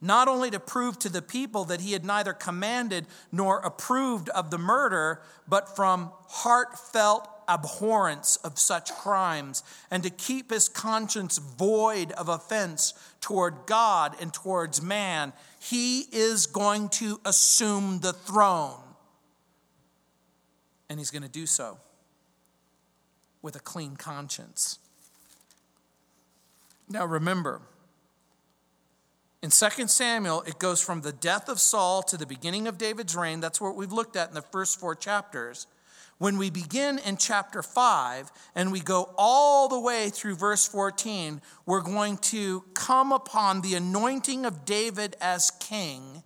not 0.00 0.28
only 0.28 0.50
to 0.50 0.60
prove 0.60 0.98
to 1.00 1.08
the 1.08 1.22
people 1.22 1.64
that 1.64 1.80
he 1.80 1.92
had 1.92 2.04
neither 2.04 2.32
commanded 2.32 3.06
nor 3.32 3.58
approved 3.58 4.28
of 4.30 4.50
the 4.50 4.58
murder, 4.58 5.20
but 5.48 5.74
from 5.74 6.12
heartfelt 6.28 7.28
abhorrence 7.48 8.36
of 8.36 8.58
such 8.58 8.92
crimes, 8.92 9.62
and 9.90 10.02
to 10.02 10.10
keep 10.10 10.50
his 10.50 10.68
conscience 10.68 11.38
void 11.38 12.12
of 12.12 12.28
offense 12.28 12.94
toward 13.20 13.54
God 13.66 14.14
and 14.20 14.32
towards 14.32 14.82
man, 14.82 15.32
he 15.60 16.00
is 16.12 16.46
going 16.46 16.88
to 16.90 17.20
assume 17.24 18.00
the 18.00 18.12
throne. 18.12 18.80
And 20.90 20.98
he's 20.98 21.10
going 21.10 21.22
to 21.22 21.28
do 21.28 21.46
so 21.46 21.78
with 23.42 23.56
a 23.56 23.60
clean 23.60 23.96
conscience. 23.96 24.78
Now 26.88 27.04
remember, 27.04 27.60
in 29.42 29.50
2 29.50 29.86
Samuel, 29.86 30.42
it 30.42 30.58
goes 30.58 30.82
from 30.82 31.02
the 31.02 31.12
death 31.12 31.48
of 31.48 31.60
Saul 31.60 32.02
to 32.04 32.16
the 32.16 32.26
beginning 32.26 32.66
of 32.66 32.76
David's 32.76 33.14
reign. 33.14 33.40
That's 33.40 33.60
what 33.60 33.76
we've 33.76 33.92
looked 33.92 34.16
at 34.16 34.28
in 34.28 34.34
the 34.34 34.42
first 34.42 34.80
four 34.80 34.94
chapters. 34.94 35.66
When 36.18 36.36
we 36.36 36.50
begin 36.50 36.98
in 36.98 37.16
chapter 37.16 37.62
5 37.62 38.30
and 38.54 38.72
we 38.72 38.80
go 38.80 39.14
all 39.16 39.68
the 39.68 39.78
way 39.78 40.10
through 40.10 40.34
verse 40.34 40.66
14, 40.66 41.40
we're 41.64 41.80
going 41.80 42.18
to 42.18 42.64
come 42.74 43.12
upon 43.12 43.60
the 43.60 43.74
anointing 43.74 44.44
of 44.44 44.64
David 44.64 45.16
as 45.20 45.50
king, 45.60 46.22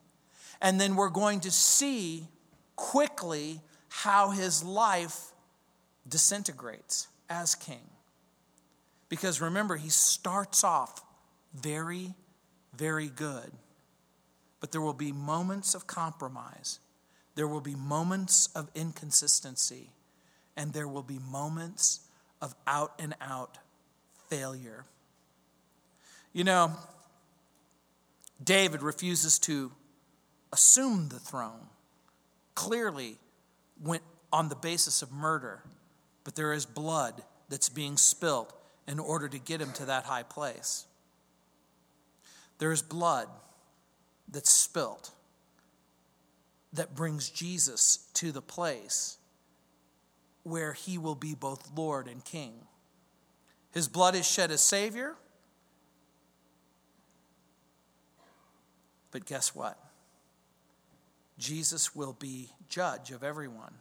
and 0.60 0.80
then 0.80 0.96
we're 0.96 1.10
going 1.10 1.40
to 1.40 1.50
see 1.50 2.26
quickly 2.74 3.60
how 3.88 4.30
his 4.30 4.64
life 4.64 5.32
disintegrates 6.08 7.08
as 7.28 7.54
king. 7.54 7.90
Because 9.10 9.42
remember, 9.42 9.76
he 9.76 9.90
starts 9.90 10.64
off 10.64 11.04
very 11.54 12.14
very 12.74 13.08
good. 13.08 13.50
But 14.60 14.72
there 14.72 14.80
will 14.80 14.94
be 14.94 15.12
moments 15.12 15.74
of 15.74 15.86
compromise, 15.86 16.78
there 17.34 17.48
will 17.48 17.60
be 17.60 17.74
moments 17.74 18.48
of 18.54 18.70
inconsistency, 18.74 19.90
and 20.56 20.72
there 20.72 20.88
will 20.88 21.02
be 21.02 21.18
moments 21.18 22.00
of 22.40 22.54
out 22.66 22.92
and 22.98 23.14
out 23.20 23.58
failure. 24.28 24.84
You 26.32 26.44
know, 26.44 26.72
David 28.42 28.82
refuses 28.82 29.38
to 29.40 29.72
assume 30.52 31.08
the 31.08 31.18
throne. 31.18 31.68
Clearly, 32.54 33.16
went 33.82 34.02
on 34.32 34.48
the 34.48 34.56
basis 34.56 35.02
of 35.02 35.12
murder, 35.12 35.62
but 36.24 36.34
there 36.34 36.52
is 36.52 36.66
blood 36.66 37.22
that's 37.48 37.68
being 37.68 37.96
spilt 37.96 38.52
in 38.86 38.98
order 38.98 39.28
to 39.28 39.38
get 39.38 39.60
him 39.60 39.72
to 39.72 39.86
that 39.86 40.04
high 40.04 40.22
place. 40.22 40.86
There's 42.58 42.82
blood 42.82 43.28
that's 44.30 44.50
spilt 44.50 45.10
that 46.72 46.94
brings 46.94 47.30
Jesus 47.30 48.08
to 48.14 48.32
the 48.32 48.42
place 48.42 49.18
where 50.42 50.72
he 50.72 50.98
will 50.98 51.14
be 51.14 51.34
both 51.34 51.70
Lord 51.76 52.08
and 52.08 52.24
King. 52.24 52.54
His 53.72 53.88
blood 53.88 54.14
is 54.14 54.26
shed 54.26 54.50
as 54.50 54.60
Savior. 54.60 55.14
But 59.10 59.24
guess 59.26 59.54
what? 59.54 59.78
Jesus 61.38 61.94
will 61.94 62.14
be 62.18 62.50
judge 62.68 63.10
of 63.10 63.22
everyone 63.22 63.74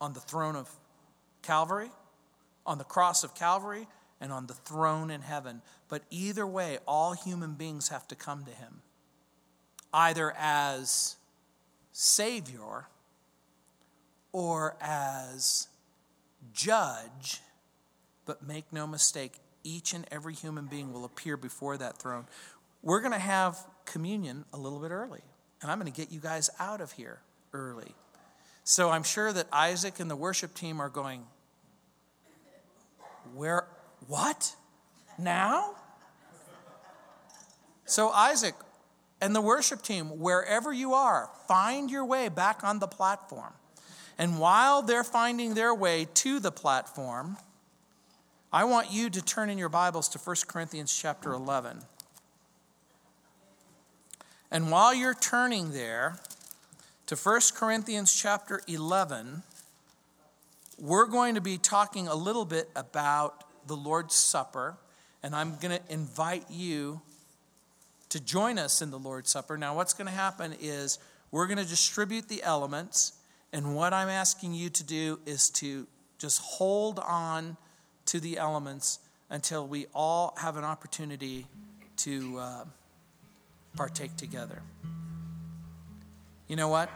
on 0.00 0.12
the 0.12 0.20
throne 0.20 0.56
of 0.56 0.70
Calvary, 1.42 1.90
on 2.66 2.78
the 2.78 2.84
cross 2.84 3.24
of 3.24 3.34
Calvary, 3.34 3.86
and 4.20 4.32
on 4.32 4.46
the 4.46 4.54
throne 4.54 5.10
in 5.10 5.22
heaven. 5.22 5.62
But 5.88 6.02
either 6.10 6.46
way, 6.46 6.78
all 6.86 7.12
human 7.12 7.54
beings 7.54 7.88
have 7.88 8.06
to 8.08 8.14
come 8.14 8.44
to 8.44 8.50
him, 8.50 8.82
either 9.92 10.34
as 10.38 11.16
Savior 11.98 12.88
or 14.30 14.76
as 14.82 15.68
judge. 16.52 17.40
But 18.26 18.46
make 18.46 18.70
no 18.70 18.86
mistake, 18.86 19.32
each 19.64 19.94
and 19.94 20.04
every 20.10 20.34
human 20.34 20.66
being 20.66 20.92
will 20.92 21.06
appear 21.06 21.38
before 21.38 21.78
that 21.78 21.96
throne. 21.96 22.26
We're 22.82 23.00
going 23.00 23.14
to 23.14 23.18
have 23.18 23.56
communion 23.86 24.44
a 24.52 24.58
little 24.58 24.78
bit 24.78 24.90
early, 24.90 25.22
and 25.62 25.70
I'm 25.70 25.80
going 25.80 25.90
to 25.90 25.96
get 25.96 26.12
you 26.12 26.20
guys 26.20 26.50
out 26.60 26.82
of 26.82 26.92
here 26.92 27.20
early. 27.54 27.94
So 28.62 28.90
I'm 28.90 29.02
sure 29.02 29.32
that 29.32 29.46
Isaac 29.50 29.98
and 29.98 30.10
the 30.10 30.16
worship 30.16 30.54
team 30.54 30.82
are 30.82 30.90
going, 30.90 31.24
Where 33.34 33.68
what? 34.06 34.54
Now? 35.18 35.76
So, 37.86 38.10
Isaac 38.10 38.54
and 39.20 39.34
the 39.34 39.40
worship 39.40 39.82
team, 39.82 40.18
wherever 40.18 40.72
you 40.72 40.94
are, 40.94 41.30
find 41.48 41.90
your 41.90 42.04
way 42.04 42.28
back 42.28 42.62
on 42.62 42.78
the 42.78 42.86
platform. 42.86 43.52
And 44.18 44.38
while 44.38 44.82
they're 44.82 45.04
finding 45.04 45.54
their 45.54 45.74
way 45.74 46.06
to 46.14 46.38
the 46.40 46.52
platform, 46.52 47.36
I 48.52 48.64
want 48.64 48.90
you 48.90 49.10
to 49.10 49.22
turn 49.22 49.50
in 49.50 49.58
your 49.58 49.68
Bibles 49.68 50.08
to 50.10 50.18
1 50.18 50.36
Corinthians 50.46 50.96
chapter 50.96 51.32
11. 51.32 51.78
And 54.50 54.70
while 54.70 54.94
you're 54.94 55.14
turning 55.14 55.72
there 55.72 56.18
to 57.06 57.16
1 57.16 57.40
Corinthians 57.54 58.14
chapter 58.14 58.60
11, 58.68 59.42
we're 60.78 61.06
going 61.06 61.34
to 61.34 61.40
be 61.40 61.58
talking 61.58 62.06
a 62.06 62.14
little 62.14 62.44
bit 62.44 62.70
about 62.76 63.44
the 63.66 63.76
Lord's 63.76 64.14
Supper, 64.14 64.76
and 65.22 65.34
I'm 65.34 65.56
going 65.56 65.78
to 65.78 65.92
invite 65.92 66.44
you 66.50 67.00
to 68.10 68.20
join 68.20 68.58
us 68.58 68.82
in 68.82 68.90
the 68.90 68.98
Lord's 68.98 69.30
Supper. 69.30 69.56
Now, 69.56 69.74
what's 69.74 69.92
going 69.92 70.06
to 70.06 70.12
happen 70.12 70.54
is 70.60 70.98
we're 71.30 71.46
going 71.46 71.58
to 71.58 71.68
distribute 71.68 72.28
the 72.28 72.42
elements, 72.42 73.12
and 73.52 73.74
what 73.74 73.92
I'm 73.92 74.08
asking 74.08 74.54
you 74.54 74.70
to 74.70 74.84
do 74.84 75.18
is 75.26 75.50
to 75.50 75.86
just 76.18 76.40
hold 76.40 76.98
on 76.98 77.56
to 78.06 78.20
the 78.20 78.38
elements 78.38 79.00
until 79.28 79.66
we 79.66 79.86
all 79.94 80.34
have 80.40 80.56
an 80.56 80.64
opportunity 80.64 81.46
to 81.96 82.38
uh, 82.38 82.64
partake 83.76 84.16
together. 84.16 84.62
You 86.48 86.56
know 86.56 86.68
what? 86.68 86.90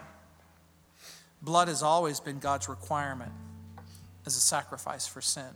Blood 1.43 1.69
has 1.69 1.83
always 1.83 2.21
been 2.21 2.39
God's 2.39 2.69
requirement 2.69 3.33
as 4.27 4.37
a 4.37 4.41
sacrifice 4.41 5.07
for 5.07 5.21
sin. 5.21 5.51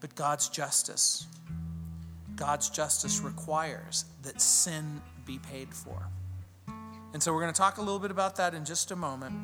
But 0.00 0.14
God's 0.14 0.48
justice, 0.48 1.26
God's 2.38 2.70
justice 2.70 3.20
requires 3.20 4.04
that 4.22 4.40
sin 4.40 5.02
be 5.26 5.38
paid 5.38 5.74
for. 5.74 6.08
And 7.12 7.22
so 7.22 7.32
we're 7.32 7.40
going 7.40 7.52
to 7.52 7.58
talk 7.58 7.78
a 7.78 7.80
little 7.80 7.98
bit 7.98 8.10
about 8.10 8.36
that 8.36 8.54
in 8.54 8.64
just 8.64 8.90
a 8.90 8.96
moment. 8.96 9.34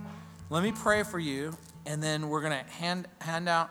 Let 0.49 0.62
me 0.62 0.72
pray 0.72 1.03
for 1.03 1.18
you, 1.18 1.57
and 1.86 2.03
then 2.03 2.28
we're 2.28 2.40
going 2.40 2.53
to 2.53 2.70
hand, 2.72 3.09
hand 3.20 3.49
out 3.49 3.70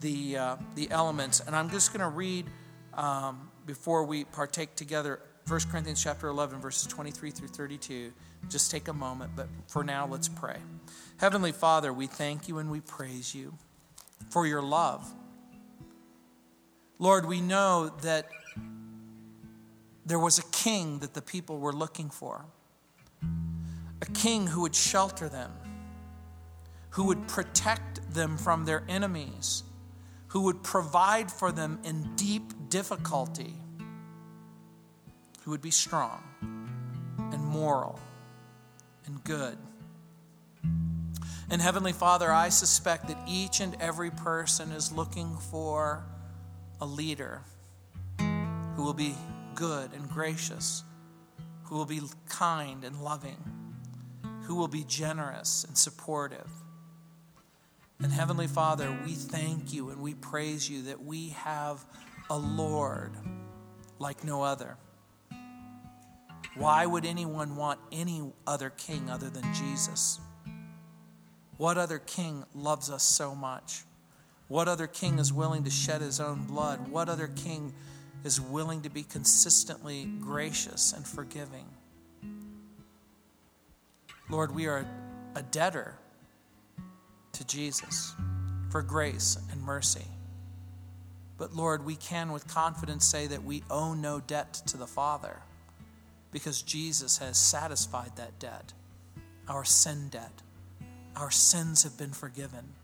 the, 0.00 0.36
uh, 0.36 0.56
the 0.74 0.90
elements. 0.90 1.40
And 1.40 1.54
I'm 1.54 1.70
just 1.70 1.92
going 1.92 2.00
to 2.00 2.08
read 2.08 2.46
um, 2.94 3.50
before 3.64 4.04
we 4.04 4.24
partake 4.24 4.74
together 4.74 5.20
1 5.46 5.60
Corinthians 5.70 6.02
chapter 6.02 6.26
11, 6.28 6.60
verses 6.60 6.86
23 6.88 7.30
through 7.30 7.48
32. 7.48 8.12
Just 8.48 8.70
take 8.70 8.88
a 8.88 8.92
moment, 8.92 9.32
but 9.36 9.48
for 9.68 9.84
now, 9.84 10.06
let's 10.06 10.28
pray. 10.28 10.56
Heavenly 11.18 11.52
Father, 11.52 11.92
we 11.92 12.06
thank 12.06 12.48
you 12.48 12.58
and 12.58 12.70
we 12.70 12.80
praise 12.80 13.34
you 13.34 13.54
for 14.30 14.46
your 14.46 14.62
love 14.62 15.14
Lord, 17.00 17.26
we 17.26 17.40
know 17.40 17.92
that 18.02 18.26
there 20.08 20.18
was 20.18 20.38
a 20.38 20.44
king 20.44 21.00
that 21.00 21.12
the 21.12 21.20
people 21.20 21.58
were 21.58 21.72
looking 21.72 22.08
for, 22.08 22.46
a 24.00 24.06
king 24.14 24.46
who 24.46 24.62
would 24.62 24.74
shelter 24.74 25.28
them, 25.28 25.52
who 26.90 27.04
would 27.04 27.28
protect 27.28 28.14
them 28.14 28.38
from 28.38 28.64
their 28.64 28.82
enemies, 28.88 29.62
who 30.28 30.42
would 30.42 30.62
provide 30.62 31.30
for 31.30 31.52
them 31.52 31.78
in 31.84 32.14
deep 32.16 32.70
difficulty, 32.70 33.54
who 35.42 35.50
would 35.50 35.62
be 35.62 35.70
strong 35.70 36.22
and 37.32 37.44
moral 37.44 38.00
and 39.06 39.22
good. 39.24 39.58
And 41.50 41.60
Heavenly 41.60 41.92
Father, 41.92 42.30
I 42.30 42.48
suspect 42.48 43.08
that 43.08 43.18
each 43.26 43.60
and 43.60 43.76
every 43.80 44.10
person 44.10 44.70
is 44.72 44.90
looking 44.90 45.36
for 45.50 46.04
a 46.80 46.86
leader 46.86 47.42
who 48.18 48.84
will 48.84 48.94
be 48.94 49.14
good 49.58 49.92
and 49.92 50.08
gracious, 50.08 50.84
who 51.64 51.74
will 51.74 51.84
be 51.84 52.00
kind 52.28 52.84
and 52.84 53.02
loving, 53.02 53.42
who 54.42 54.54
will 54.54 54.68
be 54.68 54.84
generous 54.84 55.64
and 55.64 55.76
supportive. 55.76 56.48
And 58.00 58.12
Heavenly 58.12 58.46
Father, 58.46 58.96
we 59.04 59.14
thank 59.14 59.72
you 59.72 59.90
and 59.90 60.00
we 60.00 60.14
praise 60.14 60.70
you 60.70 60.82
that 60.82 61.04
we 61.04 61.30
have 61.30 61.84
a 62.30 62.38
Lord 62.38 63.10
like 63.98 64.22
no 64.22 64.44
other. 64.44 64.76
Why 66.54 66.86
would 66.86 67.04
anyone 67.04 67.56
want 67.56 67.80
any 67.90 68.32
other 68.46 68.70
king 68.70 69.10
other 69.10 69.28
than 69.28 69.52
Jesus? 69.54 70.20
What 71.56 71.76
other 71.76 71.98
king 71.98 72.44
loves 72.54 72.90
us 72.90 73.02
so 73.02 73.34
much? 73.34 73.82
What 74.46 74.68
other 74.68 74.86
king 74.86 75.18
is 75.18 75.32
willing 75.32 75.64
to 75.64 75.70
shed 75.70 76.00
his 76.00 76.20
own 76.20 76.44
blood? 76.44 76.88
What 76.88 77.08
other 77.08 77.26
king 77.26 77.74
is 78.24 78.40
willing 78.40 78.82
to 78.82 78.90
be 78.90 79.02
consistently 79.02 80.06
gracious 80.20 80.92
and 80.92 81.06
forgiving? 81.06 81.66
Lord, 84.30 84.54
we 84.54 84.66
are 84.66 84.86
a 85.34 85.42
debtor 85.42 85.94
to 87.32 87.46
Jesus 87.46 88.14
for 88.70 88.82
grace 88.82 89.38
and 89.50 89.62
mercy. 89.62 90.04
But 91.38 91.54
Lord, 91.54 91.84
we 91.84 91.94
can 91.96 92.32
with 92.32 92.48
confidence 92.48 93.06
say 93.06 93.28
that 93.28 93.44
we 93.44 93.62
owe 93.70 93.94
no 93.94 94.20
debt 94.20 94.54
to 94.66 94.76
the 94.76 94.86
Father 94.86 95.38
because 96.32 96.62
Jesus 96.62 97.18
has 97.18 97.38
satisfied 97.38 98.16
that 98.16 98.38
debt, 98.38 98.72
our 99.48 99.64
sin 99.64 100.08
debt. 100.08 100.42
Our 101.16 101.30
sins 101.30 101.82
have 101.84 101.96
been 101.96 102.12
forgiven. 102.12 102.74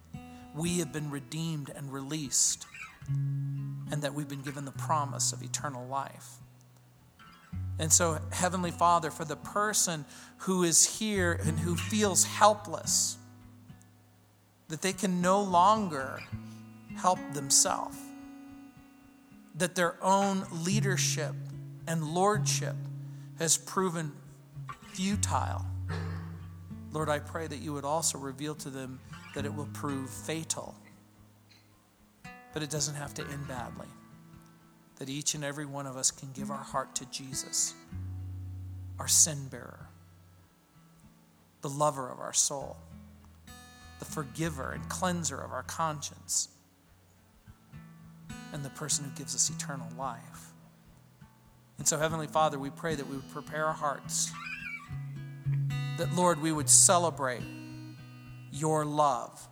We 0.54 0.78
have 0.78 0.92
been 0.92 1.10
redeemed 1.10 1.70
and 1.74 1.92
released, 1.92 2.66
and 3.08 4.02
that 4.02 4.14
we've 4.14 4.28
been 4.28 4.42
given 4.42 4.64
the 4.64 4.72
promise 4.72 5.32
of 5.32 5.42
eternal 5.42 5.86
life. 5.86 6.38
And 7.78 7.92
so, 7.92 8.18
Heavenly 8.32 8.70
Father, 8.70 9.10
for 9.10 9.24
the 9.24 9.36
person 9.36 10.04
who 10.38 10.62
is 10.62 10.98
here 10.98 11.38
and 11.44 11.58
who 11.58 11.74
feels 11.74 12.24
helpless, 12.24 13.18
that 14.68 14.80
they 14.80 14.92
can 14.92 15.20
no 15.20 15.42
longer 15.42 16.20
help 16.96 17.18
themselves, 17.32 17.96
that 19.56 19.74
their 19.74 19.96
own 20.02 20.46
leadership 20.52 21.34
and 21.86 22.04
lordship 22.04 22.76
has 23.38 23.56
proven 23.56 24.12
futile. 24.92 25.64
Lord, 26.92 27.08
I 27.08 27.18
pray 27.18 27.48
that 27.48 27.58
you 27.58 27.72
would 27.72 27.84
also 27.84 28.18
reveal 28.18 28.54
to 28.56 28.70
them 28.70 29.00
that 29.34 29.44
it 29.44 29.52
will 29.52 29.68
prove 29.72 30.08
fatal. 30.08 30.76
But 32.54 32.62
it 32.62 32.70
doesn't 32.70 32.94
have 32.94 33.12
to 33.14 33.22
end 33.22 33.46
badly. 33.46 33.88
That 34.96 35.10
each 35.10 35.34
and 35.34 35.44
every 35.44 35.66
one 35.66 35.86
of 35.86 35.96
us 35.96 36.10
can 36.10 36.30
give 36.32 36.50
our 36.50 36.56
heart 36.56 36.94
to 36.96 37.06
Jesus, 37.10 37.74
our 38.98 39.08
sin 39.08 39.48
bearer, 39.50 39.88
the 41.60 41.68
lover 41.68 42.08
of 42.08 42.20
our 42.20 42.32
soul, 42.32 42.76
the 43.98 44.04
forgiver 44.04 44.70
and 44.70 44.88
cleanser 44.88 45.38
of 45.40 45.52
our 45.52 45.64
conscience, 45.64 46.48
and 48.52 48.64
the 48.64 48.70
person 48.70 49.04
who 49.04 49.10
gives 49.16 49.34
us 49.34 49.50
eternal 49.50 49.88
life. 49.98 50.52
And 51.78 51.88
so, 51.88 51.98
Heavenly 51.98 52.28
Father, 52.28 52.58
we 52.58 52.70
pray 52.70 52.94
that 52.94 53.08
we 53.08 53.16
would 53.16 53.32
prepare 53.32 53.66
our 53.66 53.72
hearts, 53.72 54.30
that, 55.98 56.14
Lord, 56.14 56.40
we 56.40 56.52
would 56.52 56.70
celebrate 56.70 57.42
your 58.52 58.84
love, 58.84 59.48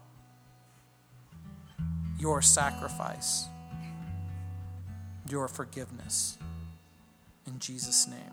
your 2.22 2.40
sacrifice, 2.40 3.46
your 5.28 5.48
forgiveness. 5.48 6.38
In 7.48 7.58
Jesus' 7.58 8.06
name, 8.06 8.32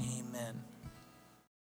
amen. 0.00 0.62